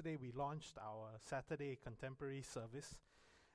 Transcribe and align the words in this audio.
yesterday 0.00 0.16
we 0.18 0.32
launched 0.32 0.78
our 0.78 1.10
Saturday 1.18 1.78
contemporary 1.84 2.40
service. 2.40 2.96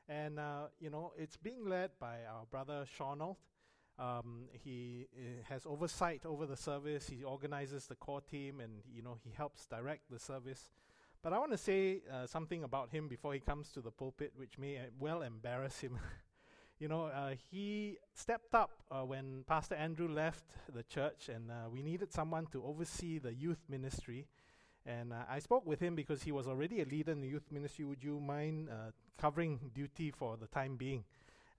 And, 0.08 0.38
uh, 0.38 0.68
you 0.80 0.92
know, 0.92 1.12
it's 1.18 1.38
being 1.38 1.68
led 1.68 1.90
by 2.00 2.18
our 2.32 2.46
brother 2.52 2.86
Shaunold. 2.86 3.38
Um, 3.98 4.44
he 4.52 5.08
uh, 5.18 5.42
has 5.50 5.66
oversight 5.66 6.22
over 6.24 6.46
the 6.46 6.56
service. 6.56 7.10
He 7.10 7.24
organizes 7.24 7.88
the 7.88 7.96
core 7.96 8.22
team 8.22 8.60
and, 8.60 8.74
you 8.94 9.02
know, 9.02 9.18
he 9.24 9.32
helps 9.36 9.66
direct 9.66 10.12
the 10.12 10.20
service. 10.20 10.70
But 11.24 11.34
I 11.34 11.40
want 11.40 11.52
to 11.52 11.58
say 11.58 12.02
uh, 12.14 12.28
something 12.28 12.64
about 12.64 12.92
him 12.92 13.08
before 13.08 13.34
he 13.34 13.40
comes 13.40 13.70
to 13.70 13.82
the 13.82 13.90
pulpit, 13.90 14.34
which 14.36 14.60
may 14.60 14.80
well 15.00 15.24
embarrass 15.24 15.80
him. 15.80 15.98
you 16.80 16.88
know, 16.88 17.06
uh, 17.06 17.34
he 17.50 17.98
stepped 18.14 18.54
up 18.54 18.84
uh, 18.92 19.02
when 19.02 19.46
Pastor 19.48 19.74
Andrew 19.74 20.08
left 20.08 20.46
the 20.72 20.84
church, 20.84 21.28
and 21.28 21.50
uh, 21.50 21.70
we 21.74 21.82
needed 21.82 22.14
someone 22.14 22.46
to 22.52 22.64
oversee 22.64 23.18
the 23.18 23.34
youth 23.34 23.64
ministry. 23.68 24.28
And 24.86 25.14
uh, 25.14 25.24
I 25.30 25.40
spoke 25.40 25.66
with 25.66 25.80
him 25.80 25.96
because 25.96 26.22
he 26.24 26.32
was 26.32 26.48
already 26.48 26.82
a 26.82 26.86
leader 26.86 27.12
in 27.12 27.22
the 27.22 27.28
youth 27.28 27.52
ministry. 27.52 27.86
Would 27.86 28.04
you 28.04 28.20
mind 28.20 28.70
uh, 28.70 28.92
covering 29.20 29.60
duty 29.74 30.12
for 30.12 30.38
the 30.38 30.48
time 30.48 30.76
being? 30.76 31.04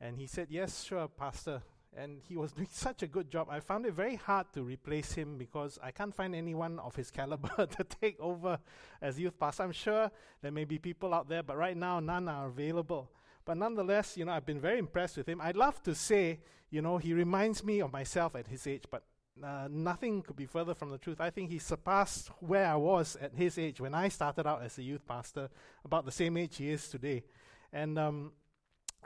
And 0.01 0.17
he 0.17 0.27
said, 0.27 0.49
Yes, 0.51 0.85
sure, 0.85 1.09
Pastor. 1.09 1.63
And 1.97 2.21
he 2.29 2.37
was 2.37 2.53
doing 2.57 2.69
such 2.71 3.03
a 3.03 3.07
good 3.07 3.31
job. 3.31 3.49
I 3.51 3.61
found 3.61 3.87
it 3.87 3.95
very 3.95 4.17
hard 4.17 4.53
to 4.53 4.63
replace 4.63 5.13
him 5.13 5.39
because 5.39 5.79
I 5.83 5.91
can't 5.91 6.15
find 6.15 6.35
anyone 6.35 6.79
of 6.79 6.95
his 6.95 7.11
caliber 7.11 7.67
to 7.67 7.85
take 7.85 8.21
over 8.21 8.59
as 9.03 9.19
youth 9.19 9.39
pastor. 9.39 9.65
I'm 9.65 9.73
sure 9.73 10.11
there 10.43 10.53
may 10.53 10.65
be 10.65 10.79
people 10.79 11.15
out 11.15 11.29
there, 11.29 11.43
but 11.43 11.57
right 11.57 11.77
now 11.77 11.99
none 12.01 12.29
are 12.29 12.47
available. 12.47 13.11
But 13.45 13.57
nonetheless, 13.57 14.17
you 14.17 14.25
know, 14.25 14.33
I've 14.33 14.47
been 14.47 14.61
very 14.61 14.79
impressed 14.79 15.17
with 15.17 15.29
him. 15.29 15.41
I'd 15.41 15.57
love 15.57 15.83
to 15.85 15.95
say, 15.95 16.41
you 16.69 16.83
know, 16.83 16.99
he 16.99 17.15
reminds 17.15 17.65
me 17.65 17.81
of 17.81 17.93
myself 17.93 18.35
at 18.35 18.49
his 18.49 18.67
age, 18.67 18.85
but 18.91 19.05
uh, 19.43 19.69
nothing 19.71 20.23
could 20.23 20.37
be 20.37 20.47
further 20.47 20.75
from 20.75 20.91
the 20.91 20.99
truth. 20.99 21.21
I 21.21 21.31
think 21.31 21.51
he 21.51 21.59
surpassed 21.59 22.31
where 22.41 22.67
I 22.67 22.77
was 22.77 23.17
at 23.21 23.35
his 23.35 23.59
age 23.59 23.81
when 23.81 23.95
I 23.95 24.09
started 24.09 24.47
out 24.47 24.63
as 24.63 24.79
a 24.79 24.83
youth 24.83 25.07
pastor, 25.07 25.49
about 25.85 26.05
the 26.05 26.13
same 26.13 26.37
age 26.37 26.57
he 26.57 26.71
is 26.71 26.89
today. 26.89 27.25
And 27.73 27.99
um, 27.99 28.33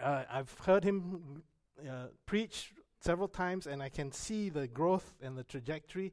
uh, 0.01 0.25
I've 0.31 0.57
heard 0.61 0.85
him 0.85 1.43
uh, 1.81 2.07
preach 2.27 2.73
several 3.01 3.29
times, 3.29 3.67
and 3.67 3.83
I 3.83 3.89
can 3.89 4.13
see 4.13 4.51
the 4.51 4.69
growth 4.69 5.15
and 5.23 5.37
the 5.37 5.45
trajectory. 5.45 6.13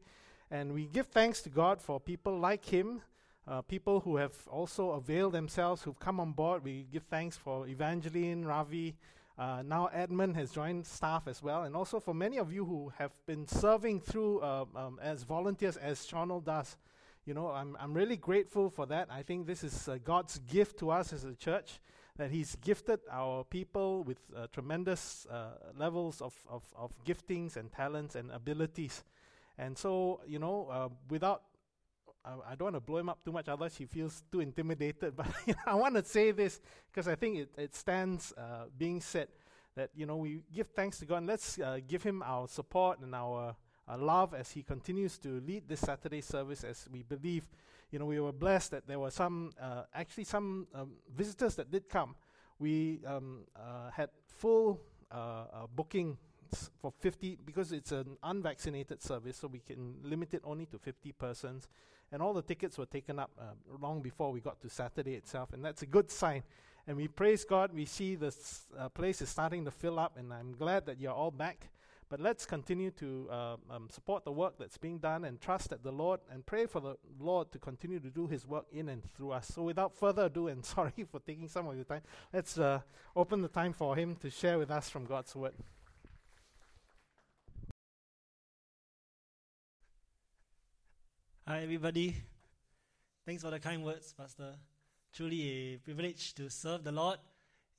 And 0.50 0.74
we 0.74 0.88
give 0.88 1.08
thanks 1.08 1.42
to 1.44 1.50
God 1.50 1.82
for 1.82 2.00
people 2.00 2.40
like 2.40 2.66
him, 2.66 3.02
uh, 3.48 3.62
people 3.62 4.00
who 4.00 4.18
have 4.18 4.34
also 4.48 4.92
availed 4.92 5.34
themselves, 5.34 5.84
who've 5.84 6.00
come 6.00 6.20
on 6.20 6.32
board. 6.32 6.64
We 6.64 6.88
give 6.92 7.04
thanks 7.04 7.38
for 7.38 7.68
Evangeline, 7.68 8.46
Ravi, 8.46 8.96
uh, 9.38 9.62
now 9.64 9.88
Edmund 9.94 10.36
has 10.36 10.52
joined 10.52 10.86
staff 10.86 11.28
as 11.28 11.44
well, 11.44 11.64
and 11.64 11.76
also 11.76 12.00
for 12.00 12.14
many 12.14 12.38
of 12.38 12.52
you 12.52 12.66
who 12.66 12.92
have 12.98 13.12
been 13.28 13.48
serving 13.48 14.02
through 14.02 14.40
uh, 14.40 14.66
um, 14.76 15.00
as 15.02 15.24
volunteers, 15.24 15.78
as 15.78 16.00
Shonal 16.00 16.44
does. 16.44 16.78
You 17.26 17.34
know, 17.34 17.50
I'm, 17.50 17.78
I'm 17.80 17.94
really 17.94 18.16
grateful 18.18 18.70
for 18.70 18.86
that. 18.88 19.10
I 19.12 19.22
think 19.22 19.46
this 19.46 19.64
is 19.64 19.88
uh, 19.88 19.98
God's 20.04 20.40
gift 20.40 20.80
to 20.80 20.90
us 20.90 21.14
as 21.14 21.24
a 21.24 21.36
church, 21.36 21.80
that 22.18 22.32
He's 22.32 22.56
gifted 22.56 23.00
our 23.12 23.44
people 23.44 24.04
with 24.04 24.18
uh, 24.36 24.48
tremendous 24.52 25.28
uh, 25.30 25.52
levels 25.78 26.22
of, 26.22 26.34
of, 26.50 26.64
of 26.76 26.92
giftings 27.06 27.58
and 27.58 27.72
talents 27.72 28.16
and 28.16 28.32
abilities. 28.32 29.04
And 29.60 29.78
so, 29.78 30.22
you 30.28 30.40
know, 30.40 30.68
uh, 30.72 30.90
without 31.10 31.44
I, 32.50 32.56
don't 32.56 32.66
want 32.66 32.76
to 32.76 32.80
blow 32.80 32.98
him 32.98 33.10
up 33.10 33.24
too 33.24 33.32
much, 33.32 33.48
otherwise 33.48 33.76
he 33.76 33.86
feels 33.86 34.24
too 34.32 34.40
intimidated. 34.40 35.16
But 35.18 35.28
I 35.66 35.76
want 35.76 35.96
to 35.96 36.04
say 36.04 36.32
this 36.32 36.60
because 36.92 37.08
I 37.08 37.16
think 37.16 37.38
it, 37.38 37.50
it 37.58 37.76
stands 37.76 38.34
uh, 38.38 38.66
being 38.78 39.02
said 39.02 39.28
that 39.76 39.92
you 39.96 40.06
know 40.06 40.18
we 40.18 40.42
give 40.54 40.68
thanks 40.68 41.00
to 41.00 41.06
God 41.06 41.18
and 41.18 41.28
let's 41.28 41.60
uh, 41.60 41.80
give 41.88 42.04
him 42.04 42.24
our 42.24 42.48
support 42.48 43.00
and 43.00 43.14
our, 43.14 43.56
our 43.88 43.98
love 43.98 44.34
as 44.34 44.52
he 44.52 44.64
continues 44.64 45.18
to 45.20 45.42
lead 45.42 45.64
this 45.68 45.82
Saturday 45.82 46.22
service. 46.22 46.64
As 46.64 46.88
we 46.92 47.04
believe, 47.04 47.48
you 47.92 48.00
know, 48.00 48.06
we 48.06 48.20
were 48.20 48.34
blessed 48.34 48.72
that 48.72 48.88
there 48.88 49.00
were 49.00 49.12
some 49.12 49.52
uh, 49.62 49.84
actually 49.94 50.26
some 50.26 50.68
um, 50.74 50.92
visitors 51.16 51.56
that 51.56 51.72
did 51.72 51.88
come. 51.90 52.16
We 52.60 53.02
um, 53.06 53.46
uh, 53.56 53.92
had 53.92 54.10
full 54.26 54.82
uh, 55.12 55.16
uh, 55.16 55.68
booking 55.74 56.18
for 56.82 56.92
50 56.92 57.40
because 57.46 57.72
it's 57.72 57.92
an 57.92 58.18
unvaccinated 58.24 59.02
service 59.02 59.38
so 59.38 59.48
we 59.48 59.60
can 59.60 59.96
limit 60.04 60.34
it 60.34 60.42
only 60.44 60.66
to 60.68 60.78
50 60.78 61.12
persons. 61.14 61.68
And 62.12 62.22
all 62.22 62.34
the 62.34 62.42
tickets 62.42 62.78
were 62.78 62.86
taken 62.86 63.20
up 63.20 63.32
uh, 63.40 63.54
long 63.82 64.02
before 64.02 64.32
we 64.32 64.40
got 64.40 64.62
to 64.62 64.70
saturday 64.70 65.16
itself 65.16 65.54
and 65.54 65.64
that's 65.64 65.82
a 65.82 65.86
good 65.86 66.10
sign. 66.12 66.44
And 66.88 66.98
we 66.98 67.08
praise 67.08 67.44
god 67.44 67.74
we 67.74 67.86
see 67.86 68.16
this 68.16 68.68
uh, 68.78 68.90
place 68.90 69.22
is 69.22 69.30
starting 69.30 69.66
to 69.66 69.72
fill 69.72 70.00
up 70.00 70.18
and 70.18 70.34
i'm 70.34 70.54
glad 70.54 70.86
that 70.86 71.00
you're 71.00 71.14
all 71.14 71.32
back. 71.32 71.70
But 72.10 72.22
let's 72.22 72.46
continue 72.46 72.92
to 72.92 73.28
uh, 73.30 73.56
um, 73.70 73.90
support 73.90 74.24
the 74.24 74.32
work 74.32 74.54
that's 74.58 74.78
being 74.78 74.98
done 74.98 75.26
and 75.26 75.42
trust 75.42 75.72
that 75.72 75.84
the 75.84 75.92
lord 75.92 76.22
and 76.32 76.46
pray 76.46 76.66
for 76.66 76.80
the 76.80 76.96
lord 77.20 77.52
to 77.52 77.60
continue 77.60 78.00
to 78.00 78.10
do 78.10 78.28
his 78.28 78.48
work 78.48 78.66
in 78.72 78.88
and 78.88 79.04
through 79.14 79.32
us. 79.32 79.48
So 79.48 79.64
without 79.64 79.94
further 79.94 80.26
ado 80.26 80.48
and 80.48 80.64
sorry 80.76 81.06
for 81.12 81.20
taking 81.20 81.50
some 81.50 81.68
of 81.68 81.76
your 81.76 81.84
time 81.84 82.02
let's 82.34 82.58
uh, 82.58 82.80
open 83.16 83.42
the 83.42 83.50
time 83.50 83.74
for 83.74 83.96
him 83.96 84.16
to 84.18 84.30
share 84.30 84.58
with 84.58 84.72
us 84.72 84.90
from 84.90 85.06
god's 85.06 85.36
word 85.36 85.54
Hi, 91.50 91.62
everybody. 91.62 92.14
Thanks 93.26 93.42
for 93.42 93.52
the 93.52 93.60
kind 93.62 93.82
words, 93.82 94.12
Pastor. 94.12 94.56
Truly 95.14 95.76
a 95.76 95.78
privilege 95.78 96.34
to 96.34 96.50
serve 96.50 96.84
the 96.84 96.92
Lord 96.92 97.20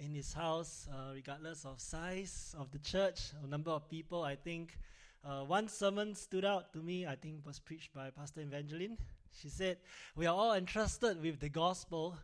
in 0.00 0.14
His 0.14 0.32
house, 0.32 0.88
uh, 0.90 1.12
regardless 1.12 1.66
of 1.66 1.78
size 1.78 2.54
of 2.58 2.70
the 2.70 2.78
church 2.78 3.20
or 3.42 3.46
number 3.46 3.70
of 3.70 3.86
people. 3.90 4.22
I 4.22 4.36
think 4.36 4.78
uh, 5.22 5.42
one 5.42 5.68
sermon 5.68 6.14
stood 6.14 6.46
out 6.46 6.72
to 6.72 6.78
me. 6.78 7.06
I 7.06 7.14
think 7.14 7.44
was 7.44 7.58
preached 7.58 7.92
by 7.92 8.08
Pastor 8.08 8.40
Evangeline. 8.40 8.96
She 9.38 9.50
said, 9.50 9.76
"We 10.16 10.24
are 10.24 10.34
all 10.34 10.54
entrusted 10.54 11.20
with 11.20 11.38
the 11.38 11.50
gospel, 11.50 12.16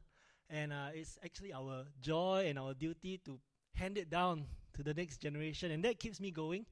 and 0.49 0.73
uh, 0.73 0.95
it's 0.95 1.19
actually 1.23 1.53
our 1.53 1.85
joy 2.01 2.47
and 2.49 2.59
our 2.59 2.73
duty 2.73 3.21
to 3.27 3.39
hand 3.75 3.99
it 3.99 4.09
down 4.09 4.47
to 4.73 4.83
the 4.83 4.95
next 4.95 5.19
generation, 5.19 5.73
and 5.73 5.85
that 5.85 5.99
keeps 5.99 6.21
me 6.21 6.31
going." 6.31 6.65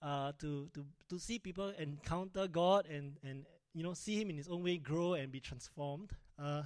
Uh, 0.00 0.32
to, 0.38 0.68
to, 0.74 0.84
to 1.08 1.18
see 1.18 1.38
people 1.38 1.72
encounter 1.78 2.46
God 2.46 2.86
and, 2.86 3.16
and 3.24 3.46
you 3.74 3.82
know, 3.82 3.92
see 3.92 4.20
him 4.20 4.30
in 4.30 4.36
his 4.36 4.48
own 4.48 4.62
way 4.62 4.78
grow 4.78 5.14
and 5.14 5.30
be 5.30 5.40
transformed. 5.40 6.10
Uh, 6.38 6.62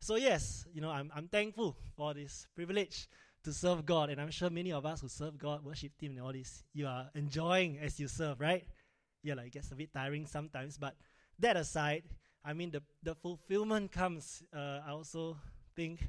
so 0.00 0.16
yes, 0.16 0.64
you 0.72 0.80
know, 0.80 0.90
I'm, 0.90 1.12
I'm 1.14 1.28
thankful 1.28 1.76
for 1.96 2.14
this 2.14 2.46
privilege 2.54 3.06
to 3.44 3.52
serve 3.52 3.86
God, 3.86 4.10
and 4.10 4.20
I'm 4.20 4.30
sure 4.30 4.50
many 4.50 4.72
of 4.72 4.84
us 4.84 5.00
who 5.00 5.08
serve 5.08 5.38
God, 5.38 5.64
worship 5.64 5.92
Him, 6.00 6.12
and 6.12 6.20
all 6.20 6.32
this, 6.32 6.62
you 6.72 6.86
are 6.86 7.10
enjoying 7.14 7.78
as 7.78 8.00
you 8.00 8.08
serve, 8.08 8.40
right? 8.40 8.64
Yeah, 9.22 9.34
like 9.34 9.48
it 9.48 9.52
gets 9.52 9.70
a 9.70 9.74
bit 9.74 9.92
tiring 9.92 10.26
sometimes, 10.26 10.78
but 10.78 10.94
that 11.38 11.56
aside, 11.56 12.04
I 12.44 12.54
mean, 12.54 12.70
the 12.70 12.82
the 13.02 13.14
fulfillment 13.14 13.92
comes. 13.92 14.42
Uh, 14.54 14.80
I 14.86 14.90
also 14.90 15.36
think 15.76 16.00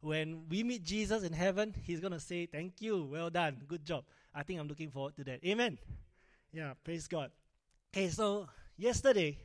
when 0.00 0.46
we 0.48 0.62
meet 0.62 0.82
Jesus 0.82 1.22
in 1.22 1.32
heaven, 1.32 1.74
He's 1.82 2.00
gonna 2.00 2.20
say, 2.20 2.46
"Thank 2.46 2.80
you, 2.80 3.04
well 3.04 3.30
done, 3.30 3.62
good 3.66 3.84
job." 3.84 4.04
I 4.34 4.42
think 4.42 4.60
I'm 4.60 4.68
looking 4.68 4.90
forward 4.90 5.16
to 5.16 5.24
that. 5.24 5.44
Amen. 5.44 5.78
Yeah, 6.52 6.74
praise 6.84 7.08
God. 7.08 7.30
Okay, 7.92 8.08
so 8.08 8.48
yesterday 8.76 9.38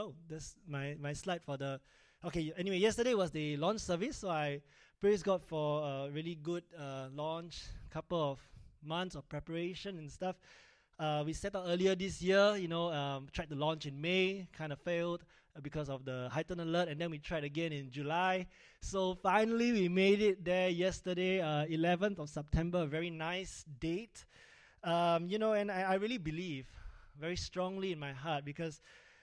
Oh, 0.00 0.14
that's 0.30 0.56
my, 0.66 0.96
my 0.98 1.12
slide 1.12 1.42
for 1.42 1.58
the. 1.58 1.78
Okay, 2.24 2.54
anyway, 2.56 2.78
yesterday 2.78 3.12
was 3.12 3.30
the 3.30 3.58
launch 3.58 3.80
service, 3.80 4.16
so 4.16 4.30
I 4.30 4.62
praise 4.98 5.22
God 5.22 5.42
for 5.44 5.82
a 5.82 6.10
really 6.10 6.36
good 6.36 6.64
uh, 6.78 7.08
launch, 7.14 7.64
couple 7.90 8.18
of 8.18 8.40
months 8.82 9.14
of 9.14 9.28
preparation 9.28 9.98
and 9.98 10.10
stuff. 10.10 10.36
Uh, 10.98 11.22
we 11.26 11.34
set 11.34 11.54
out 11.54 11.64
earlier 11.66 11.94
this 11.94 12.22
year, 12.22 12.56
you 12.56 12.66
know, 12.66 12.90
um, 12.90 13.28
tried 13.30 13.50
to 13.50 13.54
launch 13.54 13.84
in 13.84 14.00
May, 14.00 14.48
kind 14.56 14.72
of 14.72 14.78
failed 14.78 15.22
uh, 15.54 15.60
because 15.60 15.90
of 15.90 16.06
the 16.06 16.30
heightened 16.32 16.62
alert, 16.62 16.88
and 16.88 16.98
then 16.98 17.10
we 17.10 17.18
tried 17.18 17.44
again 17.44 17.70
in 17.70 17.90
July. 17.90 18.46
So 18.80 19.14
finally, 19.16 19.70
we 19.72 19.90
made 19.90 20.22
it 20.22 20.42
there 20.42 20.70
yesterday, 20.70 21.42
uh, 21.42 21.66
11th 21.66 22.20
of 22.20 22.30
September, 22.30 22.86
very 22.86 23.10
nice 23.10 23.66
date. 23.78 24.24
Um, 24.82 25.26
you 25.28 25.38
know, 25.38 25.52
and 25.52 25.70
I, 25.70 25.82
I, 25.82 25.94
really 25.96 26.16
believe 26.16 26.66
very 27.20 27.36
strongly 27.36 27.92
in 27.92 27.98
my 27.98 28.14
heart 28.14 28.46
because 28.46 28.80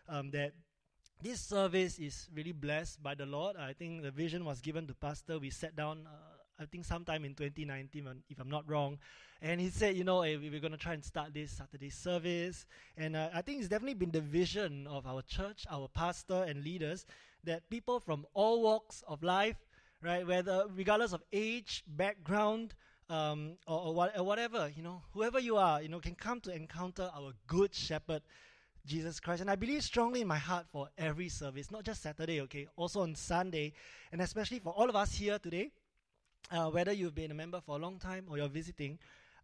um, 0.07 0.29
that 0.31 0.53
this 1.22 1.41
service 1.41 1.97
is 1.97 2.29
really 2.33 2.51
blessed 2.51 3.01
by 3.01 3.16
the 3.16 3.25
Lord. 3.25 3.55
I 3.57 3.73
think 3.73 4.03
the 4.03 4.11
vision 4.11 4.45
was 4.45 4.61
given 4.61 4.86
to 4.88 4.94
Pastor. 4.94 5.39
We 5.39 5.50
sat 5.50 5.75
down, 5.75 6.06
uh, 6.06 6.62
I 6.62 6.65
think 6.65 6.86
sometime 6.86 7.25
in 7.25 7.33
2019, 7.33 8.24
if 8.30 8.39
I'm 8.39 8.50
not 8.50 8.69
wrong. 8.69 9.00
And 9.41 9.59
he 9.59 9.69
said, 9.69 9.95
you 9.95 10.03
know, 10.03 10.21
hey, 10.21 10.38
we're 10.38 10.59
going 10.59 10.71
to 10.71 10.77
try 10.77 10.94
and 10.94 11.03
start 11.03 11.33
this 11.33 11.51
Saturday 11.51 11.89
service. 11.89 12.65
And 12.95 13.15
uh, 13.15 13.30
I 13.33 13.41
think 13.41 13.59
it's 13.59 13.68
definitely 13.68 13.95
been 13.95 14.12
the 14.12 14.21
vision 14.21 14.88
of 14.88 15.06
our 15.07 15.21
church, 15.24 15.65
our 15.69 15.88
pastor, 15.88 16.45
and 16.47 16.63
leaders 16.63 17.06
that 17.44 17.68
people 17.69 18.00
from 18.00 18.25
all 18.33 18.62
walks 18.62 19.03
of 19.07 19.24
life, 19.24 19.57
right, 20.03 20.25
whether 20.25 20.65
regardless 20.75 21.13
of 21.13 21.24
age, 21.33 21.83
background, 21.88 22.75
um, 23.09 23.53
or, 23.68 23.80
or, 23.88 23.94
what, 23.94 24.18
or 24.18 24.24
whatever, 24.24 24.71
you 24.75 24.83
know, 24.83 25.01
whoever 25.13 25.39
you 25.39 25.57
are, 25.57 25.81
you 25.81 25.88
know, 25.89 26.00
can 26.00 26.15
come 26.15 26.41
to 26.41 26.53
encounter 26.53 27.09
our 27.15 27.33
good 27.47 27.74
shepherd 27.74 28.21
Jesus 28.88 29.19
Christ. 29.19 29.42
And 29.42 29.51
I 29.51 29.56
believe 29.56 29.84
strongly 29.84 30.22
in 30.22 30.28
my 30.28 30.38
heart 30.38 30.66
for 30.72 30.89
every 30.98 31.30
service, 31.30 31.69
not 31.69 31.84
just 31.84 32.01
Saturday, 32.01 32.42
okay, 32.42 32.68
also 32.75 33.01
on 33.01 33.13
Sunday, 33.16 33.74
and 34.12 34.22
especially 34.22 34.60
for 34.60 34.72
all 34.72 34.89
of 34.89 34.95
us 34.95 35.13
here 35.13 35.38
today, 35.38 35.72
uh, 36.51 36.69
whether 36.69 36.94
you've 36.94 37.13
been 37.13 37.31
a 37.31 37.36
member 37.36 37.60
for 37.60 37.75
a 37.75 37.80
long 37.80 38.00
time 38.00 38.25
or 38.30 38.38
you're 38.38 38.48
visiting, 38.48 38.98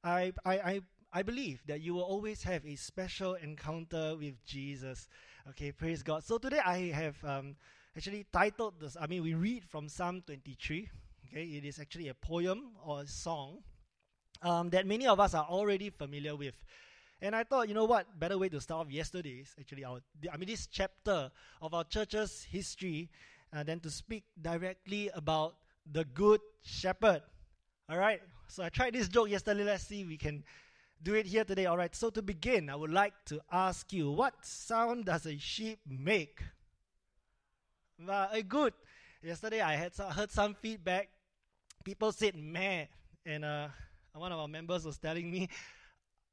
I, 0.04 0.34
I, 0.45 0.54
I, 0.54 0.81
I 1.12 1.22
believe 1.24 1.62
that 1.68 1.81
you 1.81 1.94
will 1.94 2.04
always 2.04 2.42
have 2.44 2.66
a 2.66 2.75
special 2.75 3.36
encounter 3.36 4.16
with 4.16 4.44
Jesus. 4.45 5.07
Okay, 5.50 5.72
praise 5.72 6.01
God. 6.01 6.24
So 6.24 6.38
today 6.38 6.60
I 6.66 6.92
have 6.92 7.24
um, 7.24 7.56
actually 7.95 8.25
titled 8.31 8.80
this. 8.80 8.95
I 9.00 9.07
mean, 9.07 9.24
we 9.24 9.34
read 9.34 9.66
from 9.66 9.90
Psalm 9.90 10.24
23. 10.25 10.90
Okay, 11.28 11.44
it 11.44 11.66
is 11.66 11.80
actually 11.80 12.07
a 12.07 12.13
poem 12.13 12.72
or 12.86 13.01
a 13.01 13.07
song 13.07 13.60
um, 14.42 14.69
that 14.69 14.86
many 14.86 15.07
of 15.07 15.19
us 15.19 15.34
are 15.34 15.45
already 15.45 15.90
familiar 15.90 16.36
with. 16.36 16.56
And 17.23 17.33
I 17.33 17.45
thought, 17.45 17.69
you 17.69 17.73
know 17.73 17.85
what, 17.85 18.19
better 18.19 18.37
way 18.37 18.49
to 18.49 18.59
start 18.59 18.85
off 18.85 18.91
yesterday's 18.91 19.55
actually 19.57 19.85
our, 19.85 19.99
I 20.31 20.35
mean, 20.35 20.49
this 20.49 20.67
chapter 20.67 21.31
of 21.61 21.73
our 21.73 21.85
church's 21.85 22.43
history, 22.43 23.09
uh, 23.55 23.63
than 23.63 23.79
to 23.79 23.89
speak 23.89 24.25
directly 24.41 25.09
about 25.15 25.55
the 25.89 26.03
good 26.03 26.41
shepherd. 26.63 27.21
All 27.89 27.97
right. 27.97 28.21
So 28.47 28.61
I 28.61 28.67
tried 28.67 28.93
this 28.93 29.07
joke 29.07 29.29
yesterday. 29.29 29.63
Let's 29.63 29.85
see 29.85 30.03
we 30.03 30.17
can 30.17 30.43
do 31.01 31.13
it 31.13 31.25
here 31.25 31.45
today. 31.45 31.65
All 31.65 31.77
right. 31.77 31.95
So 31.95 32.09
to 32.09 32.21
begin, 32.21 32.69
I 32.69 32.75
would 32.75 32.91
like 32.91 33.13
to 33.27 33.39
ask 33.49 33.93
you, 33.93 34.11
what 34.11 34.33
sound 34.41 35.05
does 35.05 35.25
a 35.25 35.37
sheep 35.37 35.79
make? 35.87 36.43
Uh, 38.05 38.27
a 38.33 38.43
good. 38.43 38.73
Yesterday 39.21 39.61
I 39.61 39.75
had 39.75 39.95
some, 39.95 40.11
heard 40.11 40.29
some 40.29 40.55
feedback. 40.55 41.07
People 41.85 42.11
said 42.11 42.35
meh, 42.35 42.87
and 43.25 43.45
uh, 43.45 43.67
one 44.13 44.33
of 44.33 44.39
our 44.39 44.47
members 44.49 44.83
was 44.85 44.97
telling 44.97 45.31
me, 45.31 45.47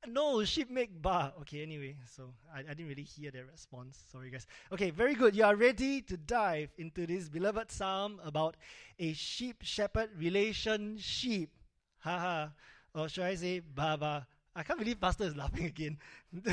no, 0.06 0.44
sheep 0.44 0.70
make 0.70 1.00
bar. 1.00 1.32
Okay, 1.43 1.62
anyway, 1.62 1.97
so 2.06 2.32
I, 2.55 2.61
I 2.61 2.75
didn't 2.75 2.88
really 2.88 3.02
hear 3.02 3.31
their 3.31 3.44
response. 3.44 4.02
Sorry, 4.11 4.31
guys. 4.31 4.47
Okay, 4.73 4.91
very 4.91 5.14
good. 5.14 5.37
You 5.37 5.44
are 5.44 5.56
ready 5.56 6.00
to 6.02 6.17
dive 6.17 6.70
into 6.79 7.06
this 7.06 7.29
beloved 7.29 7.70
psalm 7.70 8.20
about 8.25 8.56
a 8.99 9.12
sheep 9.12 9.62
shepherd 9.62 10.11
relationship. 10.19 11.50
Haha. 11.99 12.49
or 12.94 13.08
should 13.08 13.25
I 13.25 13.35
say, 13.35 13.61
Baba? 13.61 14.26
I 14.56 14.62
can't 14.62 14.79
believe 14.79 15.00
Pastor 15.00 15.25
is 15.25 15.37
laughing 15.37 15.67
again. 15.67 15.99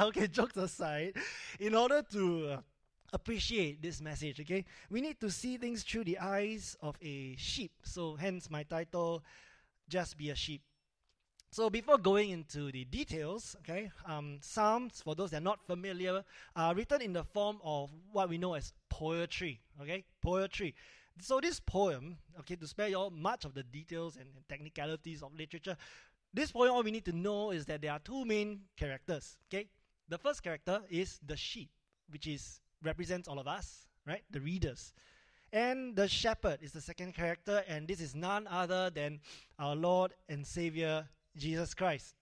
okay, 0.00 0.26
jokes 0.28 0.56
aside, 0.56 1.16
in 1.58 1.74
order 1.74 2.02
to 2.12 2.48
uh, 2.48 2.60
appreciate 3.12 3.82
this 3.82 4.00
message, 4.00 4.40
okay, 4.40 4.64
we 4.90 5.00
need 5.00 5.18
to 5.20 5.30
see 5.30 5.56
things 5.56 5.82
through 5.82 6.04
the 6.04 6.18
eyes 6.18 6.76
of 6.82 6.96
a 7.02 7.34
sheep. 7.36 7.72
So, 7.82 8.16
hence 8.16 8.50
my 8.50 8.62
title, 8.62 9.24
Just 9.88 10.16
Be 10.16 10.30
a 10.30 10.34
Sheep. 10.34 10.62
So 11.52 11.68
before 11.68 11.98
going 11.98 12.30
into 12.30 12.72
the 12.72 12.86
details, 12.86 13.56
okay, 13.58 13.90
um, 14.06 14.38
Psalms, 14.40 15.02
for 15.04 15.14
those 15.14 15.32
that 15.32 15.36
are 15.36 15.44
not 15.44 15.60
familiar, 15.66 16.24
are 16.56 16.74
written 16.74 17.02
in 17.02 17.12
the 17.12 17.24
form 17.24 17.58
of 17.62 17.90
what 18.10 18.30
we 18.30 18.38
know 18.38 18.54
as 18.54 18.72
poetry, 18.88 19.60
okay, 19.82 20.02
poetry. 20.22 20.74
So 21.20 21.40
this 21.42 21.60
poem, 21.60 22.16
okay, 22.40 22.56
to 22.56 22.66
spare 22.66 22.88
you 22.88 22.96
all 22.96 23.10
much 23.10 23.44
of 23.44 23.52
the 23.52 23.64
details 23.64 24.16
and 24.16 24.28
technicalities 24.48 25.22
of 25.22 25.36
literature, 25.36 25.76
this 26.32 26.52
poem, 26.52 26.70
all 26.70 26.82
we 26.82 26.90
need 26.90 27.04
to 27.04 27.12
know 27.12 27.50
is 27.50 27.66
that 27.66 27.82
there 27.82 27.92
are 27.92 27.98
two 27.98 28.24
main 28.24 28.62
characters, 28.78 29.36
okay. 29.52 29.68
The 30.08 30.16
first 30.16 30.42
character 30.42 30.80
is 30.88 31.20
the 31.26 31.36
sheep, 31.36 31.68
which 32.08 32.26
is 32.26 32.62
represents 32.82 33.28
all 33.28 33.38
of 33.38 33.46
us, 33.46 33.88
right, 34.06 34.22
the 34.30 34.40
readers. 34.40 34.94
And 35.52 35.96
the 35.96 36.08
shepherd 36.08 36.60
is 36.62 36.72
the 36.72 36.80
second 36.80 37.12
character, 37.12 37.62
and 37.68 37.86
this 37.86 38.00
is 38.00 38.14
none 38.14 38.46
other 38.46 38.88
than 38.88 39.20
our 39.58 39.76
Lord 39.76 40.14
and 40.30 40.46
Savior 40.46 41.08
Jesus 41.36 41.74
Christ. 41.74 42.14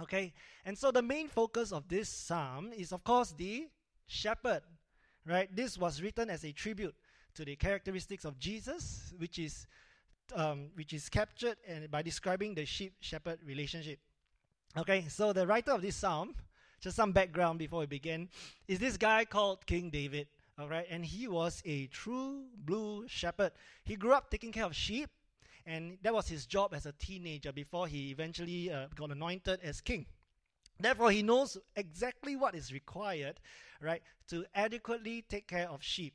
Okay, 0.00 0.32
and 0.64 0.76
so 0.76 0.90
the 0.90 1.02
main 1.02 1.28
focus 1.28 1.72
of 1.72 1.88
this 1.88 2.08
psalm 2.08 2.70
is, 2.76 2.92
of 2.92 3.02
course, 3.02 3.32
the 3.32 3.66
shepherd, 4.06 4.62
right? 5.24 5.48
This 5.54 5.78
was 5.78 6.02
written 6.02 6.28
as 6.28 6.44
a 6.44 6.52
tribute 6.52 6.94
to 7.34 7.44
the 7.44 7.56
characteristics 7.56 8.24
of 8.24 8.38
Jesus, 8.38 9.14
which 9.18 9.38
is 9.38 9.66
um, 10.34 10.70
which 10.74 10.92
is 10.92 11.08
captured 11.08 11.56
and 11.66 11.90
by 11.90 12.02
describing 12.02 12.54
the 12.54 12.66
sheep-shepherd 12.66 13.38
relationship. 13.46 14.00
Okay, 14.76 15.06
so 15.08 15.32
the 15.32 15.46
writer 15.46 15.72
of 15.72 15.82
this 15.82 15.96
psalm, 15.96 16.34
just 16.80 16.96
some 16.96 17.12
background 17.12 17.58
before 17.58 17.80
we 17.80 17.86
begin, 17.86 18.28
is 18.66 18.78
this 18.78 18.96
guy 18.96 19.24
called 19.24 19.64
King 19.66 19.88
David. 19.88 20.26
All 20.58 20.68
right, 20.68 20.86
and 20.90 21.04
he 21.04 21.28
was 21.28 21.62
a 21.64 21.86
true 21.86 22.44
blue 22.56 23.06
shepherd. 23.08 23.52
He 23.84 23.94
grew 23.94 24.12
up 24.12 24.30
taking 24.30 24.52
care 24.52 24.64
of 24.64 24.74
sheep 24.74 25.10
and 25.66 25.98
that 26.02 26.14
was 26.14 26.28
his 26.28 26.46
job 26.46 26.72
as 26.72 26.86
a 26.86 26.92
teenager 26.92 27.52
before 27.52 27.88
he 27.88 28.10
eventually 28.10 28.70
uh, 28.70 28.86
got 28.94 29.10
anointed 29.10 29.60
as 29.62 29.80
king. 29.80 30.06
Therefore, 30.78 31.10
he 31.10 31.22
knows 31.22 31.58
exactly 31.74 32.36
what 32.36 32.54
is 32.54 32.72
required, 32.72 33.40
right, 33.80 34.02
to 34.28 34.44
adequately 34.54 35.24
take 35.28 35.48
care 35.48 35.68
of 35.68 35.82
sheep. 35.82 36.14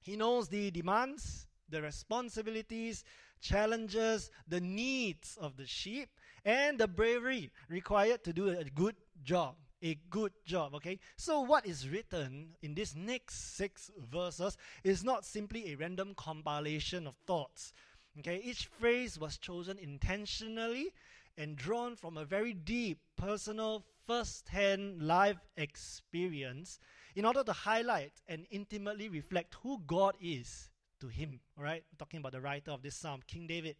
He 0.00 0.14
knows 0.14 0.48
the 0.48 0.70
demands, 0.70 1.46
the 1.68 1.82
responsibilities, 1.82 3.02
challenges, 3.40 4.30
the 4.46 4.60
needs 4.60 5.36
of 5.40 5.56
the 5.56 5.66
sheep, 5.66 6.10
and 6.44 6.78
the 6.78 6.88
bravery 6.88 7.50
required 7.68 8.22
to 8.24 8.32
do 8.32 8.50
a 8.50 8.64
good 8.64 8.96
job. 9.22 9.56
A 9.80 9.94
good 10.10 10.32
job, 10.44 10.74
okay? 10.74 10.98
So, 11.16 11.40
what 11.40 11.64
is 11.64 11.88
written 11.88 12.56
in 12.62 12.74
these 12.74 12.96
next 12.96 13.56
six 13.56 13.92
verses 14.10 14.56
is 14.82 15.04
not 15.04 15.24
simply 15.24 15.70
a 15.70 15.76
random 15.76 16.14
compilation 16.16 17.06
of 17.06 17.14
thoughts 17.28 17.72
Okay, 18.18 18.40
each 18.42 18.66
phrase 18.66 19.18
was 19.18 19.38
chosen 19.38 19.78
intentionally 19.78 20.92
and 21.36 21.56
drawn 21.56 21.94
from 21.94 22.16
a 22.16 22.24
very 22.24 22.52
deep, 22.52 22.98
personal, 23.16 23.84
first 24.06 24.48
hand 24.48 25.02
life 25.02 25.38
experience 25.56 26.80
in 27.14 27.24
order 27.24 27.44
to 27.44 27.52
highlight 27.52 28.12
and 28.26 28.46
intimately 28.50 29.08
reflect 29.08 29.56
who 29.62 29.80
God 29.86 30.16
is 30.20 30.68
to 31.00 31.08
him. 31.08 31.40
All 31.56 31.62
right, 31.62 31.84
talking 31.98 32.18
about 32.18 32.32
the 32.32 32.40
writer 32.40 32.72
of 32.72 32.82
this 32.82 32.96
psalm, 32.96 33.20
King 33.26 33.46
David. 33.46 33.76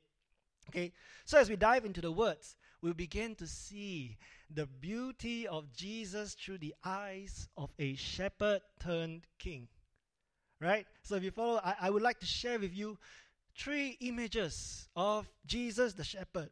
Okay, 0.69 0.93
so 1.25 1.39
as 1.39 1.49
we 1.49 1.57
dive 1.57 1.85
into 1.85 2.01
the 2.01 2.13
words, 2.13 2.55
we 2.81 2.93
begin 2.93 3.35
to 3.37 3.47
see 3.47 4.19
the 4.51 4.67
beauty 4.67 5.49
of 5.49 5.73
Jesus 5.73 6.35
through 6.35 6.59
the 6.59 6.75
eyes 6.85 7.49
of 7.57 7.71
a 7.79 7.97
shepherd 7.97 8.61
turned 8.79 9.23
king. 9.39 9.67
Right? 10.61 10.87
So 11.03 11.15
if 11.15 11.23
you 11.23 11.31
follow, 11.31 11.61
I, 11.65 11.75
I 11.83 11.91
would 11.91 12.03
like 12.03 12.19
to 12.21 12.27
share 12.27 12.59
with 12.59 12.75
you 12.75 12.99
three 13.59 13.97
images 14.01 14.89
of 14.95 15.29
Jesus 15.45 15.93
the 15.95 16.05
shepherd. 16.05 16.51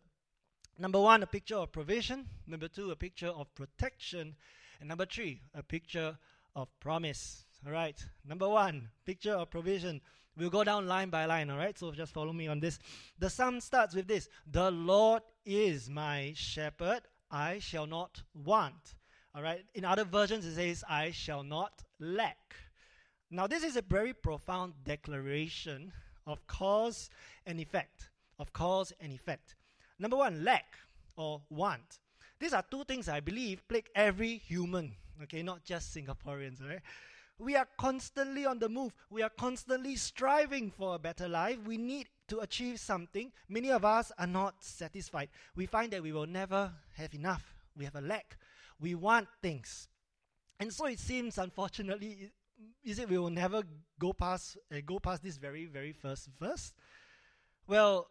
Number 0.78 1.00
one, 1.00 1.22
a 1.22 1.26
picture 1.26 1.56
of 1.56 1.72
provision. 1.72 2.26
Number 2.46 2.68
two, 2.68 2.90
a 2.90 2.96
picture 2.96 3.28
of 3.28 3.54
protection. 3.54 4.34
And 4.80 4.88
number 4.88 5.06
three, 5.06 5.40
a 5.54 5.62
picture 5.62 6.18
of 6.54 6.68
promise. 6.80 7.44
All 7.64 7.72
right. 7.72 7.96
Number 8.26 8.48
one, 8.48 8.90
picture 9.06 9.32
of 9.32 9.50
provision. 9.50 10.00
We'll 10.36 10.50
go 10.50 10.64
down 10.64 10.86
line 10.86 11.08
by 11.08 11.24
line. 11.24 11.48
All 11.48 11.56
right. 11.56 11.78
So 11.78 11.92
just 11.92 12.12
follow 12.12 12.32
me 12.32 12.48
on 12.48 12.60
this. 12.60 12.78
The 13.18 13.30
psalm 13.30 13.60
starts 13.60 13.94
with 13.94 14.06
this 14.06 14.28
The 14.50 14.70
Lord 14.70 15.22
is 15.46 15.88
my 15.88 16.32
shepherd. 16.34 17.02
I 17.30 17.60
shall 17.60 17.86
not 17.86 18.22
want. 18.34 18.96
All 19.34 19.42
right. 19.42 19.64
In 19.74 19.84
other 19.84 20.04
versions, 20.04 20.44
it 20.44 20.56
says, 20.56 20.84
I 20.88 21.10
shall 21.12 21.42
not 21.42 21.84
lack. 21.98 22.54
Now, 23.30 23.46
this 23.46 23.64
is 23.64 23.76
a 23.76 23.82
very 23.82 24.12
profound 24.12 24.74
declaration 24.84 25.92
of 26.26 26.46
cause 26.46 27.10
and 27.46 27.60
effect. 27.60 28.10
Of 28.38 28.52
cause 28.52 28.92
and 29.00 29.12
effect. 29.12 29.54
Number 29.98 30.16
one, 30.16 30.44
lack 30.44 30.76
or 31.16 31.42
want. 31.48 32.00
These 32.38 32.52
are 32.52 32.64
two 32.70 32.84
things 32.84 33.08
I 33.08 33.20
believe 33.20 33.66
plague 33.66 33.88
every 33.94 34.36
human, 34.36 34.94
okay, 35.22 35.42
not 35.42 35.64
just 35.64 35.96
Singaporeans, 35.96 36.66
right? 36.66 36.80
We 37.38 37.54
are 37.56 37.68
constantly 37.78 38.46
on 38.46 38.58
the 38.58 38.68
move. 38.68 38.94
We 39.10 39.22
are 39.22 39.30
constantly 39.30 39.96
striving 39.96 40.70
for 40.70 40.94
a 40.94 40.98
better 40.98 41.28
life. 41.28 41.58
We 41.66 41.76
need 41.76 42.08
to 42.28 42.40
achieve 42.40 42.80
something. 42.80 43.30
Many 43.48 43.70
of 43.70 43.84
us 43.84 44.10
are 44.18 44.26
not 44.26 44.64
satisfied. 44.64 45.28
We 45.54 45.66
find 45.66 45.92
that 45.92 46.02
we 46.02 46.12
will 46.12 46.26
never 46.26 46.72
have 46.94 47.14
enough. 47.14 47.54
We 47.76 47.84
have 47.84 47.94
a 47.94 48.00
lack. 48.00 48.38
We 48.80 48.94
want 48.94 49.28
things. 49.42 49.88
And 50.58 50.72
so 50.72 50.86
it 50.86 50.98
seems, 50.98 51.36
unfortunately, 51.36 52.32
is 52.84 52.98
it 52.98 53.08
we 53.08 53.18
will 53.18 53.30
never 53.30 53.62
go 53.98 54.12
past 54.12 54.56
uh, 54.72 54.76
go 54.84 54.98
past 54.98 55.22
this 55.22 55.36
very 55.36 55.66
very 55.66 55.92
first 55.92 56.28
verse? 56.40 56.72
Well, 57.66 58.08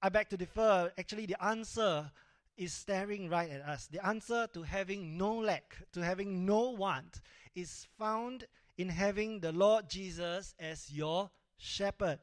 I 0.00 0.08
beg 0.08 0.28
to 0.30 0.36
differ. 0.36 0.92
Actually, 0.96 1.26
the 1.26 1.42
answer 1.44 2.10
is 2.56 2.72
staring 2.72 3.28
right 3.28 3.50
at 3.50 3.62
us. 3.62 3.86
The 3.86 4.04
answer 4.04 4.46
to 4.52 4.62
having 4.62 5.16
no 5.16 5.34
lack, 5.34 5.76
to 5.92 6.04
having 6.04 6.46
no 6.46 6.70
want, 6.70 7.20
is 7.54 7.86
found 7.98 8.46
in 8.78 8.88
having 8.88 9.40
the 9.40 9.52
Lord 9.52 9.88
Jesus 9.88 10.54
as 10.58 10.92
your 10.92 11.30
shepherd, 11.56 12.18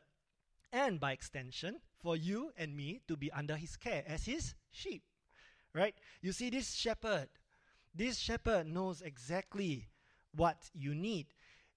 and 0.72 1.00
by 1.00 1.12
extension, 1.12 1.80
for 2.02 2.16
you 2.16 2.52
and 2.58 2.76
me 2.76 3.02
to 3.08 3.18
be 3.18 3.32
under 3.32 3.56
His 3.56 3.76
care 3.76 4.04
as 4.08 4.26
His 4.26 4.54
sheep. 4.72 5.04
Right? 5.74 5.96
You 6.22 6.32
see, 6.32 6.50
this 6.50 6.74
shepherd, 6.74 7.30
this 7.94 8.18
shepherd 8.18 8.68
knows 8.68 9.02
exactly 9.02 9.90
what 10.34 10.70
you 10.74 10.96
need 10.96 11.28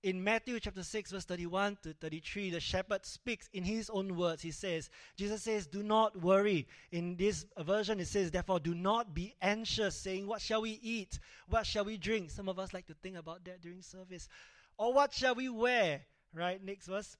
in 0.02 0.22
Matthew 0.24 0.58
chapter 0.58 0.82
6, 0.82 1.12
verse 1.12 1.24
31 1.24 1.78
to 1.84 1.92
33, 1.94 2.50
the 2.50 2.60
shepherd 2.60 3.06
speaks 3.06 3.48
in 3.52 3.62
his 3.62 3.88
own 3.88 4.16
words. 4.16 4.42
He 4.42 4.50
says, 4.50 4.90
Jesus 5.16 5.42
says, 5.42 5.66
Do 5.66 5.82
not 5.82 6.20
worry. 6.20 6.66
In 6.90 7.16
this 7.16 7.46
version, 7.58 8.00
it 8.00 8.08
says, 8.08 8.30
Therefore, 8.30 8.58
do 8.58 8.74
not 8.74 9.14
be 9.14 9.34
anxious, 9.40 9.94
saying, 9.94 10.26
What 10.26 10.40
shall 10.40 10.62
we 10.62 10.80
eat? 10.82 11.20
What 11.48 11.66
shall 11.66 11.84
we 11.84 11.98
drink? 11.98 12.30
Some 12.30 12.48
of 12.48 12.58
us 12.58 12.74
like 12.74 12.86
to 12.88 12.94
think 12.94 13.16
about 13.16 13.44
that 13.44 13.60
during 13.60 13.82
service. 13.82 14.28
Or 14.76 14.92
what 14.92 15.12
shall 15.12 15.36
we 15.36 15.48
wear? 15.48 16.00
Right? 16.34 16.62
Next 16.62 16.86
verse. 16.86 17.16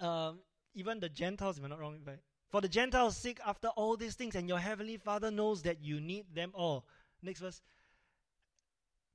Um, 0.00 0.38
even 0.74 1.00
the 1.00 1.08
Gentiles, 1.08 1.58
if 1.58 1.64
I'm 1.64 1.70
not 1.70 1.80
wrong, 1.80 1.98
but 2.04 2.20
for 2.50 2.60
the 2.60 2.68
Gentiles 2.68 3.16
seek 3.16 3.40
after 3.44 3.68
all 3.68 3.96
these 3.96 4.14
things, 4.14 4.36
and 4.36 4.48
your 4.48 4.58
heavenly 4.58 4.96
Father 4.96 5.32
knows 5.32 5.62
that 5.62 5.82
you 5.82 6.00
need 6.00 6.26
them 6.34 6.52
all. 6.54 6.86
Next 7.22 7.40
verse. 7.40 7.60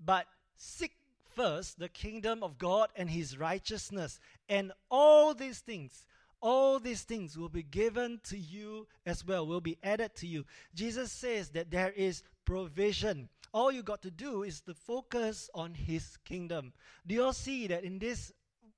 But 0.04 0.26
seek 0.58 0.92
first 1.36 1.80
the 1.80 1.90
kingdom 1.90 2.44
of 2.44 2.58
God 2.58 2.90
and 2.96 3.10
his 3.10 3.38
righteousness, 3.38 4.20
and 4.50 4.72
all 4.90 5.34
these 5.34 5.60
things, 5.60 6.06
all 6.42 6.80
these 6.80 7.04
things 7.04 7.38
will 7.38 7.50
be 7.50 7.64
given 7.64 8.20
to 8.24 8.38
you 8.38 8.88
as 9.06 9.26
well, 9.26 9.46
will 9.46 9.62
be 9.62 9.78
added 9.84 10.16
to 10.16 10.28
you. 10.28 10.46
Jesus 10.74 11.12
says 11.12 11.50
that 11.50 11.72
there 11.72 11.92
is 11.92 12.24
provision. 12.46 13.30
All 13.54 13.72
you 13.72 13.84
got 13.84 14.02
to 14.04 14.12
do 14.12 14.44
is 14.44 14.62
to 14.62 14.74
focus 14.74 15.50
on 15.54 15.74
his 15.74 16.18
kingdom. 16.26 16.74
Do 17.06 17.16
you 17.16 17.24
all 17.26 17.34
see 17.34 17.68
that 17.68 17.84
in 17.84 18.00
these 18.00 18.32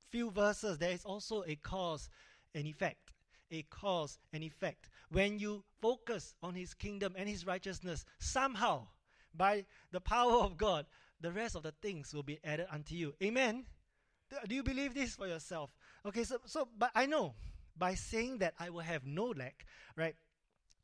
few 0.10 0.32
verses 0.32 0.78
there 0.78 0.92
is 0.92 1.06
also 1.06 1.44
a 1.48 1.56
cause 1.56 2.10
and 2.54 2.66
effect? 2.66 3.14
A 3.52 3.64
cause 3.70 4.18
and 4.34 4.44
effect. 4.44 4.90
When 5.10 5.38
you 5.38 5.64
focus 5.80 6.36
on 6.42 6.56
his 6.56 6.74
kingdom 6.74 7.14
and 7.16 7.30
his 7.30 7.46
righteousness, 7.46 8.04
somehow, 8.20 8.88
by 9.36 9.66
the 9.92 10.02
power 10.02 10.42
of 10.42 10.58
God, 10.58 10.86
the 11.24 11.32
rest 11.32 11.56
of 11.56 11.64
the 11.64 11.74
things 11.82 12.14
will 12.14 12.24
be 12.24 12.40
added 12.44 12.68
unto 12.70 12.96
you. 12.96 13.16
Amen. 13.24 13.66
Do 14.48 14.54
you 14.54 14.64
believe 14.64 14.94
this 14.94 15.16
for 15.16 15.28
yourself? 15.28 15.72
Okay, 16.06 16.24
so 16.24 16.38
so 16.46 16.68
but 16.78 16.92
I 16.94 17.06
know 17.06 17.34
by 17.78 17.96
saying 17.96 18.40
that 18.40 18.54
I 18.60 18.70
will 18.70 18.82
have 18.82 19.06
no 19.06 19.26
lack, 19.26 19.66
right? 19.96 20.16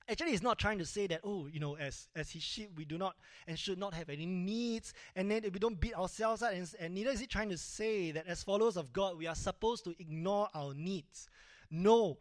Actually, 0.08 0.32
he's 0.32 0.42
not 0.42 0.58
trying 0.58 0.80
to 0.80 0.86
say 0.86 1.06
that, 1.06 1.22
oh, 1.24 1.46
you 1.46 1.60
know, 1.60 1.76
as, 1.76 2.08
as 2.16 2.32
his 2.32 2.42
sheep, 2.42 2.72
we 2.76 2.84
do 2.84 2.98
not 2.98 3.16
and 3.48 3.60
should 3.60 3.78
not 3.78 3.94
have 3.94 4.10
any 4.10 4.26
needs, 4.26 4.92
and 5.16 5.30
then 5.30 5.44
we 5.44 5.60
don't 5.60 5.80
beat 5.80 5.94
ourselves 5.94 6.42
up, 6.42 6.52
and, 6.52 6.68
and 6.80 6.96
neither 6.96 7.12
is 7.12 7.20
he 7.20 7.28
trying 7.28 7.50
to 7.50 7.58
say 7.60 8.12
that 8.12 8.26
as 8.26 8.42
followers 8.42 8.76
of 8.76 8.92
God, 8.92 9.20
we 9.20 9.28
are 9.28 9.36
supposed 9.36 9.84
to 9.84 9.94
ignore 10.00 10.50
our 10.56 10.74
needs. 10.74 11.28
No. 11.70 12.18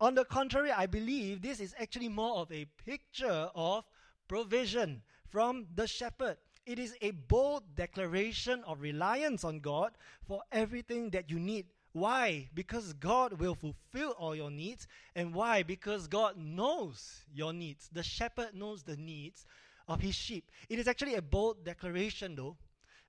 On 0.00 0.14
the 0.14 0.24
contrary, 0.24 0.70
I 0.70 0.86
believe 0.86 1.42
this 1.42 1.60
is 1.60 1.74
actually 1.78 2.08
more 2.08 2.38
of 2.38 2.50
a 2.50 2.64
picture 2.86 3.50
of 3.54 3.84
provision 4.26 5.02
from 5.28 5.66
the 5.74 5.86
shepherd. 5.86 6.38
It 6.70 6.78
is 6.78 6.96
a 7.00 7.10
bold 7.10 7.74
declaration 7.74 8.62
of 8.64 8.80
reliance 8.80 9.42
on 9.42 9.58
God 9.58 9.90
for 10.28 10.42
everything 10.52 11.10
that 11.10 11.28
you 11.28 11.40
need 11.40 11.66
why? 11.92 12.48
Because 12.54 12.92
God 12.92 13.40
will 13.40 13.56
fulfill 13.56 14.10
all 14.12 14.36
your 14.36 14.52
needs. 14.52 14.86
And 15.16 15.34
why? 15.34 15.64
Because 15.64 16.06
God 16.06 16.36
knows 16.36 17.22
your 17.34 17.52
needs. 17.52 17.88
The 17.92 18.04
shepherd 18.04 18.54
knows 18.54 18.84
the 18.84 18.96
needs 18.96 19.44
of 19.88 20.00
his 20.00 20.14
sheep. 20.14 20.52
It 20.68 20.78
is 20.78 20.86
actually 20.86 21.16
a 21.16 21.22
bold 21.22 21.64
declaration, 21.64 22.36
though, 22.36 22.56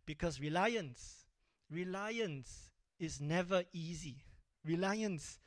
because 0.08 0.42
reliance, 0.42 1.26
reliance 1.70 2.72
is 2.98 3.22
never 3.22 3.64
easy. 3.72 4.24
Reliance 4.66 5.38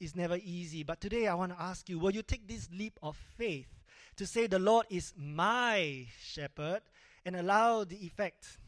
is 0.00 0.16
never 0.16 0.38
easy. 0.42 0.82
But 0.82 1.00
today 1.00 1.28
I 1.28 1.34
want 1.34 1.52
to 1.52 1.62
ask 1.62 1.88
you 1.88 2.00
will 2.00 2.10
you 2.10 2.22
take 2.22 2.48
this 2.48 2.68
leap 2.72 2.98
of 3.00 3.16
faith 3.38 3.68
to 4.16 4.26
say, 4.26 4.48
The 4.48 4.58
Lord 4.58 4.86
is 4.90 5.14
my 5.16 6.06
shepherd, 6.20 6.82
and 7.24 7.36
allow 7.36 7.84
the 7.84 8.04
effect 8.04 8.58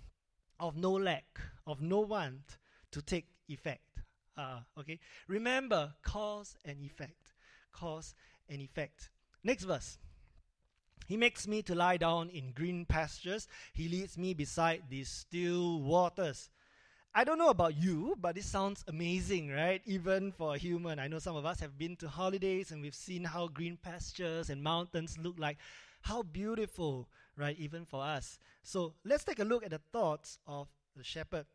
of 0.61 0.77
no 0.77 0.93
lack, 0.93 1.41
of 1.67 1.81
no 1.81 2.01
want 2.01 2.59
to 2.93 3.03
take 3.03 3.27
effect? 3.49 4.01
Uh, 4.37 4.61
okay. 4.79 4.99
Remember 5.29 5.95
cause 6.03 6.57
and 6.65 6.81
effect. 6.83 7.33
Cause 7.73 8.15
and 8.49 8.61
effect. 8.61 9.11
Next 9.43 9.65
verse. 9.65 9.99
He 11.07 11.17
makes 11.17 11.47
me 11.47 11.63
to 11.63 11.75
lie 11.75 11.99
down 11.99 12.31
in 12.31 12.53
green 12.53 12.87
pastures. 12.87 13.47
He 13.75 13.89
leads 13.89 14.17
me 14.17 14.33
beside 14.33 14.85
these 14.89 15.11
still 15.11 15.81
waters. 15.83 16.49
I 17.15 17.23
don't 17.23 17.39
know 17.39 17.51
about 17.51 17.77
you, 17.77 18.17
but 18.21 18.35
this 18.35 18.47
sounds 18.47 18.85
amazing, 18.89 19.51
right? 19.51 19.81
Even 19.85 20.33
for 20.33 20.55
a 20.55 20.59
human. 20.59 20.99
I 20.99 21.07
know 21.07 21.21
some 21.21 21.37
of 21.37 21.47
us 21.47 21.61
have 21.61 21.79
been 21.79 21.95
to 21.97 22.09
holidays 22.09 22.73
and 22.73 22.83
we've 22.83 22.95
seen 22.95 23.23
how 23.25 23.47
green 23.49 23.77
pastures 23.81 24.51
and 24.51 24.63
mountains 24.63 25.17
look 25.19 25.39
like. 25.39 25.59
How 26.03 26.23
beautiful, 26.23 27.09
right? 27.37 27.57
Even 27.59 27.85
for 27.85 28.03
us. 28.03 28.39
So 28.63 28.95
let's 29.05 29.25
take 29.25 29.39
a 29.39 29.45
look 29.45 29.65
at 29.65 29.71
the 29.71 29.81
thoughts 29.93 30.39
of 30.47 30.69
the 30.97 31.05
shepherd. 31.05 31.47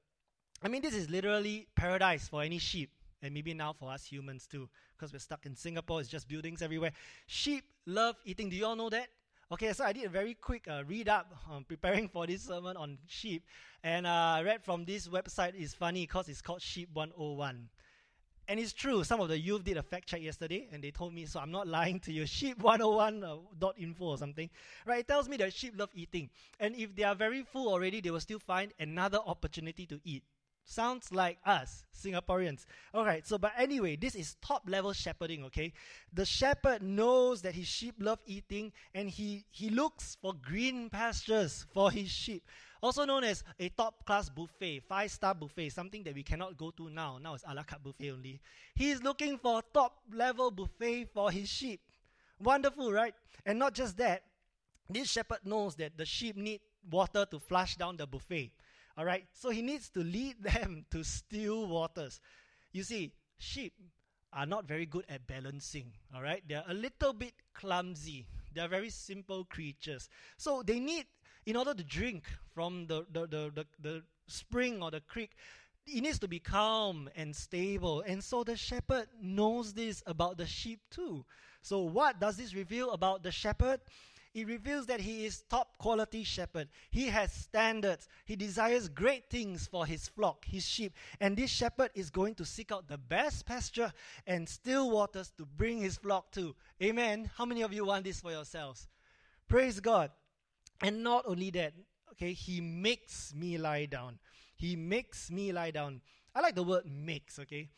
I 0.61 0.67
mean, 0.67 0.81
this 0.81 0.93
is 0.93 1.09
literally 1.09 1.67
paradise 1.75 2.27
for 2.27 2.43
any 2.43 2.57
sheep, 2.57 2.91
and 3.21 3.33
maybe 3.33 3.53
now 3.53 3.73
for 3.73 3.91
us 3.91 4.05
humans 4.05 4.45
too, 4.45 4.69
because 4.95 5.13
we're 5.13 5.19
stuck 5.19 5.45
in 5.45 5.55
Singapore, 5.55 6.01
it's 6.01 6.09
just 6.09 6.27
buildings 6.27 6.61
everywhere. 6.61 6.91
Sheep 7.27 7.63
love 7.85 8.15
eating. 8.25 8.49
Do 8.49 8.55
you 8.55 8.65
all 8.65 8.75
know 8.75 8.89
that? 8.89 9.07
Okay, 9.51 9.73
so 9.73 9.83
I 9.83 9.93
did 9.93 10.05
a 10.05 10.09
very 10.09 10.35
quick 10.35 10.67
uh, 10.67 10.83
read 10.85 11.09
up 11.09 11.33
um, 11.51 11.63
preparing 11.63 12.07
for 12.07 12.27
this 12.27 12.43
sermon 12.43 12.77
on 12.77 12.97
sheep, 13.07 13.43
and 13.83 14.05
uh, 14.05 14.35
I 14.37 14.43
read 14.43 14.63
from 14.63 14.85
this 14.85 15.07
website. 15.07 15.53
It's 15.55 15.73
funny 15.73 16.01
because 16.03 16.27
it's 16.29 16.41
called 16.41 16.61
Sheep 16.61 16.89
101. 16.93 17.69
And 18.49 18.59
it's 18.59 18.73
true, 18.73 19.03
some 19.03 19.21
of 19.21 19.27
the 19.29 19.37
youth 19.37 19.63
did 19.63 19.77
a 19.77 19.83
fact 19.83 20.07
check 20.07 20.23
yesterday 20.23 20.67
and 20.73 20.83
they 20.83 20.89
told 20.89 21.13
me, 21.13 21.27
so 21.27 21.39
I'm 21.39 21.51
not 21.51 21.67
lying 21.67 21.99
to 21.99 22.11
you, 22.11 22.23
sheep101.info 22.25 24.03
uh, 24.03 24.07
or 24.07 24.17
something. 24.17 24.49
Right, 24.87 25.01
it 25.01 25.07
tells 25.07 25.29
me 25.29 25.37
that 25.37 25.53
sheep 25.53 25.75
love 25.77 25.91
eating. 25.93 26.31
And 26.59 26.75
if 26.75 26.95
they 26.95 27.03
are 27.03 27.13
very 27.13 27.43
full 27.43 27.71
already, 27.71 28.01
they 28.01 28.09
will 28.09 28.19
still 28.19 28.39
find 28.39 28.73
another 28.79 29.19
opportunity 29.23 29.85
to 29.85 29.99
eat. 30.03 30.23
Sounds 30.65 31.11
like 31.11 31.37
us, 31.45 31.83
Singaporeans. 31.95 32.65
All 32.91 33.05
right, 33.05 33.25
so 33.25 33.37
but 33.37 33.53
anyway, 33.55 33.95
this 33.95 34.15
is 34.15 34.35
top 34.41 34.63
level 34.67 34.93
shepherding, 34.93 35.43
okay? 35.45 35.71
The 36.11 36.25
shepherd 36.25 36.81
knows 36.81 37.43
that 37.43 37.53
his 37.53 37.67
sheep 37.67 37.95
love 37.99 38.19
eating 38.25 38.71
and 38.95 39.09
he, 39.09 39.45
he 39.51 39.69
looks 39.69 40.17
for 40.19 40.33
green 40.33 40.89
pastures 40.89 41.67
for 41.71 41.91
his 41.91 42.09
sheep. 42.09 42.43
Also 42.81 43.03
known 43.05 43.25
as 43.25 43.43
a 43.59 43.69
top 43.69 44.05
class 44.05 44.29
buffet, 44.29 44.79
five 44.87 45.11
star 45.11 45.35
buffet, 45.35 45.69
something 45.69 46.03
that 46.03 46.13
we 46.13 46.23
cannot 46.23 46.57
go 46.57 46.71
to 46.71 46.89
now. 46.89 47.17
Now 47.21 47.33
it's 47.33 47.43
a 47.47 47.53
la 47.53 47.63
carte 47.63 47.83
buffet 47.83 48.11
only. 48.11 48.39
He 48.75 48.91
is 48.91 49.03
looking 49.03 49.37
for 49.37 49.61
top 49.73 49.97
level 50.13 50.49
buffet 50.49 51.05
for 51.13 51.29
his 51.29 51.49
sheep. 51.49 51.81
Wonderful, 52.39 52.91
right? 52.91 53.13
And 53.45 53.59
not 53.59 53.73
just 53.73 53.97
that, 53.97 54.23
this 54.89 55.09
shepherd 55.09 55.39
knows 55.43 55.75
that 55.75 55.97
the 55.97 56.05
sheep 56.05 56.37
need 56.37 56.61
water 56.89 57.25
to 57.29 57.39
flush 57.39 57.75
down 57.75 57.97
the 57.97 58.07
buffet. 58.07 58.51
All 58.97 59.05
right, 59.05 59.25
so 59.33 59.49
he 59.49 59.61
needs 59.61 59.89
to 59.89 59.99
lead 59.99 60.35
them 60.43 60.85
to 60.91 61.03
still 61.03 61.67
waters. 61.67 62.19
You 62.71 62.83
see, 62.83 63.11
sheep 63.37 63.73
are 64.33 64.45
not 64.45 64.65
very 64.67 64.85
good 64.85 65.05
at 65.09 65.25
balancing. 65.27 65.91
All 66.15 66.21
right, 66.21 66.43
they're 66.47 66.63
a 66.67 66.73
little 66.73 67.13
bit 67.13 67.33
clumsy. 67.53 68.27
They're 68.53 68.67
very 68.67 68.89
simple 68.89 69.45
creatures. 69.45 70.09
So 70.37 70.63
they 70.63 70.79
need, 70.79 71.05
in 71.45 71.55
order 71.55 71.73
to 71.73 71.83
drink 71.83 72.25
from 72.53 72.87
the, 72.87 73.05
the, 73.11 73.21
the, 73.21 73.51
the, 73.55 73.65
the 73.81 74.03
spring 74.27 74.81
or 74.81 74.91
the 74.91 75.01
creek, 75.01 75.31
it 75.87 76.01
needs 76.01 76.19
to 76.19 76.27
be 76.27 76.39
calm 76.39 77.09
and 77.15 77.35
stable. 77.35 78.01
And 78.01 78.23
so 78.23 78.43
the 78.43 78.55
shepherd 78.55 79.07
knows 79.21 79.73
this 79.73 80.03
about 80.05 80.37
the 80.37 80.45
sheep 80.45 80.81
too. 80.91 81.25
So, 81.61 81.79
what 81.79 82.19
does 82.19 82.37
this 82.37 82.53
reveal 82.53 82.91
about 82.91 83.23
the 83.23 83.31
shepherd? 83.31 83.81
it 84.33 84.47
reveals 84.47 84.85
that 84.85 84.99
he 84.99 85.25
is 85.25 85.41
top 85.49 85.77
quality 85.77 86.23
shepherd. 86.23 86.67
He 86.91 87.07
has 87.07 87.31
standards. 87.31 88.07
He 88.25 88.35
desires 88.35 88.87
great 88.87 89.29
things 89.29 89.67
for 89.67 89.85
his 89.85 90.07
flock, 90.07 90.45
his 90.45 90.65
sheep. 90.65 90.93
And 91.19 91.35
this 91.35 91.49
shepherd 91.49 91.91
is 91.95 92.09
going 92.09 92.35
to 92.35 92.45
seek 92.45 92.71
out 92.71 92.87
the 92.87 92.97
best 92.97 93.45
pasture 93.45 93.91
and 94.27 94.47
still 94.47 94.91
waters 94.91 95.31
to 95.37 95.45
bring 95.45 95.79
his 95.79 95.97
flock 95.97 96.31
to. 96.33 96.55
Amen. 96.81 97.29
How 97.37 97.45
many 97.45 97.63
of 97.63 97.73
you 97.73 97.85
want 97.85 98.03
this 98.03 98.21
for 98.21 98.31
yourselves? 98.31 98.87
Praise 99.47 99.79
God. 99.79 100.11
And 100.81 101.03
not 101.03 101.25
only 101.27 101.49
that, 101.51 101.73
okay, 102.13 102.33
he 102.33 102.61
makes 102.61 103.33
me 103.35 103.57
lie 103.57 103.85
down. 103.85 104.19
He 104.55 104.75
makes 104.75 105.31
me 105.31 105.51
lie 105.51 105.71
down. 105.71 106.01
I 106.35 106.41
like 106.41 106.55
the 106.55 106.63
word 106.63 106.85
makes, 106.85 107.39
okay? 107.39 107.69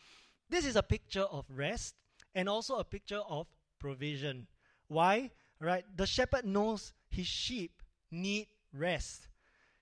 This 0.50 0.66
is 0.66 0.76
a 0.76 0.84
picture 0.84 1.24
of 1.24 1.46
rest 1.50 1.96
and 2.36 2.50
also 2.50 2.78
a 2.78 2.84
picture 2.84 3.22
of 3.28 3.48
provision. 3.80 4.48
Why? 4.88 5.32
right? 5.62 5.86
The 5.96 6.06
shepherd 6.06 6.46
knows 6.46 6.92
his 7.10 7.28
sheep 7.28 7.82
need 8.10 8.48
rest. 8.74 9.28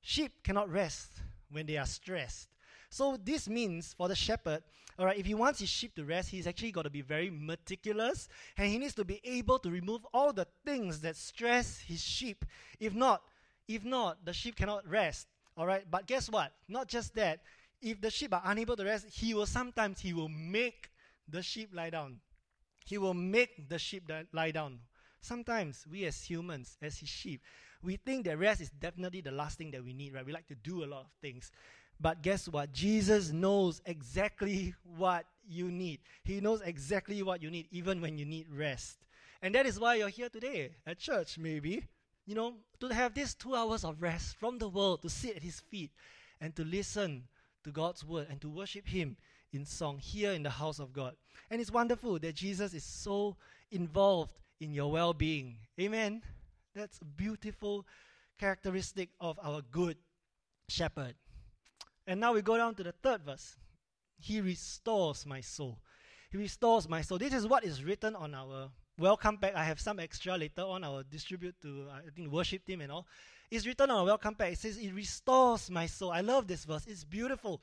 Sheep 0.02 0.44
cannot 0.44 0.70
rest 0.70 1.12
when 1.50 1.66
they 1.66 1.78
are 1.78 1.86
stressed. 1.86 2.50
So 2.90 3.18
this 3.22 3.48
means 3.48 3.94
for 3.98 4.08
the 4.08 4.16
shepherd, 4.16 4.64
all 5.00 5.06
right, 5.06 5.18
if 5.18 5.26
he 5.26 5.34
wants 5.34 5.62
his 5.62 5.70
sheep 5.70 5.96
to 5.96 6.04
rest, 6.04 6.30
he's 6.30 6.46
actually 6.46 6.74
got 6.74 6.82
to 6.82 6.90
be 6.90 7.02
very 7.02 7.30
meticulous 7.30 8.28
and 8.58 8.68
he 8.68 8.78
needs 8.78 8.94
to 8.96 9.06
be 9.06 9.22
able 9.24 9.58
to 9.60 9.72
remove 9.72 10.06
all 10.14 10.34
the 10.34 10.46
things 10.66 11.00
that 11.00 11.16
stress 11.16 11.80
his 11.80 12.04
sheep. 12.04 12.44
If 12.82 12.94
not, 12.94 13.22
if 13.66 13.86
not, 13.86 14.26
the 14.26 14.34
sheep 14.34 14.58
cannot 14.58 14.86
rest. 14.86 15.28
All 15.56 15.66
right, 15.66 15.86
but 15.90 16.06
guess 16.06 16.30
what? 16.30 16.52
Not 16.68 16.90
just 16.90 17.16
that. 17.16 17.40
If 17.82 18.02
the 18.02 18.10
sheep 18.10 18.34
are 18.34 18.42
unable 18.44 18.76
to 18.76 18.84
rest, 18.84 19.06
he 19.10 19.34
will 19.34 19.46
sometimes 19.46 20.02
he 20.02 20.12
will 20.12 20.28
make 20.28 20.90
the 21.30 21.42
sheep 21.42 21.70
lie 21.74 21.92
down. 21.92 22.18
He 22.86 22.98
will 22.98 23.14
make 23.14 23.70
the 23.70 23.80
sheep 23.80 24.12
lie 24.34 24.52
down. 24.52 24.80
Sometimes 25.22 25.86
we 25.90 26.06
as 26.06 26.22
humans, 26.22 26.78
as 26.82 26.98
his 26.98 27.08
sheep, 27.08 27.42
we 27.82 27.96
think 27.96 28.26
that 28.26 28.38
rest 28.38 28.60
is 28.60 28.70
definitely 28.70 29.22
the 29.22 29.32
last 29.32 29.58
thing 29.58 29.72
that 29.72 29.84
we 29.84 29.94
need, 29.94 30.14
right? 30.14 30.26
We 30.26 30.34
like 30.34 30.48
to 30.48 30.56
do 30.56 30.84
a 30.84 30.88
lot 30.88 31.02
of 31.02 31.12
things. 31.22 31.52
But 32.00 32.22
guess 32.22 32.48
what? 32.48 32.72
Jesus 32.72 33.32
knows 33.32 33.82
exactly 33.86 34.74
what 34.98 35.26
you 35.48 35.70
need. 35.70 36.00
He 36.24 36.40
knows 36.40 36.62
exactly 36.62 37.22
what 37.24 37.42
you 37.42 37.50
need, 37.50 37.68
even 37.72 38.00
when 38.00 38.18
you 38.18 38.26
need 38.26 38.48
rest. 38.52 38.98
And 39.42 39.54
that 39.56 39.66
is 39.66 39.80
why 39.80 39.96
you're 39.96 40.10
here 40.10 40.30
today 40.30 40.72
at 40.86 41.00
church, 41.00 41.38
maybe. 41.38 41.84
You 42.26 42.36
know, 42.36 42.54
to 42.80 42.90
have 42.90 43.14
these 43.14 43.34
two 43.34 43.56
hours 43.56 43.84
of 43.84 44.02
rest 44.02 44.38
from 44.38 44.60
the 44.60 44.70
world, 44.70 45.02
to 45.02 45.10
sit 45.10 45.36
at 45.36 45.44
His 45.44 45.60
feet 45.60 45.92
and 46.40 46.56
to 46.56 46.64
listen 46.64 47.24
to 47.64 47.72
God's 47.72 48.06
word 48.06 48.28
and 48.30 48.40
to 48.42 48.50
worship 48.50 48.88
Him 48.88 49.18
in 49.52 49.66
song 49.66 49.98
here 49.98 50.32
in 50.32 50.44
the 50.44 50.50
house 50.50 50.80
of 50.80 50.94
God. 50.94 51.16
And 51.50 51.60
it's 51.60 51.72
wonderful 51.72 52.20
that 52.20 52.36
Jesus 52.36 52.74
is 52.74 52.84
so 52.84 53.36
involved 53.72 54.34
in 54.62 54.74
your 54.74 54.92
well 54.92 55.14
being. 55.14 55.58
Amen. 55.80 56.22
That's 56.76 57.00
a 57.00 57.06
beautiful 57.06 57.86
characteristic 58.40 59.10
of 59.20 59.40
our 59.44 59.62
good 59.72 59.98
shepherd. 60.70 61.16
And 62.10 62.20
now 62.20 62.34
we 62.34 62.42
go 62.42 62.58
down 62.58 62.74
to 62.74 62.82
the 62.82 62.92
third 62.92 63.22
verse. 63.24 63.56
He 64.18 64.42
restores 64.42 65.28
my 65.28 65.42
soul. 65.42 65.78
He 66.32 66.40
restores 66.40 66.90
my 66.90 67.04
soul. 67.04 67.20
This 67.20 67.36
is 67.36 67.46
what 67.46 67.64
is 67.64 67.84
written 67.84 68.16
on 68.16 68.34
our 68.34 68.72
welcome 68.98 69.38
pack. 69.38 69.54
I 69.54 69.64
have 69.64 69.80
some 69.80 70.00
extra 70.00 70.36
later 70.36 70.64
on. 70.64 70.84
I 70.84 70.90
will 70.90 71.04
distribute 71.08 71.54
to 71.62 71.86
uh, 71.88 71.98
I 72.08 72.10
think 72.16 72.32
worship 72.32 72.66
team 72.66 72.82
and 72.82 72.92
all. 72.92 73.06
It's 73.52 73.68
written 73.68 73.92
on 73.92 73.98
our 74.00 74.06
welcome 74.06 74.34
pack. 74.34 74.54
It 74.54 74.58
says 74.58 74.80
it 74.80 74.92
restores 74.92 75.70
my 75.70 75.86
soul. 75.86 76.10
I 76.10 76.22
love 76.22 76.48
this 76.48 76.66
verse. 76.66 76.88
It's 76.88 77.04
beautiful. 77.04 77.62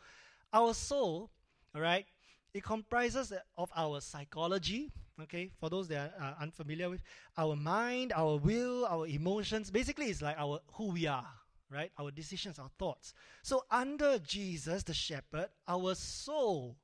Our 0.53 0.75
soul, 0.75 1.29
all 1.75 1.83
right, 1.83 2.07
it 2.55 2.63
comprises 2.63 3.33
of 3.59 3.69
our 3.75 4.01
psychology. 4.01 4.93
Okay, 5.21 5.51
for 5.59 5.71
those 5.71 5.89
that 5.89 6.15
are 6.21 6.25
uh, 6.25 6.35
unfamiliar 6.41 6.89
with 6.89 7.03
our 7.37 7.57
mind, 7.57 8.13
our 8.15 8.37
will, 8.37 8.87
our 8.87 9.09
emotions. 9.09 9.73
Basically, 9.73 10.07
it's 10.07 10.23
like 10.23 10.37
our 10.39 10.61
who 10.75 10.93
we 10.93 11.09
are, 11.09 11.27
right? 11.71 11.91
Our 11.99 12.11
decisions, 12.11 12.59
our 12.59 12.71
thoughts. 12.79 13.13
So 13.43 13.65
under 13.71 14.19
Jesus, 14.19 14.83
the 14.83 14.95
shepherd, 14.95 15.49
our 15.67 15.95
soul 15.95 16.77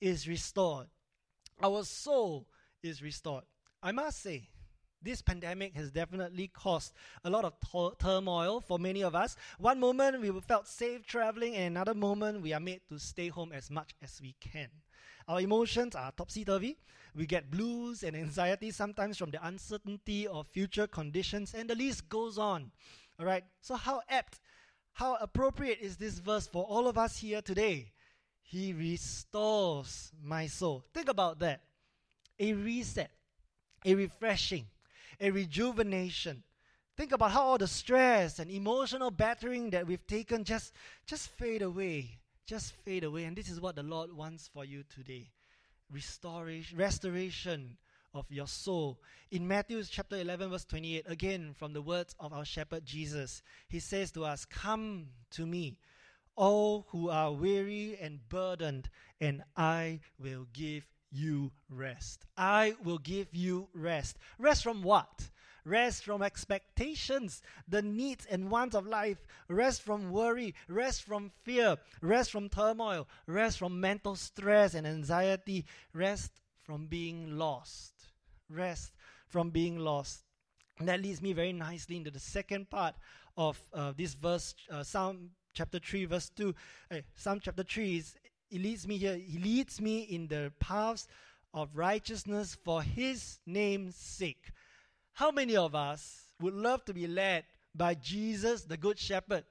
is 0.00 0.28
restored. 0.28 0.86
Our 1.62 1.84
soul 1.84 2.46
is 2.82 3.02
restored. 3.02 3.44
I 3.82 3.92
must 3.92 4.22
say, 4.22 4.48
this 5.02 5.20
pandemic 5.20 5.74
has 5.74 5.90
definitely 5.90 6.48
caused 6.48 6.92
a 7.24 7.30
lot 7.30 7.44
of 7.44 7.54
to- 7.70 7.96
turmoil 7.98 8.60
for 8.60 8.78
many 8.78 9.02
of 9.02 9.14
us. 9.14 9.36
One 9.58 9.80
moment 9.80 10.20
we 10.20 10.30
felt 10.40 10.68
safe 10.68 11.04
traveling, 11.06 11.56
and 11.56 11.76
another 11.76 11.94
moment 11.94 12.42
we 12.42 12.52
are 12.52 12.60
made 12.60 12.82
to 12.88 12.98
stay 12.98 13.28
home 13.28 13.52
as 13.52 13.70
much 13.70 13.94
as 14.00 14.20
we 14.22 14.36
can. 14.40 14.68
Our 15.26 15.40
emotions 15.40 15.94
are 15.94 16.12
topsy 16.12 16.44
turvy. 16.44 16.78
We 17.14 17.26
get 17.26 17.50
blues 17.50 18.02
and 18.02 18.16
anxiety 18.16 18.70
sometimes 18.70 19.18
from 19.18 19.30
the 19.30 19.44
uncertainty 19.46 20.26
of 20.26 20.46
future 20.46 20.86
conditions, 20.86 21.52
and 21.54 21.68
the 21.68 21.74
list 21.74 22.08
goes 22.08 22.38
on. 22.38 22.70
All 23.22 23.28
right, 23.28 23.44
so 23.60 23.76
how 23.76 24.02
apt, 24.08 24.40
how 24.94 25.16
appropriate 25.20 25.78
is 25.80 25.96
this 25.96 26.18
verse 26.18 26.48
for 26.48 26.64
all 26.64 26.88
of 26.88 26.98
us 26.98 27.18
here 27.18 27.40
today? 27.40 27.92
He 28.42 28.72
restores 28.72 30.10
my 30.20 30.48
soul. 30.48 30.84
Think 30.92 31.08
about 31.08 31.38
that. 31.38 31.60
A 32.40 32.52
reset 32.52 33.12
a 33.84 33.94
refreshing, 33.94 34.66
a 35.20 35.30
rejuvenation. 35.30 36.42
Think 36.96 37.12
about 37.12 37.30
how 37.30 37.42
all 37.42 37.58
the 37.58 37.68
stress 37.68 38.40
and 38.40 38.50
emotional 38.50 39.12
battering 39.12 39.70
that 39.70 39.86
we've 39.86 40.06
taken 40.06 40.42
just, 40.42 40.72
just 41.06 41.28
fade 41.28 41.62
away. 41.62 42.18
Just 42.44 42.72
fade 42.84 43.04
away. 43.04 43.24
And 43.24 43.36
this 43.36 43.48
is 43.48 43.60
what 43.60 43.76
the 43.76 43.84
Lord 43.84 44.12
wants 44.12 44.50
for 44.52 44.64
you 44.64 44.82
today. 44.92 45.30
Restoration, 45.92 46.76
restoration 46.76 47.76
of 48.14 48.26
your 48.30 48.46
soul. 48.46 49.00
In 49.30 49.46
Matthew 49.46 49.82
chapter 49.84 50.16
11, 50.16 50.50
verse 50.50 50.64
28, 50.64 51.04
again 51.08 51.54
from 51.54 51.72
the 51.72 51.82
words 51.82 52.14
of 52.20 52.32
our 52.32 52.44
shepherd 52.44 52.84
Jesus, 52.84 53.42
he 53.68 53.80
says 53.80 54.12
to 54.12 54.24
us, 54.24 54.44
Come 54.44 55.08
to 55.32 55.46
me, 55.46 55.78
all 56.36 56.86
who 56.90 57.08
are 57.08 57.32
weary 57.32 57.98
and 58.00 58.20
burdened, 58.28 58.88
and 59.20 59.42
I 59.56 60.00
will 60.18 60.46
give 60.52 60.86
you 61.10 61.52
rest. 61.68 62.24
I 62.36 62.74
will 62.82 62.98
give 62.98 63.28
you 63.32 63.68
rest. 63.74 64.18
Rest 64.38 64.62
from 64.62 64.82
what? 64.82 65.30
Rest 65.64 66.04
from 66.04 66.22
expectations, 66.22 67.40
the 67.68 67.82
needs 67.82 68.26
and 68.26 68.50
wants 68.50 68.74
of 68.74 68.86
life. 68.86 69.18
Rest 69.48 69.82
from 69.82 70.10
worry. 70.10 70.54
Rest 70.68 71.04
from 71.04 71.30
fear. 71.44 71.76
Rest 72.00 72.32
from 72.32 72.48
turmoil. 72.48 73.06
Rest 73.26 73.58
from 73.58 73.80
mental 73.80 74.16
stress 74.16 74.74
and 74.74 74.86
anxiety. 74.86 75.64
Rest 75.92 76.32
from 76.64 76.86
being 76.86 77.38
lost. 77.38 77.91
Rest 78.52 78.92
from 79.28 79.50
being 79.50 79.78
lost. 79.78 80.24
And 80.78 80.88
that 80.88 81.02
leads 81.02 81.22
me 81.22 81.32
very 81.32 81.52
nicely 81.52 81.96
into 81.96 82.10
the 82.10 82.20
second 82.20 82.70
part 82.70 82.94
of 83.36 83.60
uh, 83.72 83.92
this 83.96 84.14
verse, 84.14 84.54
uh, 84.70 84.82
Psalm 84.82 85.30
chapter 85.54 85.78
3, 85.78 86.06
verse 86.06 86.30
2. 86.30 86.54
Uh, 86.90 86.96
Psalm 87.14 87.40
chapter 87.42 87.62
3 87.62 87.96
is 87.96 88.14
he 88.48 88.58
leads 88.58 88.86
me 88.86 88.98
here. 88.98 89.16
He 89.16 89.38
leads 89.38 89.80
me 89.80 90.00
in 90.00 90.26
the 90.26 90.52
paths 90.60 91.08
of 91.54 91.70
righteousness 91.74 92.54
for 92.62 92.82
his 92.82 93.38
name's 93.46 93.96
sake. 93.96 94.50
How 95.14 95.30
many 95.30 95.56
of 95.56 95.74
us 95.74 96.24
would 96.40 96.54
love 96.54 96.84
to 96.86 96.94
be 96.94 97.06
led 97.06 97.44
by 97.74 97.94
Jesus, 97.94 98.64
the 98.64 98.76
Good 98.76 98.98
Shepherd? 98.98 99.44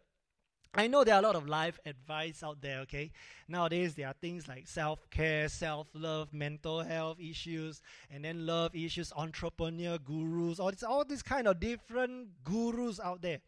I 0.73 0.87
know 0.87 1.03
there 1.03 1.15
are 1.15 1.19
a 1.19 1.23
lot 1.23 1.35
of 1.35 1.49
life 1.49 1.79
advice 1.85 2.43
out 2.43 2.61
there, 2.61 2.79
okay? 2.81 3.11
Nowadays, 3.49 3.93
there 3.93 4.07
are 4.07 4.15
things 4.21 4.47
like 4.47 4.67
self 4.67 5.09
care, 5.09 5.49
self 5.49 5.87
love, 5.93 6.33
mental 6.33 6.81
health 6.81 7.19
issues, 7.19 7.81
and 8.09 8.23
then 8.23 8.45
love 8.45 8.73
issues, 8.73 9.11
entrepreneur 9.13 9.97
gurus, 9.97 10.61
all 10.61 10.71
this, 10.71 10.83
all 10.83 11.03
these 11.03 11.23
kind 11.23 11.47
of 11.47 11.59
different 11.59 12.29
gurus 12.45 13.01
out 13.01 13.21
there. 13.21 13.41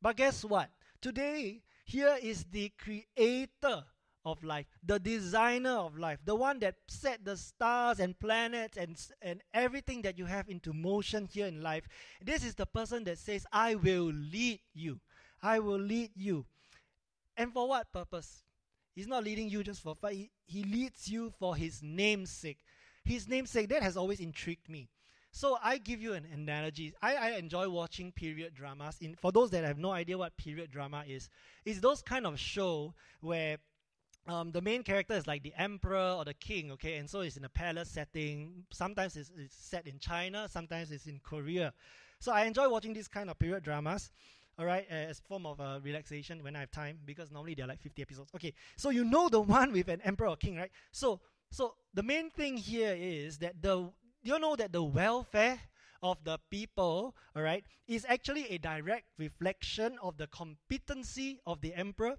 But 0.00 0.16
guess 0.16 0.44
what? 0.44 0.70
Today, 1.02 1.62
here 1.84 2.16
is 2.22 2.44
the 2.44 2.72
creator 2.78 3.84
of 4.24 4.42
life, 4.42 4.66
the 4.82 4.98
designer 4.98 5.76
of 5.76 5.98
life, 5.98 6.18
the 6.24 6.34
one 6.34 6.58
that 6.60 6.76
set 6.88 7.22
the 7.22 7.36
stars 7.36 8.00
and 8.00 8.18
planets 8.18 8.78
and, 8.78 8.96
and 9.20 9.42
everything 9.52 10.02
that 10.02 10.18
you 10.18 10.24
have 10.24 10.48
into 10.48 10.72
motion 10.72 11.28
here 11.30 11.46
in 11.46 11.62
life. 11.62 11.86
This 12.22 12.44
is 12.44 12.54
the 12.54 12.66
person 12.66 13.04
that 13.04 13.18
says, 13.18 13.46
I 13.52 13.74
will 13.74 14.10
lead 14.10 14.60
you. 14.72 15.00
I 15.42 15.58
will 15.58 15.78
lead 15.78 16.10
you. 16.14 16.46
And 17.36 17.52
for 17.52 17.68
what 17.68 17.92
purpose? 17.92 18.42
He's 18.94 19.06
not 19.06 19.24
leading 19.24 19.50
you 19.50 19.62
just 19.62 19.82
for 19.82 19.94
fun. 19.94 20.12
He, 20.12 20.30
he 20.46 20.64
leads 20.64 21.08
you 21.08 21.32
for 21.38 21.54
his 21.54 21.82
name's 21.82 22.30
sake. 22.30 22.58
His 23.04 23.28
name's 23.28 23.50
sake, 23.50 23.68
that 23.68 23.82
has 23.82 23.96
always 23.96 24.20
intrigued 24.20 24.68
me. 24.68 24.88
So 25.32 25.58
I 25.62 25.76
give 25.76 26.00
you 26.00 26.14
an 26.14 26.26
analogy. 26.32 26.94
I, 27.02 27.14
I 27.14 27.30
enjoy 27.32 27.68
watching 27.68 28.10
period 28.10 28.54
dramas. 28.54 28.96
In, 29.02 29.14
for 29.16 29.32
those 29.32 29.50
that 29.50 29.64
have 29.64 29.78
no 29.78 29.90
idea 29.90 30.16
what 30.16 30.34
period 30.38 30.70
drama 30.70 31.04
is, 31.06 31.28
it's 31.66 31.78
those 31.78 32.00
kind 32.00 32.26
of 32.26 32.40
show 32.40 32.94
where 33.20 33.58
um, 34.28 34.50
the 34.50 34.62
main 34.62 34.82
character 34.82 35.14
is 35.14 35.26
like 35.26 35.42
the 35.42 35.52
emperor 35.58 36.14
or 36.16 36.24
the 36.24 36.34
king, 36.34 36.72
okay, 36.72 36.96
and 36.96 37.08
so 37.08 37.20
it's 37.20 37.36
in 37.36 37.44
a 37.44 37.48
palace 37.48 37.90
setting. 37.90 38.64
Sometimes 38.72 39.14
it's, 39.16 39.30
it's 39.36 39.54
set 39.54 39.86
in 39.86 39.98
China, 39.98 40.48
sometimes 40.50 40.90
it's 40.90 41.06
in 41.06 41.20
Korea. 41.22 41.72
So 42.18 42.32
I 42.32 42.44
enjoy 42.44 42.68
watching 42.68 42.94
these 42.94 43.08
kind 43.08 43.30
of 43.30 43.38
period 43.38 43.62
dramas, 43.62 44.10
all 44.58 44.64
right, 44.64 44.86
as 44.90 45.20
form 45.20 45.44
of 45.44 45.60
uh, 45.60 45.80
relaxation 45.82 46.42
when 46.42 46.56
I 46.56 46.60
have 46.60 46.70
time, 46.70 46.98
because 47.04 47.30
normally 47.30 47.54
they're 47.54 47.66
like 47.66 47.80
50 47.80 48.02
episodes. 48.02 48.30
Okay, 48.34 48.54
so 48.76 48.90
you 48.90 49.04
know 49.04 49.28
the 49.28 49.40
one 49.58 49.72
with 49.72 49.88
an 49.88 50.00
emperor 50.02 50.28
or 50.28 50.36
king, 50.36 50.56
right? 50.56 50.70
So, 50.92 51.20
so 51.50 51.74
the 51.92 52.02
main 52.02 52.30
thing 52.30 52.56
here 52.56 52.96
is 52.98 53.38
that 53.38 53.60
the 53.62 53.90
you 54.22 54.38
know 54.38 54.56
that 54.56 54.72
the 54.72 54.82
welfare 54.82 55.60
of 56.02 56.18
the 56.24 56.38
people, 56.50 57.14
all 57.34 57.42
right, 57.42 57.64
is 57.86 58.04
actually 58.08 58.48
a 58.48 58.58
direct 58.58 59.04
reflection 59.18 59.98
of 60.02 60.16
the 60.16 60.26
competency 60.26 61.40
of 61.46 61.60
the 61.60 61.74
emperor. 61.74 62.16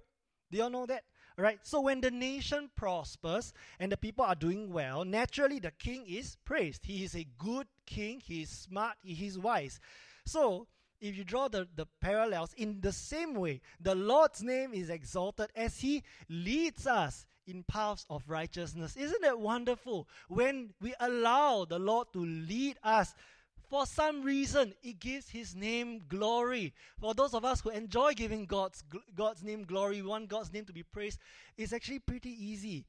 Do 0.50 0.58
you 0.58 0.64
all 0.64 0.70
know 0.70 0.86
that? 0.86 1.04
All 1.36 1.44
right. 1.44 1.60
So 1.62 1.80
when 1.80 2.00
the 2.00 2.10
nation 2.10 2.70
prospers 2.76 3.52
and 3.78 3.92
the 3.92 3.96
people 3.96 4.24
are 4.24 4.34
doing 4.34 4.72
well, 4.72 5.04
naturally 5.04 5.58
the 5.58 5.70
king 5.70 6.04
is 6.06 6.36
praised. 6.44 6.84
He 6.84 7.04
is 7.04 7.14
a 7.14 7.26
good 7.38 7.66
king, 7.86 8.20
he 8.24 8.42
is 8.42 8.50
smart, 8.50 8.96
he 9.02 9.26
is 9.26 9.38
wise. 9.38 9.78
So 10.26 10.66
if 11.00 11.16
you 11.16 11.24
draw 11.24 11.48
the, 11.48 11.68
the 11.76 11.86
parallels, 12.00 12.52
in 12.56 12.80
the 12.80 12.92
same 12.92 13.34
way, 13.34 13.60
the 13.80 13.94
Lord's 13.94 14.42
name 14.42 14.74
is 14.74 14.90
exalted 14.90 15.50
as 15.54 15.80
he 15.80 16.02
leads 16.28 16.86
us 16.86 17.26
in 17.46 17.62
paths 17.64 18.04
of 18.10 18.22
righteousness. 18.28 18.96
Isn't 18.96 19.24
it 19.24 19.38
wonderful 19.38 20.08
when 20.28 20.70
we 20.80 20.94
allow 21.00 21.64
the 21.64 21.78
Lord 21.78 22.08
to 22.12 22.18
lead 22.18 22.76
us 22.82 23.14
for 23.68 23.84
some 23.84 24.22
reason, 24.22 24.72
it 24.82 24.98
gives 24.98 25.28
His 25.28 25.54
name 25.54 26.00
glory. 26.08 26.72
For 26.98 27.12
those 27.12 27.34
of 27.34 27.44
us 27.44 27.60
who 27.60 27.68
enjoy 27.68 28.14
giving 28.14 28.46
God's, 28.46 28.82
God's 29.14 29.42
name 29.42 29.64
glory, 29.64 30.00
we 30.00 30.08
want 30.08 30.28
God's 30.28 30.52
name 30.52 30.64
to 30.64 30.72
be 30.72 30.82
praised, 30.82 31.18
it's 31.56 31.74
actually 31.74 31.98
pretty 31.98 32.30
easy. 32.30 32.86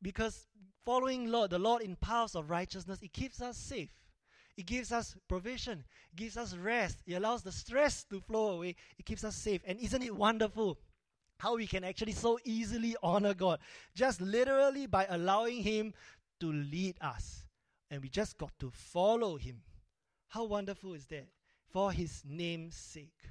Because 0.00 0.46
following 0.86 1.30
Lord, 1.30 1.50
the 1.50 1.58
Lord 1.58 1.82
in 1.82 1.96
paths 1.96 2.34
of 2.34 2.48
righteousness, 2.48 3.00
it 3.02 3.12
keeps 3.12 3.42
us 3.42 3.58
safe. 3.58 3.90
It 4.56 4.66
gives 4.66 4.92
us 4.92 5.16
provision, 5.28 5.84
it 6.12 6.16
gives 6.16 6.36
us 6.36 6.54
rest, 6.54 7.02
it 7.06 7.14
allows 7.14 7.42
the 7.42 7.52
stress 7.52 8.04
to 8.04 8.20
flow 8.20 8.50
away, 8.50 8.76
it 8.98 9.06
keeps 9.06 9.24
us 9.24 9.34
safe. 9.34 9.62
And 9.66 9.78
isn't 9.80 10.02
it 10.02 10.14
wonderful 10.14 10.78
how 11.38 11.56
we 11.56 11.66
can 11.66 11.84
actually 11.84 12.12
so 12.12 12.38
easily 12.44 12.94
honor 13.02 13.34
God? 13.34 13.60
Just 13.94 14.20
literally 14.20 14.86
by 14.86 15.06
allowing 15.08 15.62
Him 15.62 15.94
to 16.40 16.52
lead 16.52 16.96
us. 17.00 17.46
And 17.90 18.02
we 18.02 18.08
just 18.08 18.36
got 18.36 18.52
to 18.60 18.70
follow 18.70 19.36
Him. 19.36 19.62
How 20.32 20.44
wonderful 20.44 20.94
is 20.94 21.04
that? 21.08 21.26
For 21.72 21.92
his 21.92 22.22
name's 22.26 22.74
sake. 22.74 23.28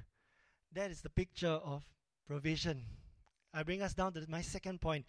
That 0.72 0.92
is 0.92 1.00
the 1.00 1.10
picture 1.10 1.48
of 1.48 1.82
provision. 2.28 2.84
I 3.52 3.64
bring 3.64 3.82
us 3.82 3.92
down 3.92 4.12
to 4.12 4.24
my 4.28 4.40
second 4.40 4.80
point 4.80 5.04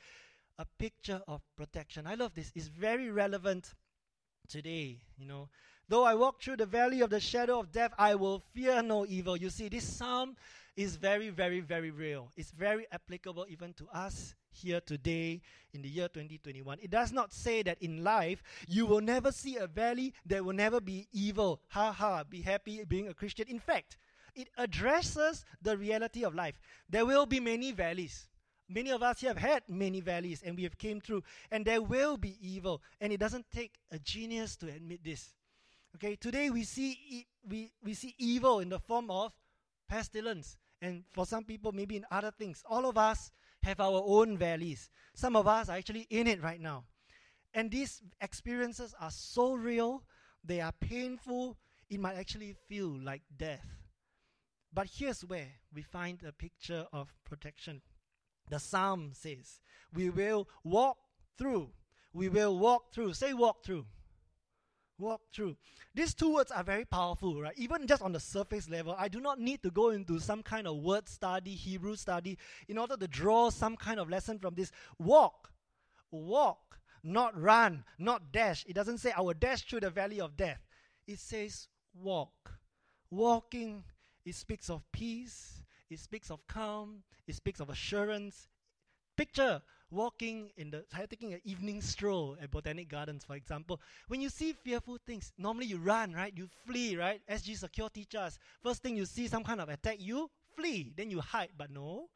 a 0.57 0.65
picture 0.79 1.21
of 1.27 1.41
protection. 1.55 2.07
I 2.07 2.15
love 2.15 2.33
this. 2.33 2.51
It's 2.55 2.67
very 2.67 3.11
relevant 3.11 3.73
today. 4.47 5.01
You 5.17 5.27
know, 5.27 5.49
though 5.89 6.03
I 6.03 6.15
walk 6.15 6.41
through 6.41 6.57
the 6.57 6.65
valley 6.65 7.01
of 7.01 7.09
the 7.09 7.19
shadow 7.19 7.59
of 7.59 7.71
death, 7.71 7.93
I 7.97 8.15
will 8.15 8.39
fear 8.39 8.81
no 8.81 9.05
evil. 9.05 9.37
You 9.37 9.49
see, 9.49 9.69
this 9.69 9.83
psalm 9.83 10.35
is 10.75 10.95
very, 10.95 11.29
very, 11.29 11.59
very 11.59 11.91
real. 11.91 12.31
It's 12.35 12.51
very 12.51 12.87
applicable 12.91 13.45
even 13.49 13.73
to 13.73 13.87
us 13.93 14.35
here 14.51 14.81
today 14.81 15.41
in 15.73 15.81
the 15.81 15.89
year 15.89 16.07
2021. 16.07 16.79
It 16.81 16.91
does 16.91 17.11
not 17.11 17.33
say 17.33 17.63
that 17.63 17.81
in 17.81 18.03
life 18.03 18.43
you 18.67 18.85
will 18.85 19.01
never 19.01 19.31
see 19.31 19.57
a 19.57 19.67
valley, 19.67 20.13
there 20.25 20.43
will 20.43 20.53
never 20.53 20.79
be 20.79 21.07
evil. 21.11 21.61
Ha 21.69 21.91
ha, 21.91 22.23
be 22.23 22.41
happy 22.41 22.83
being 22.85 23.07
a 23.07 23.13
Christian. 23.13 23.47
In 23.47 23.59
fact, 23.59 23.97
it 24.35 24.49
addresses 24.57 25.45
the 25.61 25.77
reality 25.77 26.23
of 26.23 26.33
life. 26.33 26.59
There 26.89 27.05
will 27.05 27.25
be 27.25 27.39
many 27.39 27.71
valleys, 27.71 28.27
Many 28.69 28.91
of 28.91 29.03
us 29.03 29.21
have 29.21 29.37
had 29.37 29.63
many 29.67 29.99
valleys 29.99 30.41
and 30.41 30.55
we 30.55 30.63
have 30.63 30.77
came 30.77 31.01
through 31.01 31.23
and 31.51 31.65
there 31.65 31.81
will 31.81 32.17
be 32.17 32.37
evil 32.41 32.81
and 33.01 33.11
it 33.11 33.19
doesn't 33.19 33.45
take 33.51 33.73
a 33.91 33.99
genius 33.99 34.55
to 34.57 34.67
admit 34.67 35.03
this. 35.03 35.33
Okay, 35.95 36.15
today 36.15 36.49
we 36.49 36.63
see 36.63 36.97
e- 37.07 37.27
we, 37.47 37.71
we 37.83 37.93
see 37.93 38.15
evil 38.17 38.59
in 38.59 38.69
the 38.69 38.79
form 38.79 39.11
of 39.11 39.31
pestilence 39.87 40.57
and 40.81 41.03
for 41.11 41.25
some 41.25 41.43
people 41.43 41.71
maybe 41.71 41.95
in 41.95 42.05
other 42.11 42.31
things. 42.31 42.63
All 42.67 42.87
of 42.87 42.97
us 42.97 43.31
have 43.61 43.79
our 43.79 44.01
own 44.05 44.37
valleys. 44.37 44.89
Some 45.13 45.35
of 45.35 45.47
us 45.47 45.69
are 45.69 45.77
actually 45.77 46.07
in 46.09 46.27
it 46.27 46.41
right 46.41 46.59
now. 46.59 46.85
And 47.53 47.69
these 47.69 48.01
experiences 48.21 48.95
are 48.99 49.11
so 49.11 49.53
real, 49.53 50.03
they 50.43 50.61
are 50.61 50.71
painful, 50.71 51.57
it 51.89 51.99
might 51.99 52.17
actually 52.17 52.55
feel 52.67 52.87
like 52.87 53.21
death. 53.37 53.65
But 54.73 54.87
here's 54.91 55.21
where 55.23 55.47
we 55.73 55.83
find 55.83 56.23
a 56.23 56.31
picture 56.31 56.87
of 56.91 57.13
protection. 57.23 57.81
The 58.49 58.59
psalm 58.59 59.11
says, 59.13 59.59
We 59.93 60.09
will 60.09 60.47
walk 60.63 60.97
through. 61.37 61.69
We 62.13 62.29
will 62.29 62.57
walk 62.57 62.93
through. 62.93 63.13
Say, 63.13 63.33
walk 63.33 63.63
through. 63.63 63.85
Walk 64.99 65.21
through. 65.33 65.57
These 65.95 66.13
two 66.13 66.33
words 66.33 66.51
are 66.51 66.63
very 66.63 66.85
powerful, 66.85 67.41
right? 67.41 67.57
Even 67.57 67.87
just 67.87 68.01
on 68.01 68.11
the 68.11 68.19
surface 68.19 68.69
level, 68.69 68.95
I 68.97 69.07
do 69.07 69.19
not 69.19 69.39
need 69.39 69.63
to 69.63 69.71
go 69.71 69.89
into 69.89 70.19
some 70.19 70.43
kind 70.43 70.67
of 70.67 70.77
word 70.77 71.09
study, 71.09 71.55
Hebrew 71.55 71.95
study, 71.95 72.37
in 72.67 72.77
order 72.77 72.95
to 72.95 73.07
draw 73.07 73.49
some 73.49 73.75
kind 73.75 73.99
of 73.99 74.09
lesson 74.09 74.39
from 74.39 74.53
this. 74.53 74.71
Walk. 74.99 75.49
Walk. 76.11 76.79
Not 77.03 77.39
run, 77.39 77.83
not 77.99 78.31
dash. 78.31 78.63
It 78.67 78.73
doesn't 78.73 78.99
say 78.99 79.11
I 79.11 79.21
will 79.21 79.33
dash 79.33 79.63
through 79.63 79.81
the 79.81 79.89
valley 79.89 80.21
of 80.21 80.37
death. 80.37 80.61
It 81.05 81.19
says 81.19 81.67
walk. 81.93 82.59
Walking, 83.11 83.83
it 84.25 84.35
speaks 84.35 84.69
of 84.69 84.83
peace, 84.91 85.61
it 85.89 85.99
speaks 85.99 86.31
of 86.31 86.47
calm, 86.47 87.03
it 87.27 87.35
speaks 87.35 87.59
of 87.59 87.69
assurance. 87.69 88.47
Picture 89.17 89.61
walking 89.93 90.51
in 90.57 90.71
the 90.71 90.83
taking 91.09 91.33
an 91.33 91.41
evening 91.45 91.81
stroll 91.81 92.35
at 92.41 92.51
Botanic 92.51 92.89
Gardens, 92.89 93.23
for 93.23 93.35
example. 93.35 93.79
When 94.07 94.21
you 94.21 94.29
see 94.29 94.53
fearful 94.53 94.97
things, 95.05 95.31
normally 95.37 95.67
you 95.67 95.77
run, 95.77 96.13
right? 96.13 96.33
You 96.35 96.49
flee, 96.65 96.97
right? 96.97 97.21
SG 97.29 97.57
Secure 97.57 97.89
teaches 97.89 98.39
First 98.61 98.81
thing 98.81 98.95
you 98.95 99.05
see 99.05 99.27
some 99.27 99.43
kind 99.43 99.61
of 99.61 99.69
attack, 99.69 99.97
you 99.99 100.29
flee, 100.55 100.91
then 100.95 101.09
you 101.09 101.19
hide. 101.21 101.49
But 101.57 101.71
no, 101.71 102.09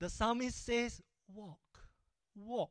the 0.00 0.08
psalmist 0.08 0.64
says, 0.64 1.00
walk, 1.32 1.58
walk. 2.34 2.70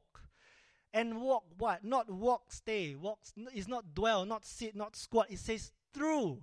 And 0.94 1.22
walk 1.22 1.46
what? 1.58 1.84
Not 1.84 2.10
walk, 2.10 2.52
stay. 2.52 2.96
Walk 2.96 3.20
is 3.54 3.68
not 3.68 3.96
dwell, 3.96 4.26
not 4.26 4.46
sit, 4.46 4.76
not 4.76 4.96
squat. 4.96 5.28
It 5.30 5.40
says 5.40 5.72
through. 5.94 6.40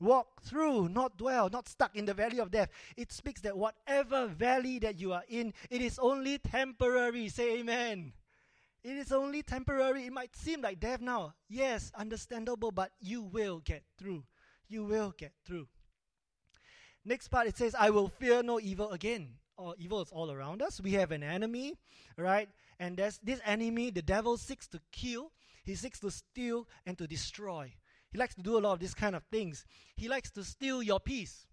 Walk 0.00 0.42
through, 0.42 0.88
not 0.88 1.18
dwell, 1.18 1.50
not 1.50 1.68
stuck 1.68 1.94
in 1.94 2.06
the 2.06 2.14
valley 2.14 2.40
of 2.40 2.50
death. 2.50 2.70
It 2.96 3.12
speaks 3.12 3.42
that 3.42 3.56
whatever 3.56 4.26
valley 4.26 4.78
that 4.78 4.98
you 4.98 5.12
are 5.12 5.24
in, 5.28 5.52
it 5.68 5.82
is 5.82 5.98
only 5.98 6.38
temporary. 6.38 7.28
Say 7.28 7.58
amen. 7.58 8.14
It 8.82 8.96
is 8.96 9.12
only 9.12 9.42
temporary. 9.42 10.06
It 10.06 10.12
might 10.12 10.34
seem 10.34 10.62
like 10.62 10.80
death 10.80 11.02
now. 11.02 11.34
Yes, 11.48 11.92
understandable, 11.94 12.70
but 12.70 12.92
you 12.98 13.22
will 13.22 13.58
get 13.58 13.82
through. 13.98 14.24
You 14.68 14.84
will 14.84 15.12
get 15.16 15.32
through. 15.44 15.68
Next 17.04 17.28
part 17.28 17.46
it 17.46 17.58
says, 17.58 17.74
I 17.78 17.90
will 17.90 18.08
fear 18.08 18.42
no 18.42 18.58
evil 18.58 18.90
again. 18.92 19.34
Or 19.58 19.74
evil 19.78 20.00
is 20.00 20.10
all 20.10 20.32
around 20.32 20.62
us. 20.62 20.80
We 20.80 20.92
have 20.92 21.12
an 21.12 21.22
enemy, 21.22 21.74
right? 22.16 22.48
And 22.78 22.96
there's 22.96 23.18
this 23.22 23.40
enemy, 23.44 23.90
the 23.90 24.00
devil 24.00 24.38
seeks 24.38 24.66
to 24.68 24.80
kill, 24.90 25.32
he 25.62 25.74
seeks 25.74 26.00
to 26.00 26.10
steal 26.10 26.66
and 26.86 26.96
to 26.96 27.06
destroy. 27.06 27.74
He 28.10 28.18
likes 28.18 28.34
to 28.34 28.42
do 28.42 28.58
a 28.58 28.60
lot 28.60 28.72
of 28.74 28.80
these 28.80 28.94
kind 28.94 29.14
of 29.14 29.22
things. 29.24 29.64
He 29.96 30.08
likes 30.08 30.30
to 30.32 30.44
steal 30.44 30.82
your 30.82 31.00
peace, 31.00 31.46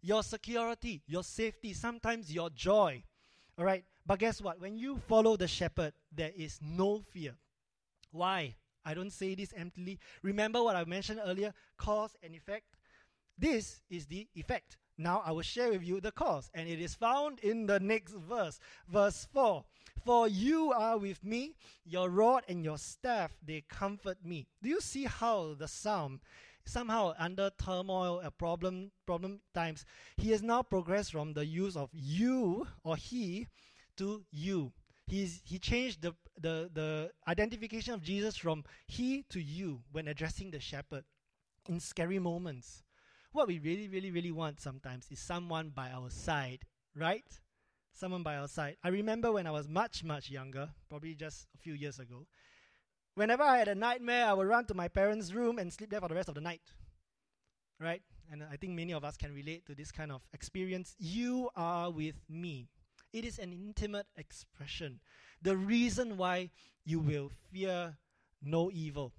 your 0.00 0.22
security, 0.22 1.02
your 1.06 1.24
safety, 1.24 1.72
sometimes 1.72 2.32
your 2.32 2.50
joy. 2.50 3.02
All 3.58 3.64
right? 3.64 3.84
But 4.04 4.18
guess 4.18 4.40
what? 4.40 4.60
When 4.60 4.76
you 4.76 4.98
follow 5.08 5.36
the 5.36 5.48
shepherd, 5.48 5.94
there 6.10 6.32
is 6.36 6.58
no 6.60 7.02
fear. 7.12 7.34
Why? 8.10 8.56
I 8.84 8.94
don't 8.94 9.12
say 9.12 9.34
this 9.34 9.52
emptily. 9.56 9.98
Remember 10.22 10.62
what 10.62 10.76
I 10.76 10.84
mentioned 10.84 11.20
earlier 11.24 11.54
cause 11.78 12.16
and 12.22 12.34
effect? 12.34 12.76
This 13.38 13.80
is 13.88 14.06
the 14.06 14.28
effect. 14.34 14.76
Now 14.98 15.22
I 15.24 15.32
will 15.32 15.42
share 15.42 15.70
with 15.70 15.82
you 15.82 16.00
the 16.00 16.12
cause, 16.12 16.50
and 16.52 16.68
it 16.68 16.80
is 16.80 16.94
found 16.94 17.38
in 17.40 17.66
the 17.66 17.80
next 17.80 18.14
verse, 18.14 18.58
verse 18.88 19.26
4. 19.32 19.64
For 20.04 20.28
you 20.28 20.72
are 20.72 20.98
with 20.98 21.22
me, 21.24 21.54
your 21.84 22.10
rod 22.10 22.44
and 22.48 22.64
your 22.64 22.78
staff, 22.78 23.32
they 23.44 23.62
comfort 23.68 24.18
me. 24.24 24.46
Do 24.62 24.68
you 24.68 24.80
see 24.80 25.04
how 25.04 25.54
the 25.54 25.68
psalm, 25.68 26.20
somehow 26.64 27.14
under 27.18 27.50
turmoil, 27.50 28.20
a 28.24 28.30
problem, 28.30 28.90
problem 29.06 29.40
times, 29.54 29.84
he 30.16 30.30
has 30.30 30.42
now 30.42 30.62
progressed 30.62 31.12
from 31.12 31.34
the 31.34 31.46
use 31.46 31.76
of 31.76 31.90
you 31.92 32.66
or 32.82 32.96
he 32.96 33.46
to 33.98 34.24
you. 34.30 34.72
He's, 35.06 35.40
he 35.44 35.58
changed 35.58 36.02
the, 36.02 36.14
the, 36.40 36.70
the 36.72 37.10
identification 37.28 37.94
of 37.94 38.02
Jesus 38.02 38.36
from 38.36 38.64
he 38.86 39.24
to 39.30 39.40
you 39.40 39.82
when 39.92 40.08
addressing 40.08 40.50
the 40.50 40.60
shepherd 40.60 41.04
in 41.68 41.78
scary 41.78 42.18
moments 42.18 42.82
what 43.32 43.48
we 43.48 43.58
really, 43.58 43.88
really, 43.88 44.10
really 44.10 44.30
want 44.30 44.60
sometimes 44.60 45.06
is 45.10 45.18
someone 45.18 45.70
by 45.70 45.90
our 45.90 46.10
side, 46.10 46.60
right? 46.94 47.24
Someone 47.92 48.22
by 48.22 48.36
our 48.36 48.48
side. 48.48 48.76
I 48.82 48.88
remember 48.88 49.30
when 49.32 49.46
I 49.46 49.50
was 49.50 49.68
much, 49.68 50.02
much 50.02 50.30
younger, 50.30 50.68
probably 50.88 51.14
just 51.14 51.46
a 51.54 51.58
few 51.58 51.74
years 51.74 51.98
ago, 51.98 52.26
whenever 53.14 53.42
I 53.42 53.58
had 53.58 53.68
a 53.68 53.74
nightmare, 53.74 54.26
I 54.26 54.32
would 54.32 54.46
run 54.46 54.64
to 54.66 54.74
my 54.74 54.88
parents' 54.88 55.32
room 55.32 55.58
and 55.58 55.72
sleep 55.72 55.90
there 55.90 56.00
for 56.00 56.08
the 56.08 56.14
rest 56.14 56.28
of 56.28 56.34
the 56.34 56.40
night, 56.40 56.62
right? 57.78 58.02
And 58.30 58.42
I 58.50 58.56
think 58.56 58.72
many 58.72 58.92
of 58.92 59.04
us 59.04 59.16
can 59.16 59.34
relate 59.34 59.66
to 59.66 59.74
this 59.74 59.92
kind 59.92 60.10
of 60.10 60.22
experience. 60.32 60.94
You 60.98 61.50
are 61.54 61.90
with 61.90 62.16
me. 62.28 62.68
It 63.12 63.24
is 63.26 63.38
an 63.38 63.52
intimate 63.52 64.06
expression. 64.16 65.00
The 65.42 65.56
reason 65.56 66.16
why 66.16 66.50
you 66.84 66.98
will 66.98 67.30
fear 67.52 67.98
no 68.42 68.70
evil. 68.72 69.12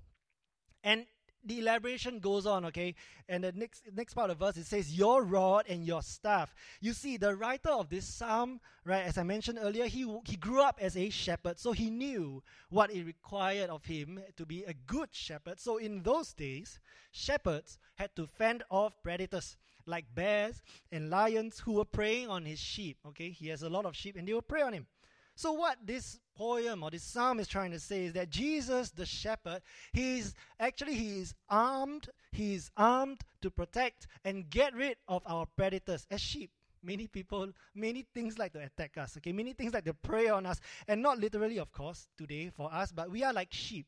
And 0.83 1.05
the 1.45 1.60
elaboration 1.60 2.19
goes 2.19 2.45
on, 2.45 2.65
okay? 2.65 2.95
And 3.27 3.43
the 3.43 3.51
next 3.51 3.84
next 3.93 4.13
part 4.13 4.29
of 4.29 4.39
verse 4.39 4.58
it 4.58 4.65
says, 4.65 4.97
Your 4.97 5.23
rod 5.23 5.65
and 5.67 5.86
your 5.86 6.01
staff. 6.01 6.53
You 6.82 6.93
see, 6.93 7.17
the 7.17 7.36
writer 7.36 7.69
of 7.69 7.89
this 7.89 8.06
psalm, 8.06 8.60
right, 8.86 9.03
as 9.03 9.17
I 9.17 9.23
mentioned 9.23 9.60
earlier, 9.62 9.86
he 9.86 10.08
he 10.25 10.36
grew 10.36 10.62
up 10.62 10.79
as 10.82 10.95
a 10.97 11.10
shepherd, 11.10 11.60
so 11.60 11.71
he 11.71 11.89
knew 11.89 12.43
what 12.69 12.91
it 12.91 13.06
required 13.06 13.69
of 13.69 13.86
him 13.86 14.19
to 14.38 14.45
be 14.45 14.63
a 14.63 14.73
good 14.73 15.10
shepherd. 15.12 15.60
So 15.60 15.77
in 15.77 16.03
those 16.03 16.34
days, 16.34 16.79
shepherds 17.12 17.77
had 17.95 18.15
to 18.15 18.27
fend 18.27 18.63
off 18.69 18.93
predators 19.03 19.58
like 19.86 20.06
bears 20.15 20.62
and 20.91 21.10
lions 21.10 21.60
who 21.60 21.73
were 21.73 21.86
preying 21.86 22.29
on 22.29 22.45
his 22.45 22.60
sheep. 22.60 22.97
Okay, 23.08 23.29
he 23.29 23.49
has 23.49 23.63
a 23.63 23.69
lot 23.69 23.86
of 23.86 23.95
sheep 23.95 24.15
and 24.15 24.27
they 24.27 24.34
will 24.34 24.41
prey 24.41 24.62
on 24.62 24.73
him. 24.73 24.88
So, 25.36 25.54
what 25.54 25.78
this 25.84 26.19
poem 26.36 26.84
or 26.84 26.91
this 26.91 27.04
psalm 27.04 27.39
is 27.39 27.48
trying 27.48 27.72
to 27.72 27.80
say 27.80 28.06
is 28.06 28.13
that 28.13 28.30
Jesus, 28.30 28.91
the 28.91 29.06
shepherd, 29.06 29.62
he's 29.91 30.34
actually 30.60 30.96
he 30.96 31.19
is 31.19 31.34
armed. 31.50 32.10
He 32.32 32.56
is 32.56 32.69
armed 32.78 33.22
to 33.41 33.50
protect 33.50 34.08
and 34.24 34.50
get 34.50 34.74
rid 34.74 34.98
of 35.08 35.24
our 35.26 35.46
predators 35.46 36.06
as 36.10 36.22
sheep. 36.22 36.52
Many 36.84 37.08
people, 37.08 37.50
many 37.74 38.06
things 38.13 38.38
like 38.38 38.54
to 38.54 38.60
attack 38.60 38.98
us. 38.98 39.17
Okay, 39.17 39.32
many 39.32 39.54
things 39.54 39.74
like 39.74 39.86
to 39.86 39.93
prey 39.93 40.28
on 40.28 40.46
us, 40.46 40.60
and 40.88 41.02
not 41.02 41.17
literally, 41.17 41.58
of 41.58 41.72
course, 41.72 42.08
today 42.17 42.52
for 42.54 42.72
us, 42.74 42.91
but 42.91 43.10
we 43.10 43.24
are 43.24 43.34
like 43.34 43.54
sheep. 43.54 43.88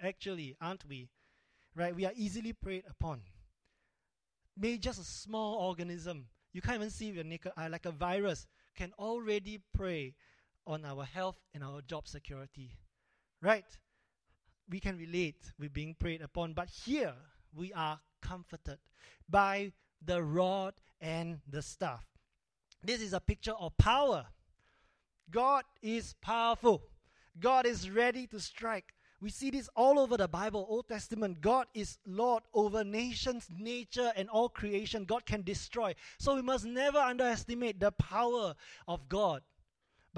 Actually, 0.00 0.56
aren't 0.60 0.88
we? 0.88 1.08
Right? 1.74 1.94
We 1.94 2.06
are 2.06 2.12
easily 2.16 2.52
preyed 2.52 2.84
upon. 2.88 3.20
Maybe 4.56 4.78
just 4.78 5.00
a 5.00 5.04
small 5.04 5.56
organism 5.56 6.26
you 6.52 6.62
can't 6.62 6.76
even 6.76 6.90
see 6.90 7.08
with 7.08 7.16
your 7.16 7.24
naked 7.24 7.52
eye, 7.56 7.68
like 7.68 7.86
a 7.86 7.90
virus, 7.90 8.46
can 8.74 8.92
already 8.98 9.60
prey 9.72 10.14
on 10.68 10.84
our 10.84 11.04
health 11.04 11.40
and 11.54 11.64
our 11.64 11.80
job 11.80 12.06
security. 12.06 12.70
Right? 13.42 13.64
We 14.70 14.78
can 14.78 14.98
relate 14.98 15.52
with 15.58 15.72
being 15.72 15.96
preyed 15.98 16.20
upon, 16.20 16.52
but 16.52 16.68
here 16.68 17.14
we 17.56 17.72
are 17.72 17.98
comforted 18.20 18.78
by 19.28 19.72
the 20.04 20.22
rod 20.22 20.74
and 21.00 21.40
the 21.48 21.62
staff. 21.62 22.04
This 22.84 23.00
is 23.00 23.14
a 23.14 23.20
picture 23.20 23.54
of 23.58 23.76
power. 23.78 24.26
God 25.30 25.64
is 25.82 26.14
powerful. 26.20 26.82
God 27.40 27.66
is 27.66 27.90
ready 27.90 28.26
to 28.28 28.38
strike. 28.38 28.94
We 29.20 29.30
see 29.30 29.50
this 29.50 29.68
all 29.74 29.98
over 29.98 30.16
the 30.16 30.28
Bible, 30.28 30.64
Old 30.68 30.88
Testament. 30.88 31.40
God 31.40 31.66
is 31.74 31.98
Lord 32.06 32.44
over 32.54 32.84
nations, 32.84 33.48
nature, 33.56 34.12
and 34.14 34.28
all 34.28 34.48
creation. 34.48 35.04
God 35.04 35.26
can 35.26 35.42
destroy. 35.42 35.94
So 36.18 36.36
we 36.36 36.42
must 36.42 36.64
never 36.64 36.98
underestimate 36.98 37.80
the 37.80 37.90
power 37.92 38.54
of 38.86 39.08
God. 39.08 39.42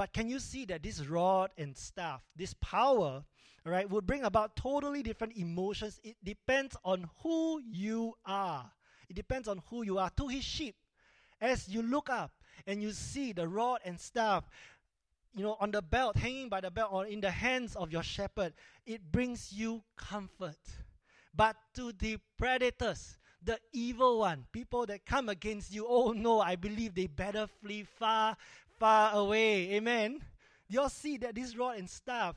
But 0.00 0.14
can 0.14 0.30
you 0.30 0.38
see 0.38 0.64
that 0.64 0.82
this 0.82 1.06
rod 1.06 1.50
and 1.58 1.76
staff, 1.76 2.22
this 2.34 2.54
power, 2.54 3.22
right, 3.66 3.90
would 3.90 4.06
bring 4.06 4.24
about 4.24 4.56
totally 4.56 5.02
different 5.02 5.36
emotions? 5.36 6.00
It 6.02 6.16
depends 6.24 6.74
on 6.86 7.10
who 7.22 7.60
you 7.70 8.14
are. 8.24 8.72
It 9.10 9.14
depends 9.14 9.46
on 9.46 9.60
who 9.68 9.82
you 9.82 9.98
are. 9.98 10.08
To 10.16 10.26
his 10.26 10.42
sheep, 10.42 10.74
as 11.38 11.68
you 11.68 11.82
look 11.82 12.08
up 12.08 12.32
and 12.66 12.80
you 12.80 12.92
see 12.92 13.34
the 13.34 13.46
rod 13.46 13.80
and 13.84 14.00
staff, 14.00 14.44
you 15.36 15.42
know, 15.42 15.58
on 15.60 15.70
the 15.70 15.82
belt, 15.82 16.16
hanging 16.16 16.48
by 16.48 16.62
the 16.62 16.70
belt, 16.70 16.88
or 16.94 17.04
in 17.04 17.20
the 17.20 17.30
hands 17.30 17.76
of 17.76 17.92
your 17.92 18.02
shepherd, 18.02 18.54
it 18.86 19.02
brings 19.12 19.52
you 19.52 19.82
comfort. 19.98 20.56
But 21.34 21.56
to 21.74 21.92
the 21.92 22.16
predators, 22.38 23.18
the 23.42 23.58
evil 23.74 24.20
one, 24.20 24.46
people 24.50 24.86
that 24.86 25.04
come 25.04 25.28
against 25.28 25.74
you, 25.74 25.84
oh 25.86 26.12
no, 26.12 26.40
I 26.40 26.56
believe 26.56 26.94
they 26.94 27.06
better 27.06 27.46
flee 27.62 27.82
far, 27.98 28.38
far 28.80 29.14
away. 29.14 29.74
Amen. 29.74 30.22
You 30.66 30.80
all 30.80 30.88
see 30.88 31.18
that 31.18 31.34
this 31.34 31.54
rod 31.54 31.76
and 31.76 31.88
staff 31.88 32.34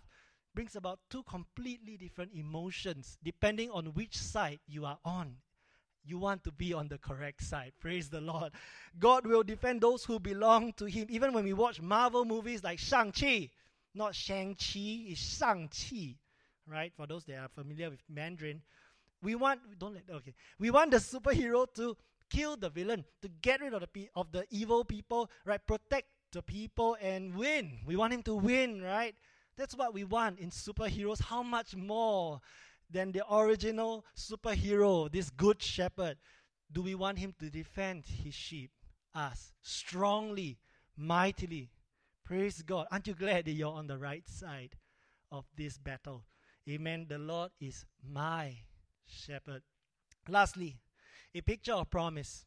brings 0.54 0.76
about 0.76 1.00
two 1.10 1.24
completely 1.24 1.98
different 1.98 2.32
emotions 2.36 3.18
depending 3.24 3.72
on 3.72 3.86
which 3.88 4.18
side 4.18 4.60
you 4.68 4.86
are 4.86 5.00
on. 5.04 5.38
You 6.06 6.20
want 6.20 6.44
to 6.44 6.52
be 6.52 6.74
on 6.74 6.90
the 6.90 6.98
correct 6.98 7.42
side. 7.42 7.72
Praise 7.80 8.10
the 8.10 8.20
Lord. 8.20 8.52
God 9.00 9.26
will 9.26 9.42
defend 9.42 9.80
those 9.80 10.04
who 10.04 10.20
belong 10.20 10.74
to 10.74 10.86
Him. 10.86 11.08
Even 11.10 11.32
when 11.32 11.46
we 11.46 11.54
watch 11.54 11.82
Marvel 11.82 12.26
movies 12.26 12.62
like 12.62 12.78
Shang-Chi, 12.78 13.50
not 13.96 14.14
Shang-Chi, 14.14 15.06
it's 15.08 15.38
Shang-Chi, 15.38 16.18
right? 16.68 16.92
For 16.94 17.08
those 17.08 17.24
that 17.26 17.38
are 17.38 17.48
familiar 17.48 17.90
with 17.90 18.02
Mandarin, 18.10 18.62
we 19.22 19.36
want, 19.36 19.62
don't 19.80 19.94
let, 19.94 20.04
okay, 20.12 20.34
we 20.60 20.72
want 20.72 20.92
the 20.92 20.98
superhero 20.98 21.74
to 21.76 21.96
kill 22.30 22.58
the 22.58 22.70
villain, 22.70 23.06
to 23.22 23.30
get 23.42 23.62
rid 23.62 23.74
of 23.74 23.82
the, 23.82 24.10
of 24.16 24.32
the 24.34 24.46
evil 24.50 24.84
people, 24.84 25.30
right? 25.46 25.66
Protect 25.66 26.08
the 26.34 26.42
people 26.42 26.98
and 27.02 27.36
win. 27.36 27.80
We 27.86 27.96
want 27.96 28.14
him 28.14 28.24
to 28.24 28.36
win, 28.36 28.82
right? 28.82 29.16
That's 29.56 29.76
what 29.76 29.94
we 29.94 30.04
want 30.04 30.40
in 30.40 30.50
superheroes. 30.50 31.22
How 31.22 31.44
much 31.44 31.76
more 31.76 32.42
than 32.90 33.12
the 33.12 33.24
original 33.34 34.06
superhero, 34.18 35.12
this 35.12 35.30
good 35.30 35.62
shepherd, 35.62 36.18
do 36.72 36.82
we 36.82 36.96
want 36.96 37.20
him 37.20 37.34
to 37.40 37.50
defend 37.50 38.04
his 38.06 38.34
sheep, 38.34 38.72
us, 39.14 39.54
strongly, 39.62 40.58
mightily? 40.98 41.70
Praise 42.26 42.62
God. 42.62 42.88
Aren't 42.92 43.08
you 43.08 43.14
glad 43.14 43.46
that 43.46 43.52
you're 43.52 43.74
on 43.74 43.88
the 43.88 43.98
right 43.98 44.28
side 44.28 44.76
of 45.32 45.46
this 45.56 45.78
battle? 45.78 46.24
Amen. 46.68 47.06
The 47.08 47.18
Lord 47.18 47.52
is 47.60 47.86
my 48.10 48.56
shepherd. 49.06 49.62
Lastly, 50.28 50.78
a 51.36 51.42
picture 51.42 51.74
of 51.74 51.90
promise. 51.90 52.46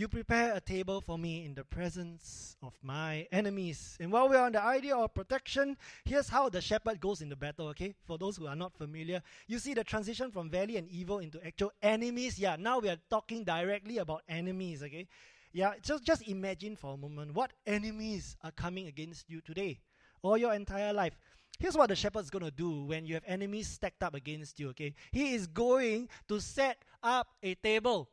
You 0.00 0.08
prepare 0.08 0.54
a 0.54 0.60
table 0.62 1.02
for 1.02 1.18
me 1.18 1.44
in 1.44 1.52
the 1.52 1.62
presence 1.62 2.56
of 2.62 2.72
my 2.82 3.28
enemies. 3.30 3.98
And 4.00 4.10
while 4.10 4.30
we're 4.30 4.40
on 4.40 4.52
the 4.52 4.62
idea 4.62 4.96
of 4.96 5.12
protection, 5.12 5.76
here's 6.06 6.30
how 6.30 6.48
the 6.48 6.62
shepherd 6.62 7.02
goes 7.02 7.20
in 7.20 7.28
the 7.28 7.36
battle, 7.36 7.68
okay? 7.68 7.94
For 8.06 8.16
those 8.16 8.38
who 8.38 8.46
are 8.46 8.56
not 8.56 8.74
familiar, 8.74 9.20
you 9.46 9.58
see 9.58 9.74
the 9.74 9.84
transition 9.84 10.30
from 10.30 10.48
valley 10.48 10.78
and 10.78 10.88
evil 10.88 11.18
into 11.18 11.38
actual 11.46 11.70
enemies. 11.82 12.38
Yeah, 12.38 12.56
now 12.58 12.78
we 12.78 12.88
are 12.88 12.96
talking 13.10 13.44
directly 13.44 13.98
about 13.98 14.22
enemies, 14.26 14.82
okay? 14.82 15.06
Yeah, 15.52 15.74
just, 15.82 16.02
just 16.02 16.26
imagine 16.26 16.76
for 16.76 16.94
a 16.94 16.96
moment 16.96 17.34
what 17.34 17.52
enemies 17.66 18.38
are 18.42 18.52
coming 18.52 18.86
against 18.86 19.28
you 19.28 19.42
today 19.42 19.80
or 20.22 20.38
your 20.38 20.54
entire 20.54 20.94
life. 20.94 21.18
Here's 21.58 21.76
what 21.76 21.90
the 21.90 21.94
shepherd's 21.94 22.30
going 22.30 22.46
to 22.46 22.50
do 22.50 22.84
when 22.84 23.04
you 23.04 23.12
have 23.12 23.24
enemies 23.26 23.68
stacked 23.68 24.02
up 24.02 24.14
against 24.14 24.58
you, 24.58 24.70
okay? 24.70 24.94
He 25.12 25.34
is 25.34 25.46
going 25.46 26.08
to 26.28 26.40
set 26.40 26.78
up 27.02 27.28
a 27.42 27.54
table 27.56 28.08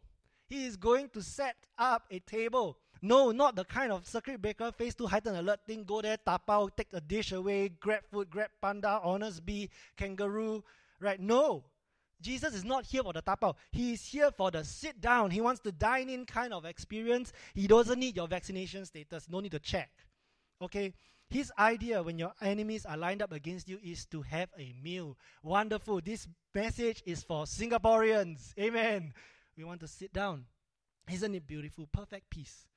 he 0.48 0.66
is 0.66 0.78
going 0.78 1.10
to 1.10 1.22
set 1.22 1.56
up 1.78 2.04
a 2.10 2.20
table. 2.20 2.78
No, 3.02 3.32
not 3.32 3.56
the 3.56 3.66
kind 3.66 3.92
of 3.92 4.08
circuit 4.08 4.42
breaker, 4.42 4.72
phase 4.72 4.96
two 4.96 5.06
heightened 5.06 5.38
alert 5.38 5.60
thing. 5.66 5.84
Go 5.84 6.02
there, 6.02 6.18
tapao, 6.18 6.70
take 6.76 6.88
a 6.94 7.02
dish 7.02 7.32
away, 7.32 7.70
grab 7.70 8.02
food, 8.12 8.30
grab 8.30 8.50
panda, 8.62 9.00
honest 9.04 9.46
bee, 9.46 9.70
kangaroo. 9.96 10.64
Right? 11.00 11.20
No. 11.20 11.64
Jesus 12.20 12.56
is 12.56 12.66
not 12.66 12.86
here 12.86 13.04
for 13.04 13.14
the 13.14 13.22
tapao. 13.22 13.56
He 13.72 13.94
is 13.94 14.04
here 14.04 14.32
for 14.32 14.50
the 14.50 14.64
sit 14.64 15.00
down. 15.00 15.30
He 15.30 15.42
wants 15.42 15.62
to 15.62 15.72
dine 15.72 16.10
in 16.10 16.26
kind 16.26 16.52
of 16.52 16.66
experience. 16.66 17.32
He 17.54 17.68
doesn't 17.68 18.00
need 18.00 18.16
your 18.16 18.28
vaccination 18.28 18.86
status. 18.86 19.30
No 19.30 19.40
need 19.40 19.52
to 19.52 19.60
check. 19.60 19.92
Okay? 20.60 20.94
His 21.30 21.52
idea 21.60 22.02
when 22.02 22.18
your 22.18 22.32
enemies 22.42 22.86
are 22.86 22.98
lined 22.98 23.22
up 23.22 23.34
against 23.34 23.70
you 23.70 23.78
is 23.84 24.06
to 24.08 24.24
have 24.24 24.50
a 24.58 24.74
meal. 24.82 25.16
Wonderful. 25.44 26.02
This 26.02 26.28
message 26.56 27.04
is 27.06 27.22
for 27.22 27.44
Singaporeans. 27.44 28.58
Amen 28.58 29.14
we 29.58 29.64
want 29.64 29.82
to 29.82 29.88
sit 29.88 30.14
down. 30.14 30.46
Isn't 31.12 31.34
it 31.36 31.48
beautiful? 31.48 31.88
Perfect 31.92 32.30
peace. 32.30 32.68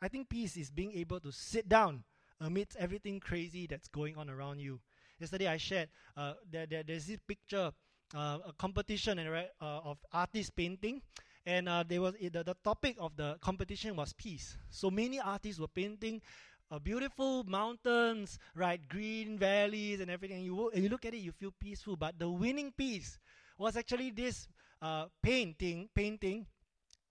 I 0.00 0.08
think 0.08 0.28
peace 0.28 0.56
is 0.56 0.70
being 0.70 0.92
able 0.92 1.18
to 1.20 1.32
sit 1.32 1.68
down 1.68 2.04
amidst 2.40 2.76
everything 2.78 3.18
crazy 3.18 3.66
that's 3.66 3.88
going 3.88 4.16
on 4.16 4.30
around 4.30 4.60
you. 4.60 4.80
Yesterday 5.18 5.48
I 5.48 5.56
shared 5.56 5.88
uh, 6.16 6.34
there, 6.48 6.66
there, 6.66 6.84
there's 6.84 7.06
this 7.06 7.18
picture, 7.26 7.72
uh, 8.14 8.38
a 8.46 8.52
competition 8.56 9.18
uh, 9.18 9.44
of 9.60 9.98
artist 10.12 10.54
painting, 10.54 11.02
and 11.44 11.68
uh, 11.68 11.82
there 11.86 12.00
was 12.00 12.14
the, 12.14 12.28
the 12.28 12.56
topic 12.62 12.96
of 13.00 13.16
the 13.16 13.36
competition 13.40 13.96
was 13.96 14.12
peace. 14.12 14.56
So 14.70 14.90
many 14.90 15.18
artists 15.18 15.58
were 15.60 15.66
painting 15.66 16.22
uh, 16.70 16.78
beautiful 16.78 17.44
mountains, 17.44 18.38
right, 18.54 18.80
green 18.88 19.38
valleys 19.38 20.00
and 20.00 20.10
everything. 20.10 20.38
And 20.38 20.46
you, 20.46 20.70
and 20.70 20.84
you 20.84 20.90
look 20.90 21.06
at 21.06 21.14
it, 21.14 21.18
you 21.18 21.32
feel 21.32 21.52
peaceful. 21.58 21.96
But 21.96 22.18
the 22.18 22.28
winning 22.28 22.72
piece 22.76 23.18
was 23.56 23.76
actually 23.76 24.10
this 24.10 24.46
uh, 24.80 25.06
painting, 25.22 25.88
painting, 25.94 26.46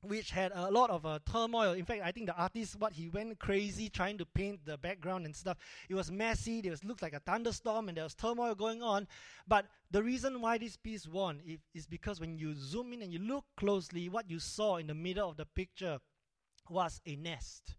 which 0.02 0.32
had 0.32 0.52
a 0.54 0.72
lot 0.72 0.90
of 0.90 1.06
uh, 1.06 1.20
turmoil. 1.30 1.74
In 1.74 1.86
fact, 1.86 2.02
I 2.04 2.12
think 2.12 2.28
the 2.28 2.36
artist, 2.36 2.80
what 2.80 2.94
he 2.94 3.10
went 3.10 3.40
crazy 3.40 3.90
trying 3.90 4.18
to 4.20 4.26
paint 4.26 4.66
the 4.66 4.78
background 4.78 5.26
and 5.26 5.36
stuff. 5.36 5.58
It 5.90 5.96
was 5.96 6.12
messy. 6.12 6.60
It 6.60 6.70
was 6.70 6.84
looked 6.84 7.02
like 7.02 7.14
a 7.14 7.20
thunderstorm, 7.20 7.90
and 7.90 7.98
there 7.98 8.04
was 8.04 8.14
turmoil 8.14 8.56
going 8.56 8.82
on. 8.82 9.08
But 9.48 9.66
the 9.92 10.04
reason 10.04 10.42
why 10.42 10.58
this 10.58 10.78
piece 10.78 11.08
won 11.08 11.42
is, 11.74 11.88
because 11.88 12.20
when 12.20 12.38
you 12.38 12.54
zoom 12.56 12.94
in 12.94 13.02
and 13.02 13.12
you 13.12 13.20
look 13.20 13.46
closely, 13.58 14.08
what 14.10 14.30
you 14.30 14.40
saw 14.40 14.78
in 14.78 14.88
the 14.88 14.96
middle 14.96 15.30
of 15.30 15.38
the 15.38 15.46
picture 15.46 16.00
was 16.70 17.02
a 17.06 17.16
nest. 17.16 17.76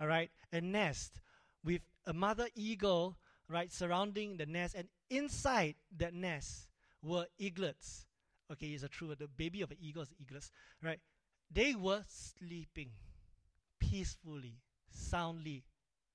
All 0.00 0.06
right, 0.06 0.30
a 0.52 0.60
nest 0.60 1.20
with 1.64 1.82
a 2.06 2.12
mother 2.12 2.48
eagle 2.54 3.16
right 3.48 3.72
surrounding 3.72 4.36
the 4.36 4.46
nest, 4.46 4.74
and 4.74 4.88
inside 5.10 5.74
that 5.98 6.14
nest 6.14 6.68
were 7.02 7.26
eaglets 7.38 8.06
Okay, 8.52 8.68
it's 8.68 8.82
a 8.82 8.88
true 8.88 9.14
the 9.14 9.28
baby 9.28 9.62
of 9.62 9.70
an 9.70 9.76
eagle 9.80 10.02
is 10.02 10.12
eaglets, 10.20 10.50
right? 10.82 10.98
They 11.52 11.74
were 11.74 12.02
sleeping 12.08 12.90
peacefully, 13.78 14.58
soundly. 14.90 15.64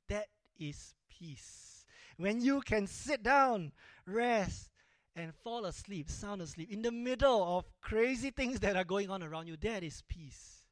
That 0.09 0.27
is 0.59 0.93
peace. 1.09 1.85
When 2.17 2.41
you 2.41 2.61
can 2.61 2.87
sit 2.87 3.23
down, 3.23 3.71
rest, 4.05 4.69
and 5.15 5.33
fall 5.33 5.65
asleep, 5.65 6.09
sound 6.09 6.41
asleep, 6.41 6.71
in 6.71 6.81
the 6.81 6.91
middle 6.91 7.57
of 7.57 7.65
crazy 7.81 8.31
things 8.31 8.59
that 8.59 8.75
are 8.75 8.83
going 8.83 9.09
on 9.09 9.23
around 9.23 9.47
you, 9.47 9.57
that 9.57 9.83
is 9.83 10.03
peace. 10.07 10.63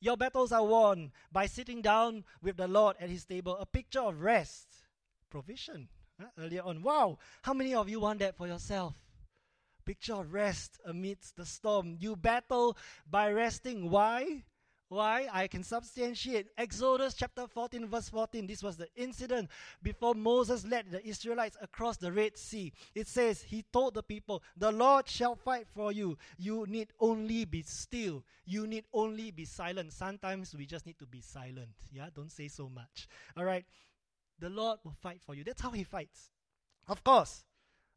Your 0.00 0.16
battles 0.16 0.52
are 0.52 0.64
won 0.64 1.12
by 1.30 1.46
sitting 1.46 1.82
down 1.82 2.24
with 2.40 2.56
the 2.56 2.68
Lord 2.68 2.96
at 3.00 3.10
His 3.10 3.24
table, 3.24 3.56
a 3.58 3.66
picture 3.66 4.00
of 4.00 4.20
rest, 4.20 4.66
provision. 5.28 5.88
Huh? 6.18 6.28
Earlier 6.38 6.62
on, 6.62 6.82
wow, 6.82 7.18
how 7.42 7.52
many 7.52 7.74
of 7.74 7.88
you 7.88 8.00
want 8.00 8.20
that 8.20 8.36
for 8.36 8.46
yourself? 8.46 8.94
Picture 9.90 10.22
rest 10.22 10.78
amidst 10.86 11.34
the 11.34 11.44
storm. 11.44 11.96
You 11.98 12.14
battle 12.14 12.76
by 13.10 13.28
resting. 13.32 13.90
Why? 13.90 14.44
Why? 14.88 15.26
I 15.32 15.48
can 15.48 15.64
substantiate. 15.64 16.46
Exodus 16.56 17.14
chapter 17.14 17.48
14, 17.48 17.88
verse 17.88 18.08
14. 18.08 18.46
This 18.46 18.62
was 18.62 18.76
the 18.76 18.86
incident 18.94 19.50
before 19.82 20.14
Moses 20.14 20.64
led 20.64 20.92
the 20.92 21.04
Israelites 21.04 21.56
across 21.60 21.96
the 21.96 22.12
Red 22.12 22.38
Sea. 22.38 22.72
It 22.94 23.08
says, 23.08 23.42
He 23.42 23.64
told 23.72 23.94
the 23.94 24.04
people, 24.04 24.44
The 24.56 24.70
Lord 24.70 25.08
shall 25.08 25.34
fight 25.34 25.66
for 25.66 25.90
you. 25.90 26.16
You 26.38 26.66
need 26.68 26.92
only 27.00 27.44
be 27.44 27.62
still. 27.62 28.22
You 28.44 28.68
need 28.68 28.84
only 28.94 29.32
be 29.32 29.44
silent. 29.44 29.92
Sometimes 29.92 30.54
we 30.54 30.66
just 30.66 30.86
need 30.86 31.00
to 31.00 31.06
be 31.06 31.20
silent. 31.20 31.74
Yeah, 31.92 32.10
don't 32.14 32.30
say 32.30 32.46
so 32.46 32.68
much. 32.68 33.08
All 33.36 33.44
right. 33.44 33.64
The 34.38 34.50
Lord 34.50 34.78
will 34.84 34.94
fight 35.02 35.20
for 35.20 35.34
you. 35.34 35.42
That's 35.42 35.60
how 35.60 35.72
He 35.72 35.82
fights. 35.82 36.30
Of 36.86 37.02
course, 37.02 37.44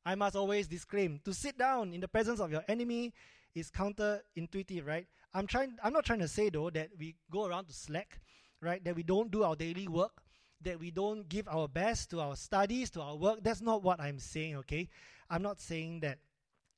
I 0.06 0.16
must 0.16 0.36
always 0.36 0.68
disclaim 0.68 1.20
to 1.26 1.34
sit 1.34 1.58
down 1.58 1.94
in 1.94 2.02
the 2.02 2.08
presence 2.08 2.40
of 2.40 2.52
your 2.52 2.64
enemy 2.68 3.14
is 3.56 3.72
counterintuitive, 3.72 4.86
right? 4.86 5.08
I'm 5.34 5.48
trying 5.48 5.78
I'm 5.84 5.94
not 5.94 6.06
trying 6.06 6.20
to 6.20 6.28
say 6.28 6.50
though 6.50 6.70
that 6.72 6.90
we 6.98 7.16
go 7.32 7.46
around 7.46 7.66
to 7.66 7.74
slack, 7.74 8.20
right? 8.62 8.84
That 8.84 8.96
we 8.96 9.04
don't 9.04 9.32
do 9.32 9.44
our 9.44 9.56
daily 9.56 9.88
work, 9.88 10.22
that 10.62 10.80
we 10.80 10.92
don't 10.92 11.28
give 11.30 11.48
our 11.48 11.68
best 11.68 12.10
to 12.12 12.20
our 12.20 12.36
studies, 12.36 12.90
to 12.92 13.02
our 13.02 13.16
work. 13.16 13.40
That's 13.42 13.62
not 13.62 13.84
what 13.84 14.00
I'm 14.00 14.20
saying, 14.20 14.58
okay? 14.58 14.90
I'm 15.30 15.42
not 15.42 15.60
saying 15.60 16.02
that 16.02 16.20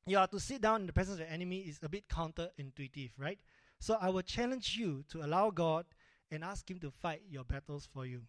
you 0.05 0.17
are 0.17 0.27
to 0.27 0.39
sit 0.39 0.61
down 0.61 0.81
in 0.81 0.87
the 0.87 0.93
presence 0.93 1.15
of 1.15 1.25
your 1.25 1.33
enemy 1.33 1.59
is 1.59 1.79
a 1.81 1.89
bit 1.89 2.07
counterintuitive, 2.07 3.11
right? 3.17 3.39
So 3.79 3.97
I 3.99 4.09
will 4.09 4.21
challenge 4.21 4.77
you 4.77 5.03
to 5.09 5.25
allow 5.25 5.49
God 5.49 5.85
and 6.31 6.43
ask 6.43 6.69
Him 6.69 6.79
to 6.79 6.91
fight 6.91 7.21
your 7.29 7.43
battles 7.43 7.87
for 7.91 8.05
you. 8.05 8.21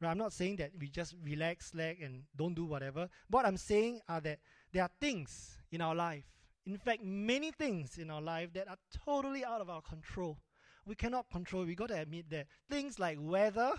Right? 0.00 0.10
I'm 0.10 0.18
not 0.18 0.32
saying 0.32 0.56
that 0.56 0.70
we 0.78 0.88
just 0.88 1.14
relax, 1.24 1.70
slack, 1.70 1.98
and 2.02 2.22
don't 2.36 2.54
do 2.54 2.64
whatever. 2.64 3.08
What 3.28 3.46
I'm 3.46 3.56
saying 3.56 4.00
are 4.08 4.20
that 4.20 4.38
there 4.72 4.82
are 4.82 4.90
things 5.00 5.58
in 5.72 5.80
our 5.80 5.94
life, 5.94 6.24
in 6.66 6.76
fact, 6.76 7.02
many 7.02 7.50
things 7.50 7.96
in 7.96 8.10
our 8.10 8.20
life 8.20 8.52
that 8.52 8.68
are 8.68 8.76
totally 9.04 9.44
out 9.44 9.60
of 9.62 9.70
our 9.70 9.80
control. 9.80 10.38
We 10.84 10.94
cannot 10.94 11.30
control. 11.30 11.64
We 11.64 11.74
got 11.74 11.88
to 11.88 11.98
admit 11.98 12.28
that 12.30 12.46
things 12.70 12.98
like 12.98 13.18
weather, 13.20 13.72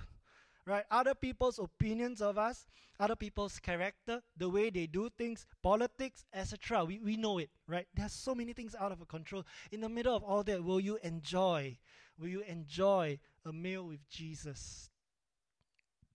right? 0.65 0.83
Other 0.89 1.13
people's 1.13 1.59
opinions 1.59 2.19
of 2.21 2.37
us, 2.37 2.65
other 2.99 3.15
people's 3.15 3.59
character, 3.59 4.21
the 4.35 4.49
way 4.49 4.71
they 4.71 4.87
do 4.87 5.09
things, 5.17 5.45
politics, 5.61 6.25
etc. 6.33 6.83
We, 6.83 6.99
we 6.99 7.15
know 7.15 7.37
it, 7.37 7.51
right? 7.67 7.87
There's 7.93 8.11
so 8.11 8.33
many 8.33 8.53
things 8.53 8.75
out 8.79 8.91
of 8.91 8.99
our 8.99 9.05
control. 9.05 9.45
In 9.71 9.81
the 9.81 9.89
middle 9.89 10.15
of 10.15 10.23
all 10.23 10.43
that, 10.43 10.63
will 10.63 10.79
you 10.79 10.97
enjoy? 11.03 11.77
Will 12.19 12.27
you 12.27 12.41
enjoy 12.41 13.19
a 13.45 13.53
meal 13.53 13.85
with 13.85 14.07
Jesus? 14.09 14.89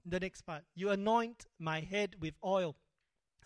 The 0.04 0.20
next 0.20 0.42
part. 0.42 0.62
You 0.74 0.90
anoint 0.90 1.46
my 1.58 1.80
head 1.80 2.16
with 2.20 2.34
oil. 2.44 2.76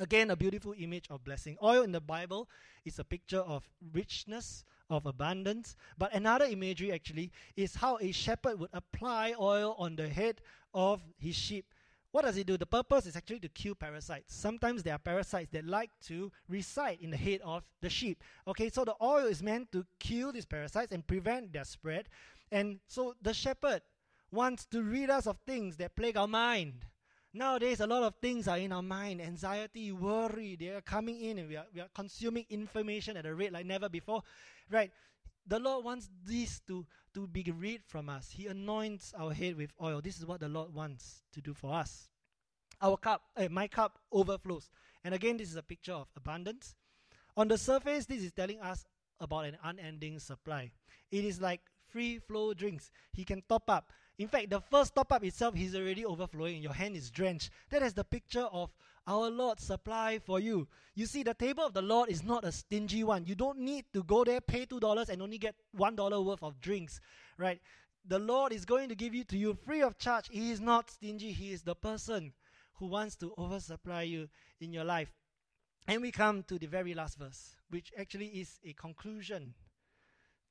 Again, 0.01 0.31
a 0.31 0.37
beautiful 0.37 0.75
image 0.79 1.07
of 1.11 1.25
blessing. 1.25 1.57
Oil 1.63 1.83
in 1.83 1.93
the 1.93 2.01
Bible 2.01 2.49
is 2.85 2.99
a 2.99 3.05
picture 3.05 3.41
of 3.41 3.69
richness, 3.93 4.65
of 4.89 5.07
abundance. 5.07 5.75
But 5.97 6.15
another 6.15 6.45
imagery 6.45 6.93
actually 6.93 7.33
is 7.57 7.75
how 7.75 7.99
a 8.01 8.13
shepherd 8.13 8.61
would 8.61 8.71
apply 8.73 9.35
oil 9.39 9.75
on 9.79 9.97
the 9.97 10.09
head 10.09 10.41
of 10.73 11.03
his 11.19 11.35
sheep. 11.35 11.75
What 12.11 12.25
does 12.25 12.37
it 12.39 12.47
do? 12.47 12.57
The 12.57 12.67
purpose 12.67 13.07
is 13.07 13.17
actually 13.17 13.41
to 13.41 13.49
kill 13.49 13.75
parasites. 13.75 14.35
Sometimes 14.35 14.83
there 14.83 14.95
are 14.95 14.99
parasites 14.99 15.51
that 15.53 15.67
like 15.67 15.91
to 16.07 16.33
reside 16.49 16.99
in 17.01 17.11
the 17.11 17.17
head 17.17 17.41
of 17.45 17.65
the 17.83 17.91
sheep. 17.91 18.23
Okay, 18.47 18.71
so 18.71 18.85
the 18.85 18.95
oil 19.03 19.27
is 19.27 19.43
meant 19.43 19.71
to 19.73 19.85
kill 19.99 20.33
these 20.33 20.47
parasites 20.47 20.93
and 20.93 21.07
prevent 21.07 21.53
their 21.53 21.65
spread. 21.65 22.09
And 22.51 22.79
so 22.87 23.15
the 23.21 23.35
shepherd 23.35 23.83
wants 24.31 24.67
to 24.67 24.83
rid 24.83 25.11
us 25.11 25.27
of 25.27 25.39
things 25.47 25.77
that 25.77 25.97
plague 25.97 26.17
our 26.17 26.29
mind. 26.29 26.85
Nowadays, 27.35 27.81
a 27.81 27.87
lot 27.87 28.03
of 28.03 28.15
things 28.23 28.49
are 28.49 28.59
in 28.59 28.73
our 28.73 28.83
mind 28.83 29.21
anxiety, 29.21 29.93
worry, 29.93 30.57
they 30.59 30.69
are 30.69 30.81
coming 30.81 31.21
in 31.21 31.39
and 31.39 31.49
we 31.49 31.57
are, 31.57 31.67
we 31.75 31.81
are 31.81 31.89
consuming 31.95 32.47
information 32.49 33.17
at 33.17 33.27
a 33.27 33.35
rate 33.35 33.53
like 33.53 33.67
never 33.67 33.89
before. 33.89 34.23
Right? 34.71 34.91
The 35.47 35.59
Lord 35.59 35.85
wants 35.85 36.09
this 36.27 36.61
to, 36.69 36.87
to 37.15 37.27
be 37.27 37.45
rid 37.57 37.83
from 37.87 38.09
us. 38.09 38.31
He 38.31 38.47
anoints 38.47 39.13
our 39.19 39.33
head 39.33 39.57
with 39.57 39.71
oil. 39.83 40.01
This 40.03 40.19
is 40.19 40.27
what 40.27 40.41
the 40.41 40.49
Lord 40.49 40.75
wants 40.75 41.23
to 41.33 41.41
do 41.41 41.55
for 41.55 41.75
us. 41.75 42.09
Our 42.81 42.97
cup, 42.97 43.23
eh, 43.37 43.49
my 43.51 43.67
cup 43.67 43.99
overflows. 44.13 44.71
And 45.05 45.15
again, 45.15 45.37
this 45.37 45.51
is 45.51 45.57
a 45.57 45.63
picture 45.63 45.95
of 45.95 46.09
abundance. 46.17 46.75
On 47.37 47.49
the 47.49 47.59
surface, 47.59 48.07
this 48.07 48.23
is 48.23 48.33
telling 48.33 48.61
us 48.61 48.85
about 49.21 49.47
an 49.47 49.57
unending 49.65 50.19
supply. 50.19 50.71
It 51.11 51.25
is 51.25 51.41
like 51.41 51.61
free 51.89 52.19
flow 52.19 52.55
drinks. 52.55 52.91
He 53.13 53.25
can 53.25 53.43
top 53.49 53.71
up. 53.71 53.91
In 54.19 54.27
fact, 54.27 54.51
the 54.51 54.61
first 54.61 54.95
top 54.95 55.13
up 55.13 55.25
itself, 55.25 55.57
is 55.57 55.77
already 55.77 56.05
overflowing. 56.05 56.61
Your 56.61 56.73
hand 56.73 56.97
is 56.97 57.11
drenched. 57.11 57.51
That 57.71 57.83
is 57.83 57.95
the 57.95 58.03
picture 58.03 58.47
of 58.53 58.71
our 59.07 59.31
Lord's 59.31 59.63
supply 59.65 60.19
for 60.19 60.41
you. 60.41 60.67
You 60.95 61.07
see, 61.07 61.23
the 61.23 61.35
table 61.35 61.65
of 61.65 61.73
the 61.73 61.83
Lord 61.83 62.11
is 62.11 62.25
not 62.25 62.45
a 62.45 62.51
stingy 62.51 63.05
one. 63.05 63.25
You 63.25 63.37
don't 63.37 63.61
need 63.61 63.85
to 63.93 64.03
go 64.03 64.25
there, 64.25 64.41
pay 64.41 64.67
$2 64.67 65.09
and 65.09 65.23
only 65.23 65.39
get 65.39 65.55
$1 65.77 66.25
worth 66.25 66.43
of 66.43 66.61
drinks, 66.61 67.01
right? 67.39 67.61
The 68.07 68.19
Lord 68.19 68.53
is 68.53 68.65
going 68.65 68.89
to 68.89 68.97
give 68.97 69.15
you 69.15 69.23
to 69.25 69.39
you 69.39 69.55
free 69.55 69.83
of 69.83 69.99
charge. 69.99 70.29
He 70.31 70.51
is 70.51 70.61
not 70.61 70.91
stingy. 70.91 71.31
He 71.31 71.53
is 71.53 71.63
the 71.63 71.77
person 71.77 72.33
who 72.75 72.87
wants 72.87 73.15
to 73.17 73.33
oversupply 73.39 74.03
you 74.03 74.29
in 74.61 74.73
your 74.73 74.85
life. 74.85 75.13
And 75.87 76.03
we 76.03 76.11
come 76.11 76.43
to 76.45 76.59
the 76.59 76.67
very 76.67 76.93
last 76.93 77.19
verse, 77.19 77.55
which 77.71 77.93
actually 77.99 78.27
is 78.27 78.59
a 78.65 78.73
conclusion 78.73 79.55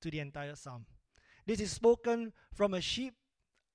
to 0.01 0.09
the 0.09 0.19
entire 0.19 0.55
psalm. 0.55 0.85
This 1.45 1.59
is 1.59 1.71
spoken 1.71 2.33
from 2.53 2.73
a 2.73 2.81
sheep 2.81 3.13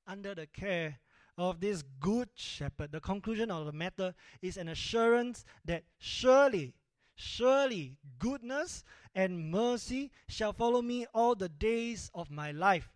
under 0.07 0.35
the 0.35 0.47
care 0.47 0.99
of 1.39 1.61
this 1.61 1.83
good 2.01 2.29
shepherd. 2.35 2.93
The 2.93 3.01
conclusion 3.01 3.51
of 3.51 3.67
the 3.67 3.73
matter 3.73 4.15
is 4.41 4.57
an 4.57 4.69
assurance 4.69 5.45
that 5.65 5.85
surely, 5.99 6.75
surely 7.15 7.97
goodness 8.19 8.85
and 9.15 9.51
mercy 9.51 10.11
shall 10.29 10.53
follow 10.53 10.83
me 10.83 11.07
all 11.15 11.35
the 11.35 11.49
days 11.49 12.11
of 12.15 12.31
my 12.31 12.53
life. 12.53 12.93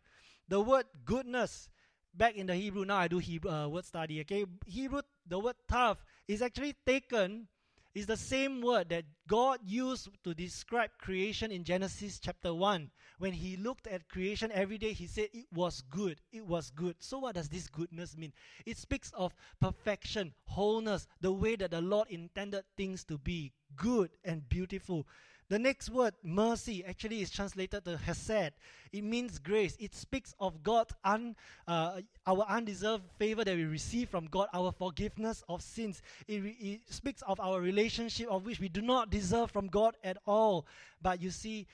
The 0.49 0.61
word 0.61 0.87
goodness, 1.05 1.69
back 2.15 2.37
in 2.37 2.47
the 2.47 2.55
Hebrew, 2.55 2.85
now 2.85 2.99
I 2.99 3.09
do 3.09 3.19
Hebrew 3.19 3.51
uh, 3.51 3.69
word 3.69 3.85
study, 3.85 4.21
okay? 4.21 4.45
Hebrew, 4.67 5.03
the 5.27 5.39
word 5.39 5.57
tov 5.71 5.97
is 6.29 6.43
actually 6.43 6.77
taken 6.87 7.49
is 7.97 8.05
the 8.05 8.17
same 8.17 8.61
word 8.61 8.91
that 8.91 9.07
God 9.27 9.59
used 9.65 10.11
to 10.23 10.35
describe 10.35 10.91
creation 10.99 11.51
in 11.51 11.65
Genesis 11.65 12.21
chapter 12.21 12.53
1. 12.53 12.91
When 13.19 13.33
he 13.33 13.57
looked 13.57 13.87
at 13.87 14.07
creation 14.11 14.53
every 14.53 14.77
day, 14.77 14.93
he 14.93 15.07
said 15.07 15.29
it 15.33 15.47
was 15.51 15.81
good. 15.89 16.21
It 16.31 16.47
was 16.47 16.69
good. 16.69 16.97
So, 16.99 17.21
what 17.21 17.37
does 17.37 17.49
this 17.49 17.69
goodness 17.69 18.15
mean? 18.15 18.35
It 18.67 18.77
speaks 18.77 19.11
of 19.17 19.35
perfection, 19.63 20.35
wholeness, 20.45 21.07
the 21.23 21.33
way 21.33 21.57
that 21.57 21.71
the 21.71 21.81
Lord 21.81 22.09
intended 22.11 22.65
things 22.77 23.03
to 23.05 23.17
be 23.17 23.55
good 23.77 24.11
and 24.23 24.47
beautiful. 24.47 25.07
The 25.49 25.59
next 25.61 25.91
word, 25.91 26.15
mercy, 26.25 26.85
actually 26.85 27.23
is 27.23 27.31
translated 27.31 27.85
to 27.85 27.97
hesed. 27.97 28.53
It 28.93 29.05
means 29.05 29.39
grace. 29.39 29.77
It 29.79 29.95
speaks 29.95 30.35
of 30.41 30.63
God, 30.65 30.91
un, 31.05 31.37
uh, 31.69 32.01
our 32.27 32.45
undeserved 32.49 33.05
favor 33.17 33.45
that 33.45 33.55
we 33.55 33.65
receive 33.65 34.09
from 34.09 34.27
God, 34.27 34.49
our 34.53 34.73
forgiveness 34.73 35.45
of 35.49 35.63
sins. 35.63 36.03
It, 36.27 36.43
it 36.59 36.81
speaks 36.93 37.23
of 37.23 37.39
our 37.39 37.61
relationship 37.61 38.29
of 38.29 38.45
which 38.45 38.59
we 38.59 38.69
do 38.69 38.83
not 38.83 39.11
deserve 39.11 39.53
from 39.53 39.69
God 39.69 39.97
at 40.03 40.17
all. 40.27 40.67
But 41.01 41.23
you 41.23 41.31
see, 41.31 41.69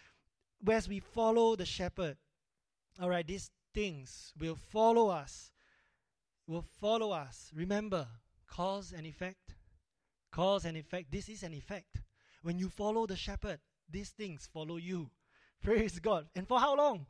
as 0.70 0.86
we 0.86 1.00
follow 1.00 1.56
the 1.56 1.64
shepherd, 1.64 2.18
all 3.00 3.08
right, 3.08 3.26
these 3.26 3.50
things 3.72 4.34
will 4.38 4.56
follow 4.56 5.08
us. 5.08 5.50
Will 6.46 6.64
follow 6.78 7.12
us. 7.12 7.50
Remember, 7.54 8.06
cause 8.46 8.92
and 8.94 9.06
effect. 9.06 9.54
Cause 10.30 10.66
and 10.66 10.76
effect. 10.76 11.10
This 11.10 11.30
is 11.30 11.42
an 11.42 11.54
effect. 11.54 12.02
When 12.42 12.58
you 12.58 12.68
follow 12.68 13.06
the 13.06 13.16
shepherd, 13.16 13.60
these 13.90 14.10
things 14.10 14.48
follow 14.52 14.76
you. 14.76 15.10
Praise 15.62 15.98
God. 15.98 16.26
And 16.34 16.46
for 16.46 16.58
how 16.58 16.76
long? 16.76 17.06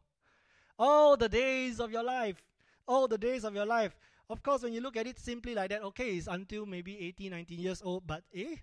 All 0.78 1.16
the 1.16 1.28
days 1.28 1.80
of 1.80 1.90
your 1.90 2.02
life. 2.02 2.42
All 2.86 3.08
the 3.08 3.18
days 3.18 3.44
of 3.44 3.54
your 3.54 3.66
life. 3.66 3.96
Of 4.28 4.42
course, 4.42 4.62
when 4.62 4.72
you 4.72 4.80
look 4.80 4.96
at 4.96 5.06
it 5.06 5.18
simply 5.18 5.54
like 5.54 5.70
that, 5.70 5.82
okay, 5.82 6.16
it's 6.16 6.26
until 6.26 6.66
maybe 6.66 6.98
18, 6.98 7.30
19 7.30 7.58
years 7.58 7.82
old, 7.84 8.06
but 8.06 8.22
eh? 8.34 8.56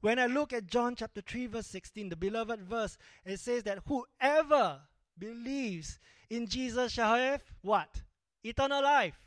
When 0.00 0.18
I 0.18 0.26
look 0.26 0.52
at 0.52 0.66
John 0.66 0.96
chapter 0.96 1.20
3, 1.20 1.46
verse 1.46 1.66
16, 1.68 2.10
the 2.10 2.16
beloved 2.16 2.60
verse, 2.60 2.98
it 3.24 3.40
says 3.40 3.62
that 3.62 3.78
whoever 3.86 4.80
believes 5.18 5.98
in 6.28 6.46
Jesus 6.46 6.92
shall 6.92 7.14
have 7.14 7.42
what? 7.62 8.02
Eternal 8.42 8.82
life. 8.82 9.18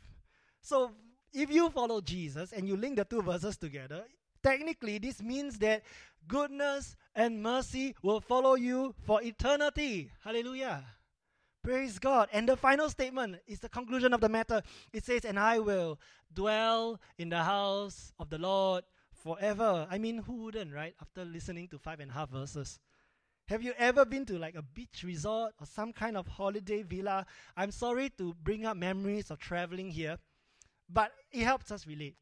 So 0.60 0.92
if 1.32 1.50
you 1.50 1.70
follow 1.70 2.00
Jesus 2.00 2.52
and 2.52 2.68
you 2.68 2.76
link 2.76 2.96
the 2.96 3.04
two 3.04 3.22
verses 3.22 3.56
together, 3.56 4.04
technically 4.42 4.98
this 4.98 5.22
means 5.22 5.58
that 5.58 5.82
goodness 6.26 6.96
and 7.14 7.42
mercy 7.42 7.94
will 8.02 8.20
follow 8.20 8.54
you 8.54 8.94
for 9.04 9.22
eternity. 9.22 10.10
Hallelujah. 10.24 10.84
Praise 11.62 11.98
God. 11.98 12.28
And 12.32 12.48
the 12.48 12.56
final 12.56 12.88
statement 12.88 13.36
is 13.46 13.60
the 13.60 13.68
conclusion 13.68 14.12
of 14.12 14.20
the 14.20 14.28
matter. 14.28 14.62
It 14.92 15.04
says, 15.04 15.24
And 15.24 15.38
I 15.38 15.58
will 15.58 15.98
dwell 16.32 17.00
in 17.18 17.28
the 17.28 17.42
house 17.42 18.12
of 18.18 18.30
the 18.30 18.38
Lord 18.38 18.84
forever. 19.12 19.86
I 19.90 19.98
mean, 19.98 20.18
who 20.18 20.44
wouldn't, 20.44 20.72
right? 20.72 20.94
After 21.00 21.24
listening 21.24 21.68
to 21.68 21.78
five 21.78 22.00
and 22.00 22.10
a 22.10 22.14
half 22.14 22.30
verses. 22.30 22.78
Have 23.48 23.62
you 23.62 23.72
ever 23.78 24.04
been 24.04 24.26
to 24.26 24.38
like 24.38 24.54
a 24.56 24.62
beach 24.62 25.02
resort 25.04 25.54
or 25.58 25.66
some 25.66 25.92
kind 25.92 26.16
of 26.16 26.26
holiday 26.26 26.82
villa? 26.82 27.24
I'm 27.56 27.70
sorry 27.70 28.10
to 28.18 28.34
bring 28.42 28.66
up 28.66 28.76
memories 28.76 29.30
of 29.30 29.38
traveling 29.38 29.90
here, 29.90 30.18
but 30.88 31.12
it 31.32 31.44
helps 31.44 31.72
us 31.72 31.86
relate. 31.86 32.16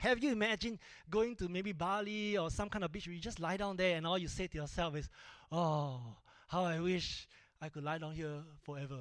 Have 0.00 0.22
you 0.22 0.32
imagined 0.32 0.78
going 1.10 1.36
to 1.36 1.48
maybe 1.48 1.72
Bali 1.72 2.38
or 2.38 2.50
some 2.50 2.70
kind 2.70 2.84
of 2.84 2.90
beach 2.90 3.06
where 3.06 3.14
you 3.14 3.20
just 3.20 3.38
lie 3.38 3.58
down 3.58 3.76
there 3.76 3.96
and 3.96 4.06
all 4.06 4.16
you 4.16 4.28
say 4.28 4.46
to 4.46 4.56
yourself 4.56 4.96
is, 4.96 5.08
Oh, 5.52 6.00
how 6.48 6.64
I 6.64 6.80
wish 6.80 7.28
I 7.60 7.68
could 7.68 7.84
lie 7.84 7.98
down 7.98 8.14
here 8.14 8.42
forever. 8.62 9.00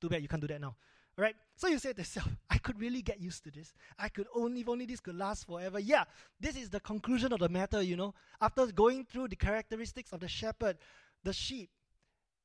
Too 0.00 0.08
bad 0.08 0.22
you 0.22 0.28
can't 0.28 0.40
do 0.40 0.46
that 0.46 0.60
now. 0.60 0.76
Right? 1.16 1.34
So 1.56 1.66
you 1.66 1.78
say 1.78 1.92
to 1.92 1.98
yourself, 1.98 2.28
I 2.50 2.58
could 2.58 2.80
really 2.80 3.02
get 3.02 3.20
used 3.20 3.42
to 3.44 3.50
this. 3.50 3.74
I 3.98 4.08
could 4.08 4.28
only, 4.34 4.60
if 4.60 4.68
only 4.68 4.86
this 4.86 5.00
could 5.00 5.16
last 5.16 5.46
forever. 5.46 5.80
Yeah, 5.80 6.04
this 6.40 6.56
is 6.56 6.70
the 6.70 6.80
conclusion 6.80 7.32
of 7.32 7.40
the 7.40 7.48
matter, 7.48 7.82
you 7.82 7.96
know. 7.96 8.14
After 8.40 8.66
going 8.66 9.04
through 9.04 9.28
the 9.28 9.36
characteristics 9.36 10.12
of 10.12 10.20
the 10.20 10.28
shepherd, 10.28 10.78
the 11.24 11.32
sheep, 11.32 11.68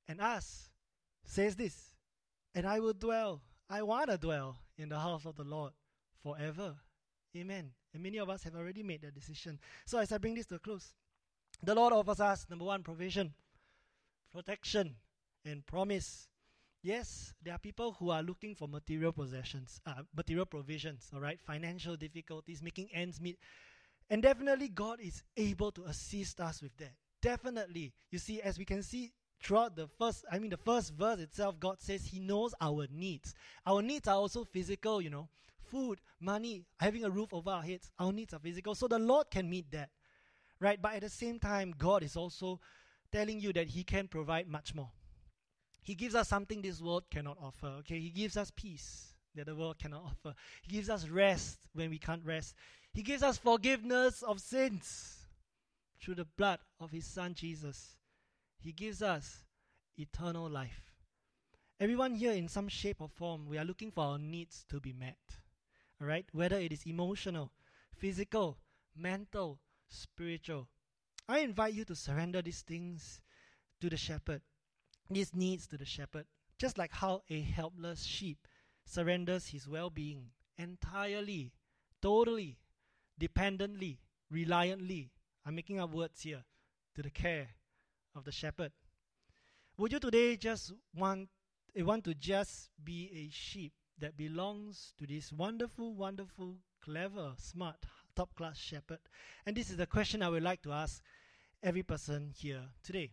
and 0.07 0.19
us, 0.19 0.69
says 1.25 1.55
this, 1.55 1.91
and 2.55 2.65
I 2.65 2.79
will 2.79 2.93
dwell, 2.93 3.41
I 3.69 3.83
want 3.83 4.09
to 4.09 4.17
dwell 4.17 4.57
in 4.77 4.89
the 4.89 4.99
house 4.99 5.25
of 5.25 5.35
the 5.35 5.43
Lord 5.43 5.73
forever. 6.23 6.75
Amen. 7.37 7.71
And 7.93 8.03
many 8.03 8.17
of 8.17 8.29
us 8.29 8.43
have 8.43 8.55
already 8.55 8.83
made 8.83 9.01
that 9.01 9.15
decision. 9.15 9.59
So 9.85 9.99
as 9.99 10.11
I 10.11 10.17
bring 10.17 10.35
this 10.35 10.45
to 10.47 10.55
a 10.55 10.59
close, 10.59 10.93
the 11.63 11.73
Lord 11.73 11.93
offers 11.93 12.19
us 12.19 12.45
number 12.49 12.65
one, 12.65 12.83
provision, 12.83 13.33
protection, 14.31 14.95
and 15.45 15.65
promise. 15.65 16.27
Yes, 16.83 17.33
there 17.41 17.53
are 17.53 17.59
people 17.59 17.95
who 17.99 18.11
are 18.11 18.21
looking 18.21 18.55
for 18.55 18.67
material 18.67 19.11
possessions, 19.11 19.81
uh, 19.85 20.03
material 20.15 20.45
provisions, 20.45 21.09
all 21.13 21.19
right, 21.19 21.39
financial 21.41 21.95
difficulties, 21.95 22.61
making 22.61 22.89
ends 22.93 23.19
meet. 23.19 23.39
And 24.09 24.21
definitely, 24.21 24.69
God 24.69 24.99
is 25.01 25.23
able 25.35 25.71
to 25.73 25.83
assist 25.85 26.39
us 26.39 26.61
with 26.61 26.75
that. 26.77 26.93
Definitely. 27.21 27.93
You 28.11 28.19
see, 28.19 28.41
as 28.41 28.57
we 28.57 28.65
can 28.65 28.83
see 28.83 29.11
throughout 29.41 29.75
the 29.75 29.87
first, 29.87 30.23
I 30.31 30.39
mean, 30.39 30.51
the 30.51 30.57
first 30.57 30.93
verse 30.93 31.19
itself, 31.19 31.59
God 31.59 31.81
says 31.81 32.05
He 32.05 32.19
knows 32.19 32.53
our 32.61 32.87
needs. 32.91 33.33
Our 33.65 33.81
needs 33.81 34.07
are 34.07 34.15
also 34.15 34.45
physical, 34.45 35.01
you 35.01 35.09
know 35.09 35.29
food, 35.69 35.99
money, 36.19 36.63
having 36.79 37.03
a 37.03 37.09
roof 37.09 37.33
over 37.33 37.49
our 37.49 37.61
heads. 37.61 37.91
Our 37.99 38.11
needs 38.11 38.33
are 38.33 38.39
physical. 38.39 38.75
So 38.75 38.87
the 38.87 38.99
Lord 38.99 39.29
can 39.29 39.49
meet 39.49 39.71
that. 39.71 39.89
Right? 40.59 40.81
But 40.81 40.93
at 40.93 41.01
the 41.01 41.09
same 41.09 41.39
time, 41.39 41.73
God 41.77 42.03
is 42.03 42.15
also 42.15 42.59
telling 43.11 43.39
you 43.39 43.53
that 43.53 43.67
He 43.67 43.83
can 43.83 44.07
provide 44.07 44.47
much 44.47 44.73
more. 44.73 44.89
He 45.83 45.95
gives 45.95 46.15
us 46.15 46.27
something 46.27 46.61
this 46.61 46.81
world 46.81 47.03
cannot 47.09 47.37
offer. 47.41 47.67
Okay, 47.79 47.99
He 47.99 48.09
gives 48.09 48.35
us 48.35 48.51
peace 48.55 49.13
that 49.35 49.45
the 49.45 49.55
world 49.55 49.79
cannot 49.79 50.03
offer. 50.03 50.35
He 50.63 50.75
gives 50.75 50.89
us 50.89 51.07
rest 51.07 51.59
when 51.73 51.89
we 51.89 51.99
can't 51.99 52.25
rest. 52.25 52.55
He 52.93 53.03
gives 53.03 53.23
us 53.23 53.37
forgiveness 53.37 54.23
of 54.23 54.41
sins 54.41 55.17
through 56.01 56.15
the 56.15 56.25
blood 56.25 56.59
of 56.79 56.91
His 56.91 57.05
Son 57.05 57.33
Jesus. 57.33 57.95
He 58.59 58.71
gives 58.71 59.01
us 59.01 59.43
eternal 59.97 60.49
life. 60.49 60.93
Everyone 61.79 62.15
here, 62.15 62.31
in 62.31 62.47
some 62.47 62.67
shape 62.67 62.99
or 62.99 63.07
form, 63.07 63.45
we 63.47 63.57
are 63.57 63.65
looking 63.65 63.91
for 63.91 64.03
our 64.03 64.17
needs 64.17 64.65
to 64.69 64.79
be 64.79 64.93
met. 64.93 65.17
All 65.99 66.07
right, 66.07 66.25
whether 66.31 66.57
it 66.57 66.71
is 66.71 66.85
emotional, 66.85 67.51
physical, 67.95 68.59
mental, 68.95 69.59
spiritual. 69.89 70.67
I 71.27 71.39
invite 71.39 71.73
you 71.73 71.85
to 71.85 71.95
surrender 71.95 72.41
these 72.41 72.61
things 72.61 73.21
to 73.81 73.89
the 73.89 73.97
shepherd. 73.97 74.41
these 75.09 75.33
needs 75.33 75.67
to 75.67 75.77
the 75.77 75.85
shepherd, 75.85 76.25
just 76.59 76.77
like 76.77 76.91
how 76.91 77.23
a 77.29 77.41
helpless 77.41 78.03
sheep 78.03 78.47
surrenders 78.85 79.47
his 79.47 79.67
well 79.67 79.89
being 79.89 80.31
entirely, 80.57 81.53
totally, 82.01 82.57
dependently, 83.17 83.99
reliantly. 84.29 85.11
I'm 85.45 85.55
making 85.55 85.79
up 85.79 85.91
words 85.91 86.21
here 86.21 86.43
to 86.95 87.01
the 87.01 87.09
care 87.09 87.49
of 88.15 88.25
the 88.25 88.31
shepherd. 88.31 88.71
Would 89.77 89.93
you 89.93 89.99
today 89.99 90.35
just 90.35 90.73
want, 90.93 91.29
eh, 91.75 91.83
want 91.83 92.03
to 92.05 92.13
just 92.13 92.69
be 92.83 93.09
a 93.13 93.29
sheep 93.33 93.73
that 93.99 94.17
belongs 94.17 94.93
to 94.97 95.07
this 95.07 95.31
wonderful, 95.31 95.93
wonderful, 95.93 96.55
clever, 96.83 97.33
smart, 97.37 97.85
top 98.15 98.33
class 98.35 98.57
shepherd? 98.57 98.99
And 99.45 99.55
this 99.55 99.69
is 99.69 99.77
the 99.77 99.85
question 99.85 100.21
I 100.21 100.29
would 100.29 100.43
like 100.43 100.61
to 100.63 100.71
ask 100.71 101.01
every 101.63 101.83
person 101.83 102.33
here 102.37 102.61
today. 102.83 103.11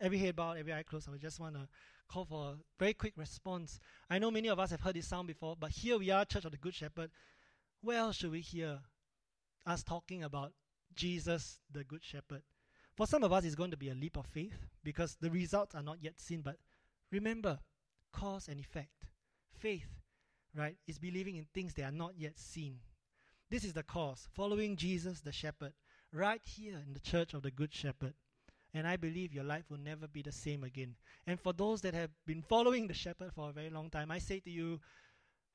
Every 0.00 0.18
head 0.18 0.36
bowed, 0.36 0.58
every 0.58 0.72
eye 0.72 0.84
closed. 0.84 1.08
I 1.12 1.16
just 1.18 1.40
want 1.40 1.54
to 1.56 1.68
call 2.08 2.24
for 2.24 2.50
a 2.50 2.54
very 2.78 2.94
quick 2.94 3.14
response. 3.16 3.80
I 4.08 4.18
know 4.18 4.30
many 4.30 4.48
of 4.48 4.58
us 4.58 4.70
have 4.70 4.80
heard 4.80 4.94
this 4.94 5.08
sound 5.08 5.28
before, 5.28 5.56
but 5.58 5.70
here 5.70 5.98
we 5.98 6.10
are, 6.10 6.24
Church 6.24 6.44
of 6.44 6.52
the 6.52 6.58
Good 6.58 6.74
Shepherd. 6.74 7.10
Where 7.82 7.98
else 7.98 8.16
should 8.16 8.30
we 8.30 8.40
hear 8.40 8.78
us 9.66 9.82
talking 9.82 10.22
about 10.24 10.52
Jesus, 10.94 11.58
the 11.70 11.84
Good 11.84 12.04
Shepherd? 12.04 12.42
For 12.96 13.06
some 13.06 13.22
of 13.22 13.32
us, 13.32 13.44
it's 13.44 13.54
going 13.54 13.70
to 13.70 13.76
be 13.76 13.90
a 13.90 13.94
leap 13.94 14.16
of 14.16 14.26
faith 14.26 14.66
because 14.82 15.16
the 15.20 15.30
results 15.30 15.74
are 15.74 15.82
not 15.82 15.98
yet 16.00 16.18
seen. 16.18 16.40
But 16.40 16.56
remember, 17.12 17.60
cause 18.12 18.48
and 18.48 18.58
effect. 18.58 19.07
Faith, 19.58 19.88
right, 20.54 20.76
is 20.86 20.98
believing 20.98 21.36
in 21.36 21.46
things 21.52 21.74
that 21.74 21.84
are 21.84 21.92
not 21.92 22.14
yet 22.16 22.38
seen. 22.38 22.78
This 23.50 23.64
is 23.64 23.72
the 23.72 23.82
cause. 23.82 24.28
Following 24.34 24.76
Jesus, 24.76 25.20
the 25.20 25.32
shepherd, 25.32 25.72
right 26.12 26.40
here 26.44 26.80
in 26.86 26.94
the 26.94 27.00
church 27.00 27.34
of 27.34 27.42
the 27.42 27.50
Good 27.50 27.74
Shepherd. 27.74 28.14
And 28.74 28.86
I 28.86 28.96
believe 28.96 29.32
your 29.32 29.44
life 29.44 29.64
will 29.70 29.78
never 29.78 30.06
be 30.06 30.22
the 30.22 30.30
same 30.30 30.62
again. 30.62 30.94
And 31.26 31.40
for 31.40 31.52
those 31.52 31.80
that 31.82 31.94
have 31.94 32.10
been 32.26 32.42
following 32.42 32.86
the 32.86 32.94
shepherd 32.94 33.32
for 33.34 33.48
a 33.48 33.52
very 33.52 33.70
long 33.70 33.90
time, 33.90 34.10
I 34.10 34.18
say 34.18 34.40
to 34.40 34.50
you, 34.50 34.78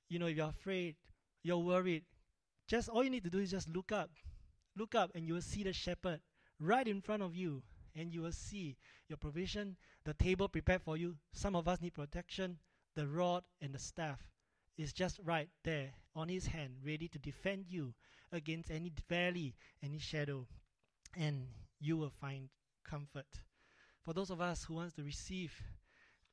you 0.09 0.19
know, 0.19 0.25
if 0.25 0.35
you're 0.35 0.49
afraid, 0.49 0.95
you're 1.43 1.59
worried, 1.59 2.03
just 2.67 2.89
all 2.89 3.03
you 3.03 3.09
need 3.09 3.23
to 3.23 3.29
do 3.29 3.39
is 3.39 3.51
just 3.51 3.69
look 3.69 3.91
up. 3.91 4.09
Look 4.75 4.95
up 4.95 5.11
and 5.13 5.27
you 5.27 5.35
will 5.35 5.41
see 5.41 5.63
the 5.63 5.73
shepherd 5.73 6.19
right 6.59 6.87
in 6.87 7.01
front 7.01 7.21
of 7.21 7.35
you, 7.35 7.61
and 7.95 8.11
you 8.11 8.21
will 8.21 8.31
see 8.31 8.77
your 9.07 9.17
provision, 9.17 9.77
the 10.03 10.13
table 10.13 10.49
prepared 10.49 10.81
for 10.81 10.97
you. 10.97 11.15
Some 11.31 11.55
of 11.55 11.67
us 11.67 11.81
need 11.81 11.93
protection. 11.93 12.57
The 12.95 13.07
rod 13.07 13.43
and 13.61 13.73
the 13.73 13.79
staff 13.79 14.19
is 14.77 14.93
just 14.93 15.19
right 15.23 15.49
there 15.63 15.91
on 16.15 16.29
his 16.29 16.47
hand, 16.47 16.75
ready 16.85 17.07
to 17.07 17.19
defend 17.19 17.65
you 17.67 17.93
against 18.31 18.71
any 18.71 18.91
valley, 19.09 19.55
any 19.83 19.99
shadow, 19.99 20.47
and 21.15 21.47
you 21.79 21.97
will 21.97 22.11
find 22.21 22.49
comfort. 22.83 23.27
For 24.03 24.13
those 24.13 24.29
of 24.29 24.41
us 24.41 24.63
who 24.63 24.75
wants 24.75 24.93
to 24.95 25.03
receive 25.03 25.53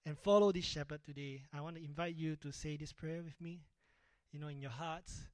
and 0.05 0.19
follow 0.19 0.53
this 0.53 0.65
shepherd 0.65 1.05
today, 1.05 1.43
I 1.53 1.61
want 1.61 1.77
to 1.77 1.85
invite 1.85 2.17
you 2.17 2.37
to 2.37 2.53
say 2.53 2.77
this 2.77 2.93
prayer 2.93 3.23
with 3.23 3.41
me. 3.41 3.61
You 4.33 4.39
know, 4.39 4.49
in 4.49 4.61
your 4.61 4.71
hearts. 4.71 5.27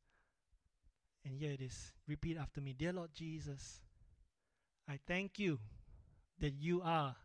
And 1.25 1.35
here 1.35 1.53
it 1.53 1.61
is. 1.61 1.93
Repeat 2.09 2.39
after 2.39 2.61
me. 2.61 2.73
Dear 2.73 2.93
Lord 2.93 3.11
Jesus, 3.13 3.81
I 4.89 4.99
thank 5.07 5.39
you 5.39 5.59
that 6.41 6.55
you 6.55 6.83
are 6.83 7.17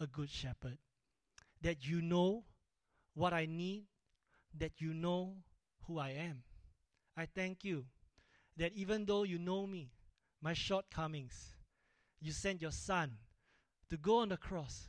a 0.00 0.06
good 0.06 0.30
shepherd, 0.30 0.78
that 1.62 1.86
you 1.86 2.02
know 2.02 2.44
what 3.20 3.32
I 3.32 3.46
need, 3.46 3.84
that 4.58 4.80
you 4.80 4.94
know 4.94 5.34
who 5.86 5.98
I 5.98 6.10
am. 6.10 6.42
I 7.16 7.26
thank 7.26 7.64
you 7.64 7.84
that 8.56 8.72
even 8.74 9.04
though 9.04 9.24
you 9.24 9.38
know 9.38 9.66
me, 9.66 9.90
my 10.42 10.54
shortcomings, 10.54 11.54
you 12.20 12.32
sent 12.32 12.62
your 12.62 12.72
son 12.72 13.12
to 13.90 13.96
go 13.96 14.18
on 14.18 14.28
the 14.30 14.36
cross 14.36 14.88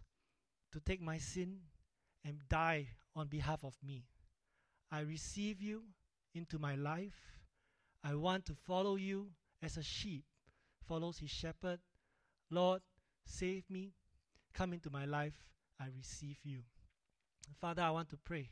to 0.71 0.79
take 0.79 1.01
my 1.01 1.17
sin 1.17 1.57
and 2.23 2.39
die 2.49 2.87
on 3.15 3.27
behalf 3.27 3.63
of 3.63 3.75
me. 3.85 4.05
I 4.91 5.01
receive 5.01 5.61
you 5.61 5.83
into 6.33 6.57
my 6.59 6.75
life. 6.75 7.39
I 8.03 8.15
want 8.15 8.45
to 8.45 8.53
follow 8.53 8.95
you 8.95 9.27
as 9.61 9.77
a 9.77 9.83
sheep 9.83 10.23
follows 10.87 11.19
his 11.19 11.29
shepherd 11.29 11.79
Lord, 12.51 12.81
save 13.25 13.63
me. 13.69 13.93
Come 14.53 14.73
into 14.73 14.89
my 14.89 15.05
life. 15.05 15.45
I 15.79 15.85
receive 15.95 16.37
you. 16.43 16.63
Father, 17.59 17.81
I 17.81 17.91
want 17.91 18.09
to 18.09 18.17
pray 18.17 18.49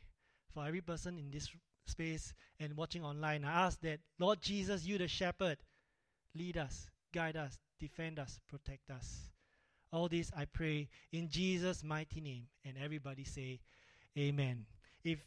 for 0.52 0.66
every 0.66 0.80
person 0.80 1.18
in 1.18 1.30
this 1.30 1.48
space 1.86 2.34
and 2.58 2.76
watching 2.76 3.04
online. 3.04 3.44
I 3.44 3.66
ask 3.66 3.80
that, 3.80 4.00
Lord 4.18 4.40
Jesus, 4.40 4.84
you 4.84 4.98
the 4.98 5.08
shepherd, 5.08 5.58
lead 6.34 6.56
us, 6.56 6.88
guide 7.12 7.36
us, 7.36 7.58
defend 7.78 8.18
us, 8.18 8.38
protect 8.48 8.90
us. 8.90 9.30
All 9.92 10.08
this 10.08 10.30
I 10.36 10.44
pray 10.44 10.88
in 11.12 11.28
Jesus' 11.28 11.82
mighty 11.82 12.20
name. 12.20 12.44
And 12.64 12.76
everybody 12.82 13.24
say, 13.24 13.60
Amen. 14.18 14.66
If 15.02 15.18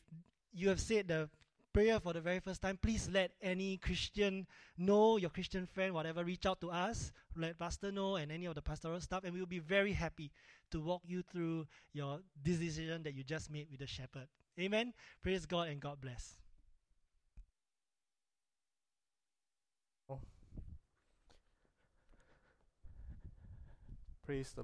you 0.54 0.70
have 0.70 0.80
said 0.80 1.08
the 1.08 1.30
prayer 1.74 2.00
for 2.00 2.14
the 2.14 2.22
very 2.22 2.40
first 2.40 2.62
time, 2.62 2.78
please 2.82 3.10
let 3.12 3.32
any 3.42 3.78
Christian 3.78 4.46
know, 4.78 5.18
your 5.18 5.32
Christian 5.32 5.66
friend, 5.66 5.94
whatever, 5.94 6.24
reach 6.24 6.46
out 6.46 6.62
to 6.62 6.70
us, 6.70 7.12
let 7.36 7.58
Pastor 7.58 7.92
know 7.92 8.16
and 8.16 8.32
any 8.32 8.46
of 8.46 8.54
the 8.54 8.62
pastoral 8.62 9.02
staff, 9.02 9.24
and 9.24 9.34
we'll 9.34 9.48
be 9.48 9.60
very 9.60 9.92
happy 9.92 10.32
to 10.70 10.80
walk 10.80 11.02
you 11.06 11.24
through 11.24 11.66
your 11.92 12.20
decision 12.44 13.02
that 13.04 13.16
you 13.16 13.24
just 13.24 13.50
made 13.50 13.68
with 13.72 13.80
the 13.80 13.88
shepherd. 13.88 14.28
Amen. 14.60 14.94
Praise 15.24 15.48
God 15.48 15.70
and 15.70 15.82
God 15.82 16.00
bless. 16.00 16.36
Oh. 20.08 20.20
Praise 24.24 24.54
the 24.54 24.62